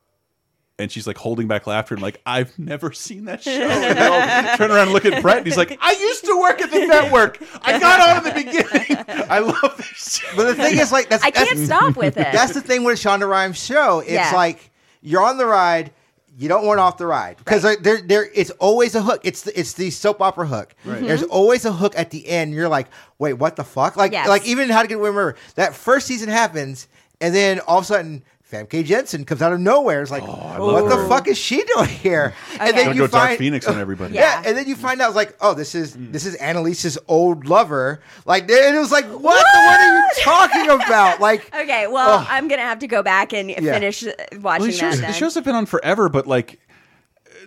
[0.78, 3.50] And she's like holding back laughter and like I've never seen that show.
[3.52, 6.60] And I'll turn around and look at Brett and he's like, I used to work
[6.62, 7.38] at the network.
[7.62, 9.26] I got on at the beginning.
[9.30, 10.16] I love this.
[10.18, 10.28] Show.
[10.36, 12.26] but the thing is, like, that's I can't that's- stop with it.
[12.32, 14.00] That's the thing with Shonda Rhimes' show.
[14.00, 14.32] It's Yeah.
[14.34, 14.70] like
[15.02, 15.92] you're on the ride,
[16.38, 19.20] you don't want off the ride because there, there, it's always a hook.
[19.24, 20.74] It's the, it's the soap opera hook.
[20.86, 21.06] Mm-hmm.
[21.06, 22.54] There's always a hook at the end.
[22.54, 22.88] You're like,
[23.18, 23.96] wait, what the fuck?
[23.96, 24.26] Like, Yes.
[24.26, 25.36] like even How to Get Away with Murder.
[25.56, 26.88] That first season happens,
[27.20, 28.24] and then all of a sudden.
[28.52, 30.02] Famke Janssen comes out of nowhere.
[30.02, 32.34] It's like, what the fuck is she doing here?
[32.60, 32.84] And Okay.
[32.84, 34.14] Don't you go Dark find Phoenix on everybody.
[34.14, 34.20] Yeah.
[34.42, 34.48] Yeah.
[34.48, 38.02] and then you find out like, oh, this is this is Annalise's old lover.
[38.26, 39.20] Like, and it was like, what?
[39.20, 41.20] The what, are you talking about?
[41.20, 42.26] Like, Okay, well, Oh.
[42.28, 45.06] I'm gonna have to go back and finish uh, watching Well, these shows, that.
[45.08, 46.60] the shows have been on forever, but like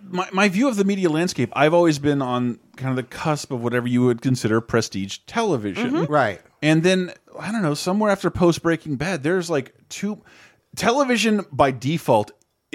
[0.04, 3.52] my my view of the media landscape, I've always been on kind of the cusp
[3.52, 5.92] of whatever you would consider prestige television.
[5.92, 6.12] Mm-hmm.
[6.12, 6.42] right?
[6.62, 10.22] And then I don't know, somewhere after post Breaking Bad, there's like two
[10.76, 12.32] television by default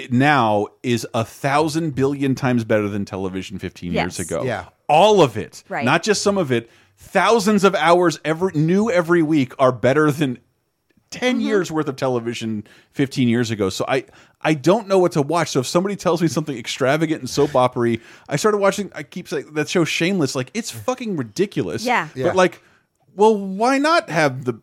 [0.09, 4.17] now is a thousand billion times better than television 15 Yes.
[4.17, 4.43] years ago.
[4.43, 4.65] Yeah.
[4.87, 5.63] All of it.
[5.69, 5.85] Right.
[5.85, 6.69] Not just some of it.
[6.97, 10.39] Thousands of hours every new every week are better than
[11.11, 11.41] 10 Mm-hmm.
[11.41, 12.63] years worth of television
[12.93, 13.69] 15 years ago.
[13.69, 14.05] So I
[14.41, 15.49] I don't know what to watch.
[15.49, 17.99] So if somebody tells me something extravagant and soap opery,
[18.29, 21.83] I started watching I keep saying that show Shameless like it's fucking ridiculous.
[21.85, 22.07] Yeah.
[22.15, 22.27] Yeah.
[22.27, 22.61] But like
[23.15, 24.61] well why not have the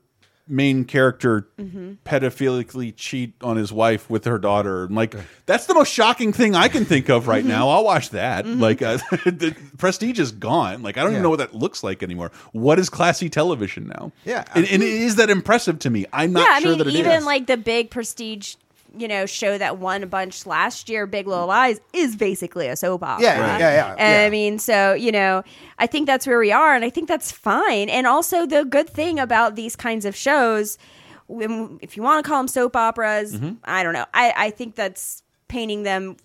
[0.49, 1.95] main character Mm-hmm.
[2.05, 5.15] pedophilically cheat on his wife with her daughter And, like
[5.47, 7.31] that's the most shocking thing i can think of Mm-hmm.
[7.31, 8.97] right now i'll watch that like uh,
[9.27, 11.17] the prestige is gone like i don't Yeah.
[11.19, 14.45] even know what that looks like anymore what is classy television now Yeah.
[14.55, 16.95] and, and is that impressive to me i'm not yeah, I sure mean, that it
[16.95, 17.01] is.
[17.01, 18.55] even like the big prestige,
[19.01, 22.77] you know, show that won a bunch last year, Big Little Lies, is basically a
[22.77, 23.23] soap opera.
[23.25, 23.61] Yeah, Right.
[23.61, 25.43] yeah, yeah, And I mean, so you know,
[25.79, 27.89] I think that's where we are, and I think that's fine.
[27.89, 30.79] And also, the good thing about these kinds of shows,
[31.27, 33.55] when- if you want to call them soap operas, Mm-hmm.
[33.65, 34.07] I don't know.
[34.15, 36.17] I I think that's painting them.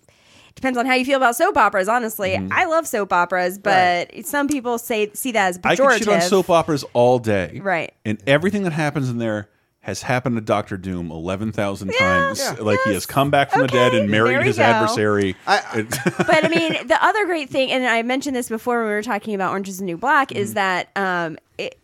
[0.54, 1.88] depends on how you feel about soap operas.
[1.88, 2.52] Honestly, Mm-hmm.
[2.52, 5.64] I love soap operas, but some people say see that as pejorative.
[5.66, 5.88] I pejorative.
[5.98, 7.60] could shit on soap operas all day.
[7.62, 7.92] Right.
[8.04, 9.48] And everything that happens in there
[9.84, 12.38] has happened to Doctor Doom 11,000 times.
[12.40, 14.62] Yeah, like he has come back from the dead and married his go.
[14.62, 15.36] adversary.
[15.46, 18.94] It- but I mean, the other great thing, and I mentioned this before when we
[18.94, 20.38] were talking about Orange is the New Black, Mm-hmm.
[20.42, 21.78] is that um, it,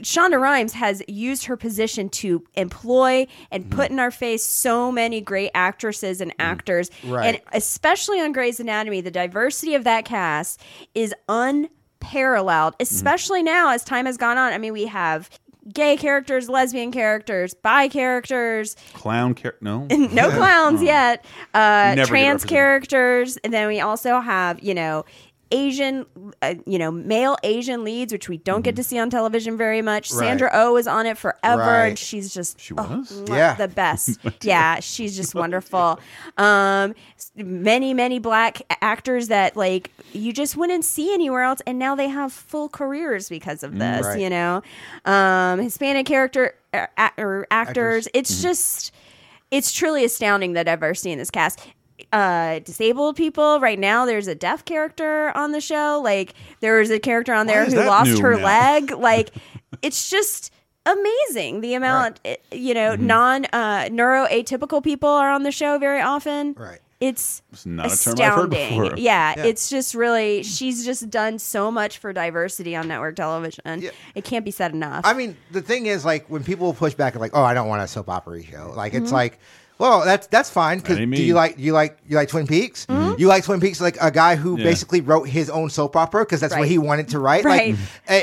[0.00, 3.76] Shonda Rhimes has used her position to employ and Mm-hmm.
[3.76, 7.34] put in our face so many great actresses and actors, Right.
[7.34, 10.62] and especially on Grey's Anatomy, the diversity of that cast
[10.94, 11.12] is
[12.00, 12.74] unparalleled.
[12.74, 12.82] Mm-hmm.
[12.82, 14.52] Especially now as time has gone on.
[14.52, 15.28] I mean, we have.
[15.72, 19.86] Gay characters, lesbian characters, bi characters, clown char- no.
[19.90, 20.84] no clowns Oh.
[20.84, 21.24] yet.
[21.52, 25.04] Uh, trans characters, and then we also have you know
[25.52, 26.06] Asian,
[26.42, 28.62] uh, you know male Asian leads, which we don't Mm-hmm.
[28.62, 30.10] get to see on television very much.
[30.12, 30.18] Right.
[30.18, 31.86] Sandra Oh is on it forever, Right.
[31.88, 33.54] and she's just She oh, Yeah.
[33.54, 34.18] the best.
[34.42, 35.98] yeah, she's just wonderful.
[36.36, 36.94] Um,
[37.36, 42.08] many many black actors that like you just wouldn't see anywhere else, and now they
[42.08, 44.06] have full careers because of this.
[44.06, 44.20] Right.
[44.20, 44.62] You know,
[45.04, 46.86] um, Hispanic character uh,
[47.18, 48.08] or actors.
[48.14, 48.42] It's Mm-hmm.
[48.42, 48.92] just
[49.50, 51.58] it's truly astounding the diversity in this cast.
[52.12, 54.06] Uh, disabled people right now.
[54.06, 56.00] There's a deaf character on the show.
[56.02, 58.44] Like there was a character on there who lost her now?
[58.44, 58.92] leg.
[58.98, 59.30] Like
[59.82, 60.52] it's just
[60.86, 62.20] amazing the amount.
[62.24, 63.06] it- you know, Mm-hmm.
[63.06, 66.54] non uh, neuroatypical people are on the show very often.
[66.58, 66.80] Right.
[67.00, 68.98] It's It's not a term I've heard astounding.
[68.98, 69.44] Yeah, Yeah.
[69.46, 73.80] it's just really she's just done so much for diversity on network television.
[73.80, 73.90] Yeah.
[74.14, 75.00] It can't be said enough.
[75.06, 77.68] I mean, the thing is, like, when people push back and like, "Oh, I don't
[77.68, 79.02] want a soap opera show," like, Mm-hmm.
[79.04, 79.38] it's like,
[79.80, 82.84] well, that's that's fine because do you like you like you like Twin Peaks?
[82.84, 83.18] Mm-hmm.
[83.18, 84.64] You like Twin Peaks, like a guy who Yeah.
[84.64, 87.44] basically wrote his own soap opera because that's what he wanted to write.
[87.44, 87.74] Right.
[87.74, 87.80] Like,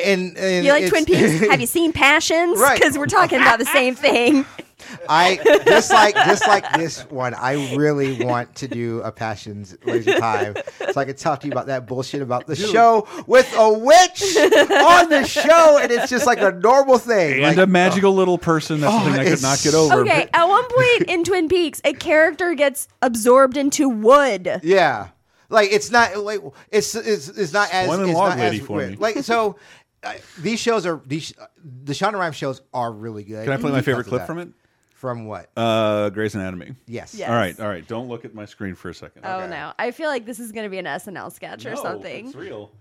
[0.07, 1.39] and, and you like Twin Peaks?
[1.49, 2.59] Have you seen Passions?
[2.59, 2.79] Right.
[2.79, 4.45] Because we're talking about the same thing.
[5.09, 7.33] I just like just like this one.
[7.33, 10.55] I really want to do a passions laser time,
[10.91, 14.21] so I can talk to you about that bullshit about the show with a witch
[14.37, 17.33] on the show, and it's just like a normal thing.
[17.43, 18.81] and like, a magical little person.
[18.81, 20.01] That's Oh, the thing I could not get over.
[20.01, 24.59] Okay, at one point in Twin Peaks, a character gets absorbed into wood.
[24.63, 25.09] Yeah,
[25.49, 26.41] like it's not like
[26.71, 28.91] it's it's, it's not as Spoiling it's not lady as for weird.
[28.91, 28.97] me.
[28.97, 29.57] Like so,
[30.03, 31.33] uh, these shows are these
[31.63, 33.43] the Shonda Rhimes shows are really good.
[33.43, 34.27] Can I play my favorite clip that.
[34.27, 34.49] from it?
[34.97, 35.49] From what?
[35.55, 36.73] Uh, Grey's Anatomy.
[36.87, 37.13] yes.
[37.13, 37.29] Yes.
[37.29, 37.87] All right, all right.
[37.87, 39.25] Don't look at my screen for a second.
[39.25, 41.81] Oh no, I feel like this is going to be an SNL sketch or No,
[41.83, 42.27] something.
[42.27, 42.71] It's real.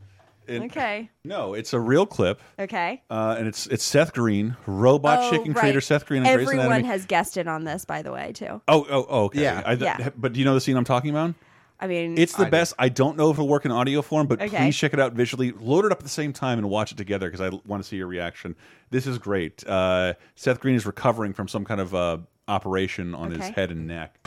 [0.47, 1.11] It- Okay.
[1.25, 3.03] No, it's a real clip, Okay.
[3.11, 5.61] uh, and it's it's Seth Green, robot Oh, chicken right.
[5.61, 6.25] creator Seth Green.
[6.25, 6.89] On Grey's Everyone Anatomy.
[6.89, 8.63] has guested on this, by the way, too.
[8.69, 9.43] Oh, oh, oh, okay.
[9.43, 9.63] Yeah.
[9.67, 10.11] I, Yeah.
[10.17, 11.35] But do you know the scene I'm talking about?
[11.79, 12.51] I mean, It's the I do.
[12.51, 12.75] best.
[12.79, 14.57] I don't know if it'll work in audio form, but Okay.
[14.57, 15.53] please check it out visually.
[15.53, 17.89] Load it up at the same time and watch it together because I want to
[17.89, 18.57] see your reaction.
[18.91, 19.67] This is great.
[19.67, 23.87] Uh, Seth Green is recovering from some kind of uh, operation on his head and
[23.87, 24.19] neck.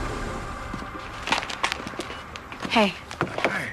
[2.69, 2.93] Hey.
[3.49, 3.69] Hey.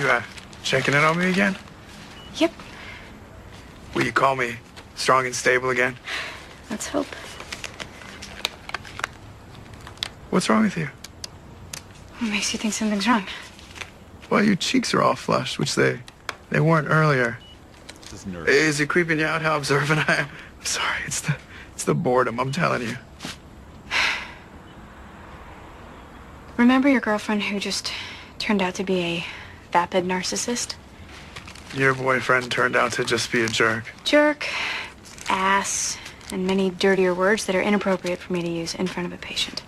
[0.00, 0.22] You uh
[0.64, 1.56] checking in on me again?
[2.36, 2.52] Yep.
[3.94, 4.56] Will you call me
[4.96, 5.96] strong and stable again?
[6.68, 7.06] Let's hope.
[10.30, 10.88] What's wrong with you?
[12.20, 13.24] What makes you think something's wrong?
[14.28, 16.00] Well, your cheeks are all flushed, which they
[16.50, 17.38] they weren't earlier.
[18.02, 18.46] This is nerve.
[18.46, 20.28] Is it creeping you out how observant I am?
[20.58, 21.36] I'm sorry, it's the
[21.72, 22.96] it's the boredom, I'm telling you.
[26.58, 27.90] Remember your girlfriend who just
[28.38, 29.24] turned out to be a
[29.72, 30.74] vapid narcissist?
[31.74, 33.84] Your boyfriend turned out to just be a jerk.
[34.04, 34.46] Jerk,
[35.30, 35.96] ass,
[36.30, 39.22] and many dirtier words that are inappropriate for me to use in front of a
[39.22, 39.62] patient.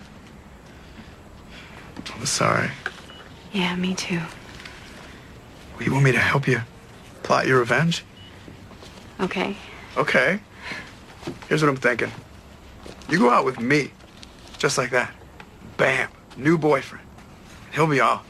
[2.23, 2.71] I'm sorry.
[3.53, 4.21] Yeah, me too.
[5.75, 6.61] Well, you want me to help you
[7.25, 8.05] plot your revenge?
[9.19, 9.57] Okay.
[9.97, 10.39] Okay.
[11.49, 12.13] Here's what I'm thinking.
[13.09, 13.91] You go out with me,
[14.57, 15.13] just like that.
[15.77, 17.05] Bam, new boyfriend.
[17.73, 18.23] He'll be all,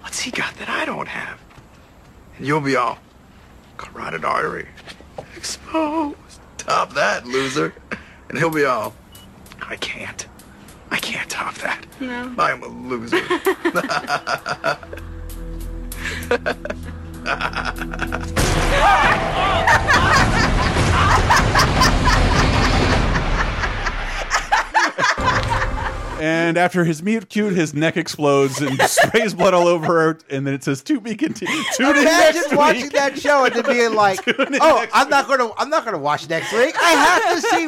[0.00, 1.38] what's he got that I don't have?
[2.38, 2.96] And you'll be all,
[3.76, 4.66] carotid artery,
[5.36, 6.40] exposed.
[6.56, 7.74] Top that, loser.
[8.30, 8.94] And he'll be all,
[9.60, 10.26] I can't.
[10.90, 11.84] I can't top that.
[12.00, 12.34] No.
[12.38, 13.18] I am a loser.
[26.20, 30.44] And after his meet cute, his neck explodes and sprays blood all over her, and
[30.44, 31.64] then it says to be continued.
[31.76, 32.92] Tune in Imagine next watching week.
[32.94, 34.18] that show and then being like,
[34.60, 36.74] "Oh, I'm not gonna, I'm not gonna watch next week.
[36.76, 37.67] I have to see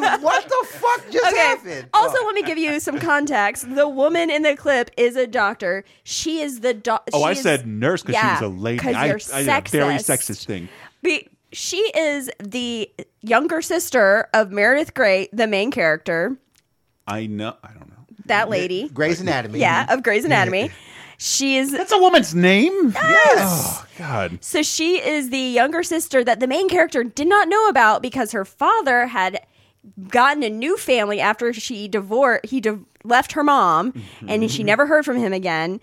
[1.11, 1.37] just Okay.
[1.37, 3.73] happened." Also, let me give you some context.
[3.75, 5.83] The woman in the clip is a doctor.
[6.03, 7.11] She is the doctor.
[7.13, 8.79] Oh, I said nurse because yeah, she was a lady.
[8.79, 10.29] 'cause I, you're I did a very sexist.
[10.31, 10.69] sexist thing.
[11.03, 12.89] Be- she is the
[13.21, 16.37] younger sister of Meredith Grey, the main character.
[17.07, 17.55] I know.
[17.63, 17.95] I don't know.
[18.27, 18.87] That lady.
[18.89, 19.59] Grey's Anatomy.
[19.59, 20.69] Yeah, of Grey's Anatomy.
[21.17, 22.93] She is That's a woman's name.
[22.95, 23.35] Yes.
[23.37, 24.37] Oh God.
[24.41, 28.31] So she is the younger sister that the main character did not know about because
[28.31, 29.41] her father had
[30.09, 32.45] gotten a new family after she divorced.
[32.45, 33.93] He div- left her mom,
[34.27, 35.79] and she never heard from him again.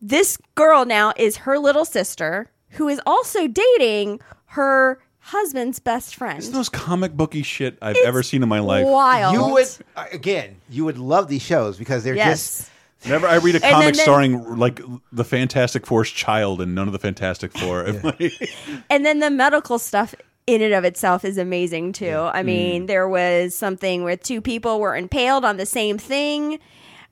[0.00, 6.38] This girl now is her little sister, who is also dating her husband's best friend.
[6.38, 8.84] It's the most comic booky shit I've ever seen in my life.
[8.84, 9.34] wild.
[9.34, 12.58] You would uh, again, you would love these shows because they're Yes.
[12.58, 12.68] just
[13.04, 14.80] Whenever I read a comic then- then- starring like
[15.12, 18.32] the Fantastic Four's child and none of the Fantastic Four, I'm like,
[18.90, 20.14] And then the medical stuff
[20.46, 22.04] in and of itself is amazing too.
[22.06, 22.30] Mm.
[22.34, 26.58] I mean, there was something where two people were impaled on the same thing.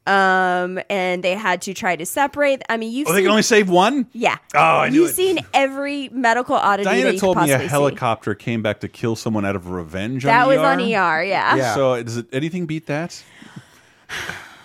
[0.06, 2.62] Um, and they had to try to separate.
[2.68, 4.06] I mean, you've oh, they can only save one.
[4.12, 4.38] yeah.
[4.54, 5.14] Oh, I knew You've it.
[5.14, 7.70] seen every medical oddity that Diana you told could me a possibly see.
[7.70, 10.24] helicopter came back to kill someone out of revenge.
[10.24, 10.64] That on was ER.
[10.64, 10.84] on ER,
[11.22, 11.54] yeah.
[11.54, 11.74] Yeah.
[11.74, 13.22] So does it, anything beat that?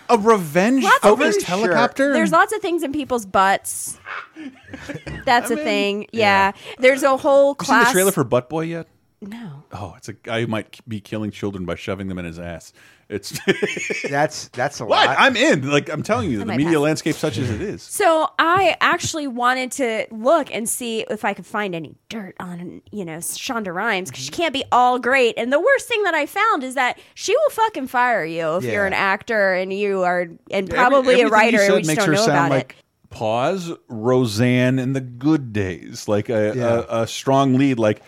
[0.09, 2.13] A revenge Lots of focused things- helicopter?
[2.13, 3.99] There's lots of things in people's butts.
[5.25, 6.07] That's a thing.
[6.11, 6.51] Yeah.
[6.79, 7.87] There's a whole You seen class.
[7.87, 8.87] the trailer for Butt Boy yet?
[9.21, 9.63] No.
[9.71, 12.73] Oh, it's a guy who might be killing children by shoving them in his ass.
[13.07, 13.39] It's
[14.09, 15.15] that's that's a what lot.
[15.19, 15.69] I'm in.
[15.69, 16.81] Like I'm telling you, the might media pass.
[16.81, 17.83] landscape such as it is.
[17.83, 22.81] So I actually wanted to look and see if I could find any dirt on,
[22.91, 24.41] you know, Shonda Rhimes because she Mm-hmm.
[24.41, 25.35] can't be all great.
[25.37, 28.63] And the worst thing that I found is that she will fucking fire you if
[28.63, 28.71] Yeah.
[28.71, 31.73] you're an actor and you are, and Every- probably a everything writer you and said
[31.75, 32.75] we just makes don't her know sound about like
[33.11, 36.83] pause Roseanne in the good days, like a, Yeah.
[36.89, 37.77] a, a strong lead.
[37.79, 38.01] Like,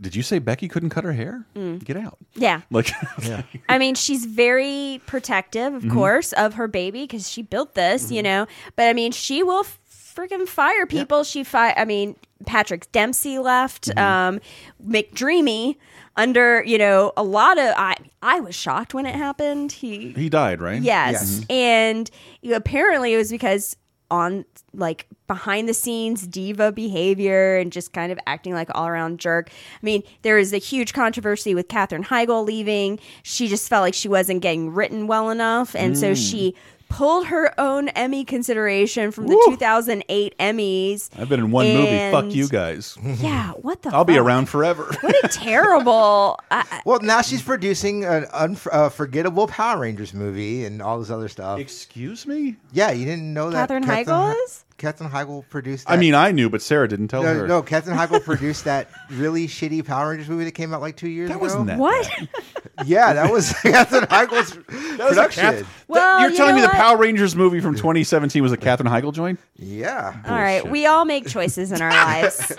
[0.00, 1.46] did you say Becky couldn't cut her hair?
[1.56, 1.82] Mm.
[1.84, 2.18] Get out.
[2.34, 2.62] Yeah.
[2.70, 2.90] Like,
[3.22, 3.42] yeah.
[3.68, 5.92] I mean, she's very protective, of Mhm.
[5.92, 8.14] course, of her baby because she built this, Mm-hmm.
[8.14, 8.46] you know.
[8.76, 11.24] But I mean, she will freaking fire people.
[11.24, 13.88] She fi I mean, Patrick Dempsey left.
[13.88, 13.98] Mm-hmm.
[13.98, 14.40] Um,
[14.86, 15.76] McDreamy
[16.16, 17.72] under, you know, a lot of.
[17.76, 19.72] I I was shocked when it happened.
[19.72, 20.82] He he died, right?
[20.82, 21.40] Yes.
[21.48, 22.10] And
[22.42, 23.76] you- apparently it was because
[24.12, 24.44] on
[24.74, 29.48] like behind the scenes diva behavior and just kind of acting like all around jerk.
[29.50, 33.00] I mean, there was a huge controversy with Katherine Heigl leaving.
[33.22, 35.74] She just felt like she wasn't getting written well enough.
[35.74, 36.30] And so Mm.
[36.30, 36.54] she
[36.92, 41.08] pulled her own Emmy consideration from the 2008 Emmys.
[41.18, 42.10] I've been in one movie.
[42.10, 42.98] Fuck you guys.
[43.22, 44.90] Yeah, what the I'll be around forever.
[45.02, 46.40] What a terrible.
[46.50, 51.28] I, well, now she's producing an unforgettable uh, Power Rangers movie and all this other
[51.28, 51.58] stuff.
[51.58, 52.56] Excuse me?
[52.72, 54.64] Yeah, you didn't know that Katherine Heigl is?
[54.82, 55.88] Katherine Heigl produced.
[55.88, 57.46] I mean, I knew, but Sarah didn't tell no, her.
[57.46, 61.08] no, Katherine Heigl produced that really shitty Power Rangers movie that came out like two
[61.08, 61.42] years That ago.
[61.44, 62.10] wasn't that What?
[62.84, 64.50] Yeah, that was Katherine Heigl's
[64.96, 65.42] That was a production.
[65.44, 66.72] Kath- Well, You're you telling know me the?
[66.72, 69.38] Power Rangers movie from 2017 was a Katherine Heigl joint?
[69.56, 70.20] Yeah.
[70.26, 72.52] All right, we all make choices in our lives.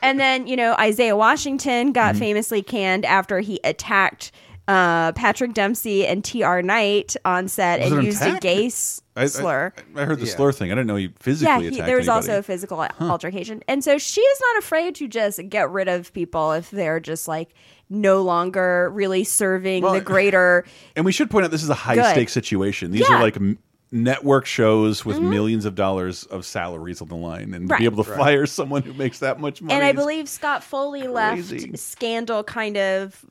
[0.00, 2.18] And then, you know, Isaiah Washington got Mm-hmm.
[2.20, 4.32] famously canned after he attacked
[4.68, 6.62] uh, Patrick Dempsey and T.R.
[6.62, 8.36] Knight on set Was it and used attack?
[8.36, 9.72] a gay s- I, I- slur.
[9.96, 10.32] I, heard the Yeah.
[10.36, 10.70] slur thing.
[10.70, 12.28] I didn't know he physically yeah, he, attacked there was anybody.
[12.30, 13.62] also a physical altercation.
[13.66, 17.26] And so she is not afraid to just get rid of people if they're just
[17.26, 17.54] like
[17.90, 20.64] no longer really serving Well, the greater.
[20.94, 22.10] And we should point out this is a high Good.
[22.10, 22.90] stakes situation.
[22.90, 23.16] These Yeah.
[23.16, 23.38] are like
[23.90, 27.78] network shows with millions of dollars of salaries on the line, and Right.
[27.78, 28.18] be able to Right.
[28.18, 29.72] fire someone who makes that much money.
[29.74, 31.60] And I believe Scott Foley crazy.
[31.70, 33.24] left Scandal kind of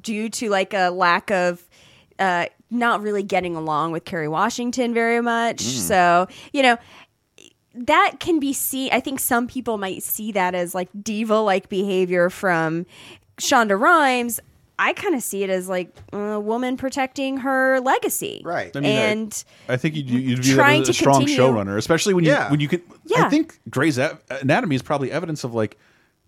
[0.00, 1.68] due to like a lack of
[2.18, 5.58] uh, not really getting along with Kerry Washington very much.
[5.58, 5.78] Mm.
[5.88, 6.76] So, you know,
[7.74, 8.90] that can be seen.
[8.92, 12.86] I think some people might see that as like diva like behavior from
[13.38, 14.40] Shonda Rhimes.
[14.78, 18.42] I kind of see it as like a woman protecting her legacy.
[18.44, 18.74] Right.
[18.76, 21.38] I mean, and I think you'd, you'd view that trying as a to strong continue-
[21.40, 22.50] showrunner, especially when you Yeah.
[22.50, 22.82] when you can.
[23.04, 23.26] Yeah.
[23.26, 25.78] I think Grey's Anatomy is probably evidence of like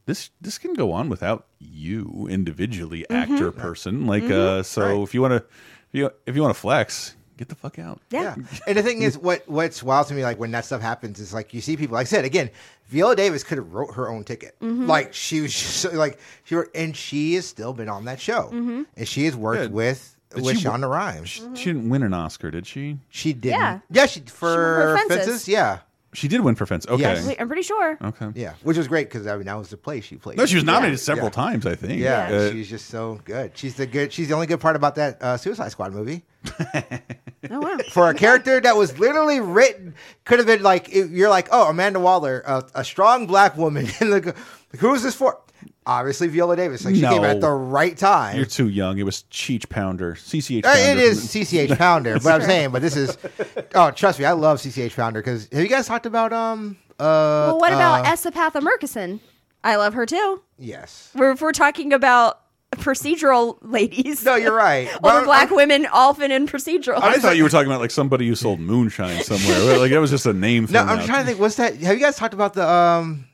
[0.06, 0.31] this.
[0.40, 3.32] This can go on without you individually, Mm-hmm.
[3.35, 4.06] actor, person.
[4.06, 5.44] Like, uh, so if you want to, if
[5.93, 8.01] you if you want to flex, get the fuck out.
[8.10, 8.35] yeah.
[8.66, 11.32] And the thing is, what what's wild to me, like when that stuff happens, is
[11.35, 11.94] like you see people.
[11.94, 12.51] Like I said again,
[12.89, 14.56] Viola Davis could have wrote her own ticket.
[14.60, 14.86] Mm-hmm.
[14.86, 18.51] Like she was just like she were, and she has still been on that show,
[18.52, 18.82] Mm-hmm.
[18.97, 19.68] and she has worked Yeah.
[19.68, 21.28] with Did with she Shonda Rhimes.
[21.28, 22.98] She, she didn't win an Oscar, did she?
[23.09, 23.59] She didn't.
[23.60, 23.78] Yeah.
[23.90, 24.06] yeah.
[24.06, 25.16] She for, for Fences.
[25.26, 25.48] fences.
[25.48, 25.78] Yeah,
[26.15, 26.86] She did win for Fence.
[26.86, 27.03] Okay.
[27.03, 27.28] Yes.
[27.39, 27.99] I'm pretty sure.
[28.03, 28.28] Okay.
[28.35, 30.39] yeah, which was great because I mean that was the play she played.
[30.39, 30.73] No, she was Yeah.
[30.73, 31.31] nominated several Yeah.
[31.32, 31.66] times.
[31.66, 32.01] I think.
[32.01, 33.53] Yeah, Uh, she's just so good.
[33.55, 34.12] She's the good.
[34.12, 36.23] She's the only good part about that uh, Suicide Squad movie.
[37.51, 37.77] Oh wow.
[37.91, 41.69] for a character that was literally written could have been like if you're like oh
[41.69, 44.35] Amanda Waller a, a strong black woman and like
[44.78, 45.39] who is this for
[45.86, 48.98] obviously Viola Davis like she came at the right time You're too young.
[48.98, 50.65] It was Cheech Pounder, CCH.
[50.65, 53.16] Uh, Pounder it is CCH Pounder but I'm saying but this is
[53.74, 57.48] oh trust me I love CCH Pounder because have you guys talked about um uh
[57.52, 58.24] Well, what about uh, S.
[58.24, 59.20] Epatha Merkerson?
[59.62, 60.43] I love her too.
[60.59, 62.40] yes We're, if we're talking about
[62.77, 64.24] procedural ladies.
[64.24, 64.89] No, you're right.
[64.94, 67.01] Older But- black women often in procedural.
[67.01, 69.78] I thought you were talking about like somebody who sold moonshine somewhere.
[69.78, 70.65] like that was just a name.
[70.65, 71.06] No, thrown I'm out.
[71.06, 71.40] trying to think.
[71.40, 71.77] What's that?
[71.77, 73.27] Have you guys talked about the um,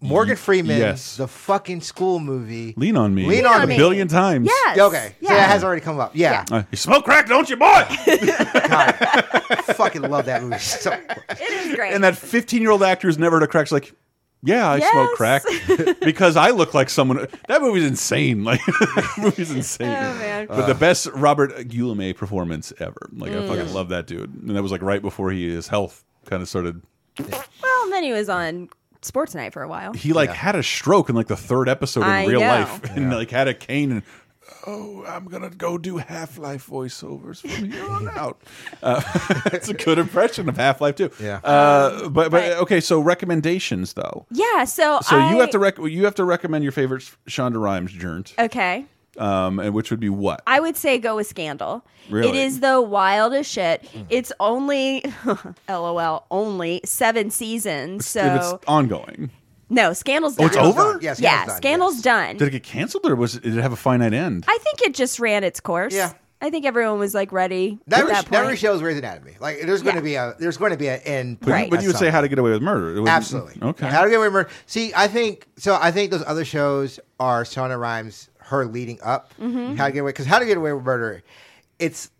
[0.00, 0.78] Morgan Freeman?
[0.78, 1.16] yes.
[1.16, 2.74] The fucking school movie.
[2.76, 3.26] Lean on me.
[3.26, 3.74] Lean on me.
[3.74, 4.46] a billion times.
[4.48, 4.78] Yes.
[4.78, 5.14] Okay.
[5.22, 5.34] So Yeah.
[5.36, 6.12] that has already come up.
[6.14, 6.44] Yeah.
[6.50, 7.66] Uh, you smoke crack, don't you, boy?
[8.68, 8.92] God,
[9.74, 10.58] fucking love that movie.
[10.58, 11.92] So, It is great.
[11.94, 13.92] and that 15 year old actor who's never heard a crack's like,
[14.42, 15.42] yeah, I smoke crack
[16.00, 17.26] because I look like someone.
[17.48, 18.42] That movie's insane.
[18.50, 19.88] Like, that movie's insane.
[19.88, 20.46] Oh, man.
[20.46, 23.10] But the best Robert Guillaume performance ever.
[23.12, 23.48] Like, I Mm.
[23.48, 24.32] fucking love that dude.
[24.34, 26.80] And that was like right before he his health kind of started.
[27.18, 27.44] well,
[27.84, 28.70] and then he was on
[29.02, 29.92] Sports Night for a while.
[29.92, 32.46] He like had a stroke in like the third episode in I real know.
[32.48, 34.02] life, and like had a cane and.
[34.66, 38.42] Oh, I'm gonna go do Half Life voiceovers from here on out.
[38.82, 39.00] Uh,
[39.52, 41.10] it's a good impression of Half Life too.
[41.20, 41.36] Yeah.
[41.44, 44.26] Uh, but but okay, so recommendations though.
[44.30, 47.62] Yeah, so So I, you have to rec you have to recommend your favorite Shonda
[47.62, 48.86] Rhimes journ't, Okay.
[49.18, 50.42] Um, and which would be what?
[50.46, 51.84] I would say go with Scandal.
[52.08, 52.28] Really?
[52.30, 53.84] It is the wildest shit.
[54.08, 55.04] It's only,
[55.68, 58.06] lol, only seven seasons.
[58.06, 59.30] So if it's ongoing.
[59.68, 60.44] no, Scandal's done.
[60.44, 60.98] Oh, it's over?
[61.00, 62.36] Yeah, Scandal's yeah, done, Scandal's done.
[62.36, 64.44] Did it get canceled or was it, did it have a finite end?
[64.48, 65.94] I think it just ran its course.
[65.94, 66.12] Yeah.
[66.42, 68.58] I think everyone was like ready that, at re- that that point.
[68.58, 69.36] shows Grey's Anatomy.
[69.40, 71.38] Like, there's going to be a there's going to be an end.
[71.40, 72.96] But, point you, but at you would some say How to Get Away with Murder.
[72.96, 73.58] It was- Absolutely.
[73.62, 73.86] Okay.
[73.86, 74.50] How to Get Away with Murder.
[74.64, 75.76] See, I think so.
[75.78, 79.32] I think those other shows are Shonda Rhimes, her leading up.
[79.40, 79.76] Mhm.
[79.76, 81.22] How to Get Away because How to Get Away with Murder,
[81.78, 82.10] it's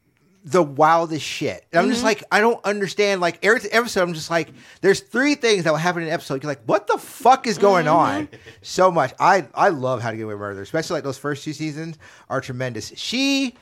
[0.43, 1.67] the wildest shit.
[1.71, 2.05] And I'm just Mhm.
[2.05, 3.21] like, I don't understand.
[3.21, 4.49] Like every episode, I'm just like,
[4.81, 6.43] there's three things that will happen in an episode.
[6.43, 8.27] You're like, what the fuck is going on?
[8.63, 9.13] So much.
[9.21, 11.99] I I love How to Get Away with Murder, especially like those first two seasons
[12.31, 12.93] are tremendous.
[12.97, 13.55] She.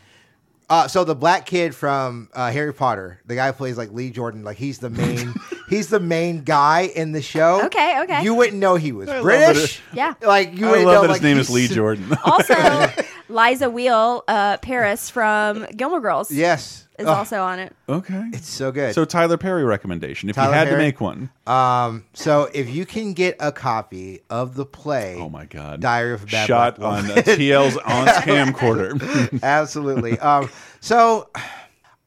[0.71, 4.11] Uh, so the black kid from uh, Harry Potter, the guy who plays like Lee
[4.11, 5.35] Jordan, like he's the main,
[5.71, 7.65] he's the main guy in the show.
[7.67, 8.23] Okay, okay.
[8.23, 9.81] You wouldn't know he was I British.
[9.95, 10.15] Yeah.
[10.21, 12.15] Like you I wouldn't love know that his name is Lee Jordan.
[12.25, 12.55] Also,
[13.29, 16.31] Liza Weil, uh, Paris from Gilmore Girls.
[16.31, 17.75] Yes, Is Oh, also on it.
[17.89, 18.25] okay.
[18.33, 18.93] It's so good.
[18.95, 20.79] So Tyler Perry recommendation if Tyler you had Perry?
[20.81, 21.31] to make one.
[21.47, 25.81] Um, so if you can get a copy of the play, Oh my god.
[25.81, 27.23] Diary of a Bad Shot Black on Woman.
[27.25, 29.41] TL's on camcorder.
[29.45, 30.19] Absolutely.
[30.19, 30.51] Um,
[30.81, 31.31] so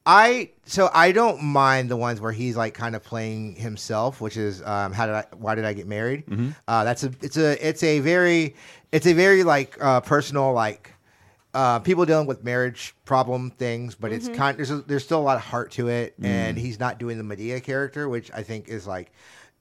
[0.05, 4.35] I so I don't mind the ones where he's like kind of playing himself, which
[4.35, 6.25] is um, how did I why did I get married?
[6.25, 6.55] Mhm.
[6.67, 8.55] Uh, that's a it's a it's a very
[8.91, 10.93] it's a very like uh, personal like
[11.53, 14.35] uh, people dealing with marriage problem things, but it's Mhm.
[14.35, 16.25] kind there's a, there's still a lot of heart to it, Mm.
[16.25, 19.11] and he's not doing the Madea character, which I think is like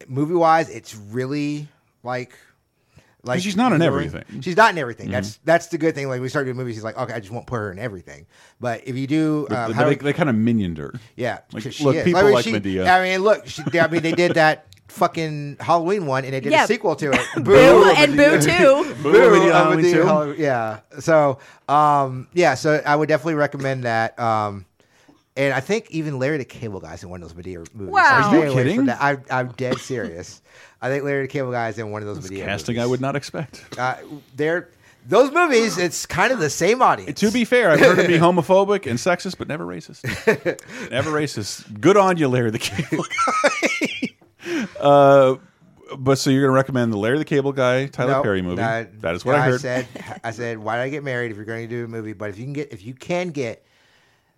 [0.09, 1.69] movie wise, it's really
[2.03, 2.33] like.
[3.23, 4.41] Like she's not in really- everything.
[4.41, 5.09] She's not in everything.
[5.09, 5.13] Mhm.
[5.13, 6.09] That's that's the good thing.
[6.09, 8.25] Like we start doing movies, he's like, okay, I just won't put her in everything.
[8.61, 10.95] But if you do, But uh, they, how they, we- they kind of minioned her.
[11.17, 12.05] yeah, Like, 'cause she look, is.
[12.05, 12.89] people I mean, like she- Madea.
[12.89, 16.53] I mean, look, she, I mean, they did that fucking Halloween one, and they did
[16.53, 16.65] Yeah.
[16.65, 17.45] a sequel to it.
[17.45, 18.95] Boo and Boo too.
[19.03, 20.03] Boo, Boo, Madea uh, Halloween Madea too?
[20.03, 20.81] Halloween- Yeah.
[21.01, 21.39] So,
[21.69, 22.55] um, yeah.
[22.55, 24.19] So I would definitely recommend that.
[24.19, 24.67] Um,
[25.37, 27.93] and I think even Larry the Cable Guy's in one of those Madea movies.
[27.93, 28.03] Wow.
[28.03, 28.85] So Are stay you away kidding?
[28.87, 29.01] that.
[29.01, 30.43] I, I'm dead serious.
[30.83, 33.01] I think Larry the Cable Guy is in one of those Madea Casting I would
[33.01, 33.65] not expect.
[33.79, 33.95] Uh,
[34.35, 34.69] they're
[35.07, 35.79] those movies.
[35.79, 37.19] It's kind of the same audience.
[37.21, 40.03] To be fair, I've heard him be homophobic and sexist, but never racist.
[40.91, 41.81] never racist.
[41.81, 43.60] Good on you, Larry the Cable Guy.
[44.81, 45.37] Uh,
[45.99, 48.57] but so you're going to recommend the Larry the Cable Guy Tyler Nope, Perry movie?
[48.57, 49.61] that- that is what I heard.
[49.61, 49.87] said.
[50.25, 52.13] I said, why did I get married if you're going to do a movie?
[52.13, 53.65] But if you can get, if you can get,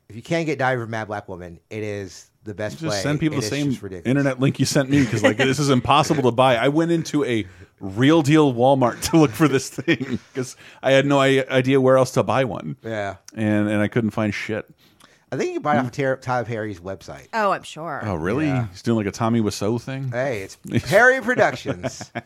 [0.08, 2.88] if you can get Diary of a Mad Black Woman, it is the best play.
[2.88, 4.10] just send people It the is same just ridiculous.
[4.10, 6.56] internet link you sent me because like this is impossible to buy.
[6.56, 7.46] I went into a
[7.80, 11.96] real deal Walmart to look for this thing because I had no i- idea where
[11.96, 12.76] else to buy one.
[12.82, 13.16] Yeah.
[13.34, 14.68] and and I couldn't find shit.
[15.32, 17.28] I think you can buy it off of Tyler Tyler Perry's website.
[17.32, 18.02] Oh, I'm sure.
[18.04, 18.46] Oh, really?
[18.46, 18.66] Yeah.
[18.68, 20.10] He's doing like a Tommy Wiseau thing.
[20.10, 20.56] Hey, it's
[20.90, 22.10] Perry Productions.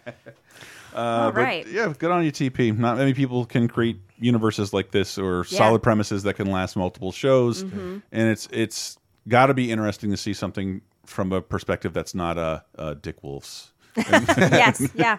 [0.95, 1.67] Uh, All but right.
[1.67, 2.75] yeah, good on you, TP.
[2.77, 5.59] Not many people can create universes like this or Yeah.
[5.59, 8.01] solid premises that can last multiple shows, Mhm.
[8.13, 8.97] and it's it's
[9.29, 13.23] got to be interesting to see something from a perspective that's not a, uh Dick
[13.23, 13.73] Wolf's.
[13.97, 15.19] yes, yeah.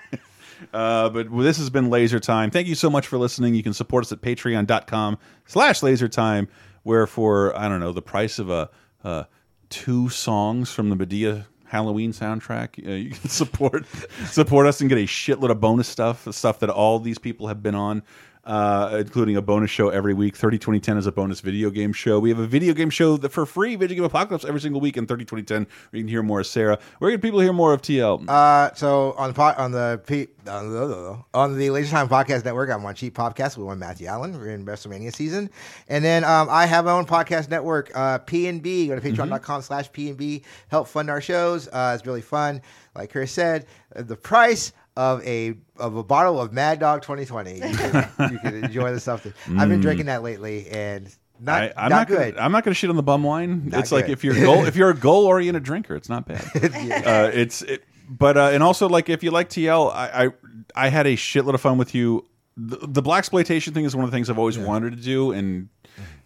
[0.74, 2.50] Uh, but this has been Laser Time.
[2.50, 3.54] Thank you so much for listening.
[3.54, 6.48] You can support us at patreon.com slash laser time,
[6.88, 8.70] where for, I don't know, the price of a,
[9.04, 9.26] uh,
[9.70, 13.86] two songs from the Madea Halloween soundtrack, uh, you can support
[14.28, 17.62] support us and get a shitload of bonus stuff, stuff that all these people have
[17.62, 18.04] been on.
[18.48, 20.34] Uh, including a bonus show every week.
[20.34, 22.18] 30 2010 is a bonus video game show.
[22.18, 24.96] We have a video game show that for free, Video Game Apocalypse, every single week
[24.96, 25.64] in 30 2010.
[25.64, 26.80] Where you can hear more of Sarah.
[27.00, 28.24] Where can people hear more of TL?
[28.30, 32.70] Uh, so on the on the P- on the on the Laser Time Podcast Network,
[32.70, 34.32] I'm on Cheap Podcast with one Matthew Allen.
[34.40, 35.50] We're in WrestleMania season,
[35.90, 38.88] and then um, I have my own podcast network, uh, P and B.
[38.88, 40.44] Go to Patreon.com/slash PNB.
[40.70, 41.68] Help fund our shows.
[41.68, 42.62] Uh, it's really fun.
[42.96, 47.54] Like Chris said, uh, the price of a of a bottle of Mad Dog 2020.
[47.54, 49.24] You can, you can enjoy the stuff.
[49.24, 49.84] That, I've been Mm.
[49.84, 51.08] drinking that lately, and
[51.40, 52.34] not I, I'm not, not, good.
[52.34, 53.70] Gonna, I'm not going to shit on the bum wine.
[53.70, 56.42] Not it's like if you're goal if you're a goal oriented drinker, it's not bad.
[56.56, 60.90] uh, it's it, but uh, and also like if you like TL, I, I I
[60.90, 62.26] had a shitload of fun with you.
[62.60, 65.32] The, the black exploitation thing is one of the things I've always wanted to do
[65.32, 65.70] and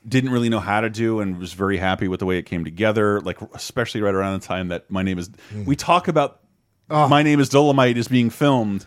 [0.07, 2.63] didn't really know how to do, and was very happy with the way it came
[2.63, 3.19] together.
[3.19, 5.29] Like especially right around the time that my name is.
[5.65, 6.39] We talk about
[6.91, 7.07] Oh.
[7.07, 8.85] my name is Dolemite is being filmed,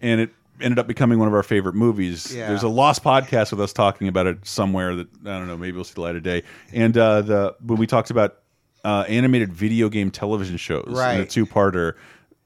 [0.00, 0.30] and it
[0.60, 2.34] ended up becoming one of our favorite movies.
[2.34, 2.48] Yeah.
[2.48, 5.56] There's a lost podcast with us talking about it somewhere that I don't know.
[5.56, 6.42] Maybe we'll see the light of day.
[6.72, 8.38] And uh, the when we talked about
[8.84, 10.84] uh, animated video game television shows,
[11.14, 11.94] and a two parter,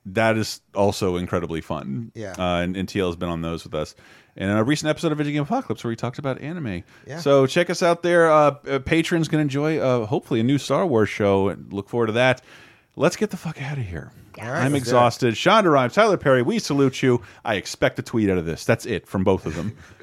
[0.07, 2.13] that is also incredibly fun.
[2.15, 2.35] Yeah.
[2.39, 3.95] uh, and, and TL has been on those with us.
[4.37, 6.85] And a recent episode of Video Game Apocalypse where we talked about anime.
[7.07, 7.19] Yeah.
[7.19, 8.31] So check us out there.
[8.31, 12.07] Uh, uh, patrons can enjoy uh, hopefully a new Star Wars show and look forward
[12.07, 12.41] to that.
[12.97, 14.13] Let's get the fuck out of here.
[14.49, 14.79] Right, I'm it.
[14.79, 15.35] exhausted.
[15.35, 17.23] Shonda Rhimes, Tyler Perry, we salute you.
[17.45, 18.65] I expect a tweet out of this.
[18.65, 19.77] That's it from both of them.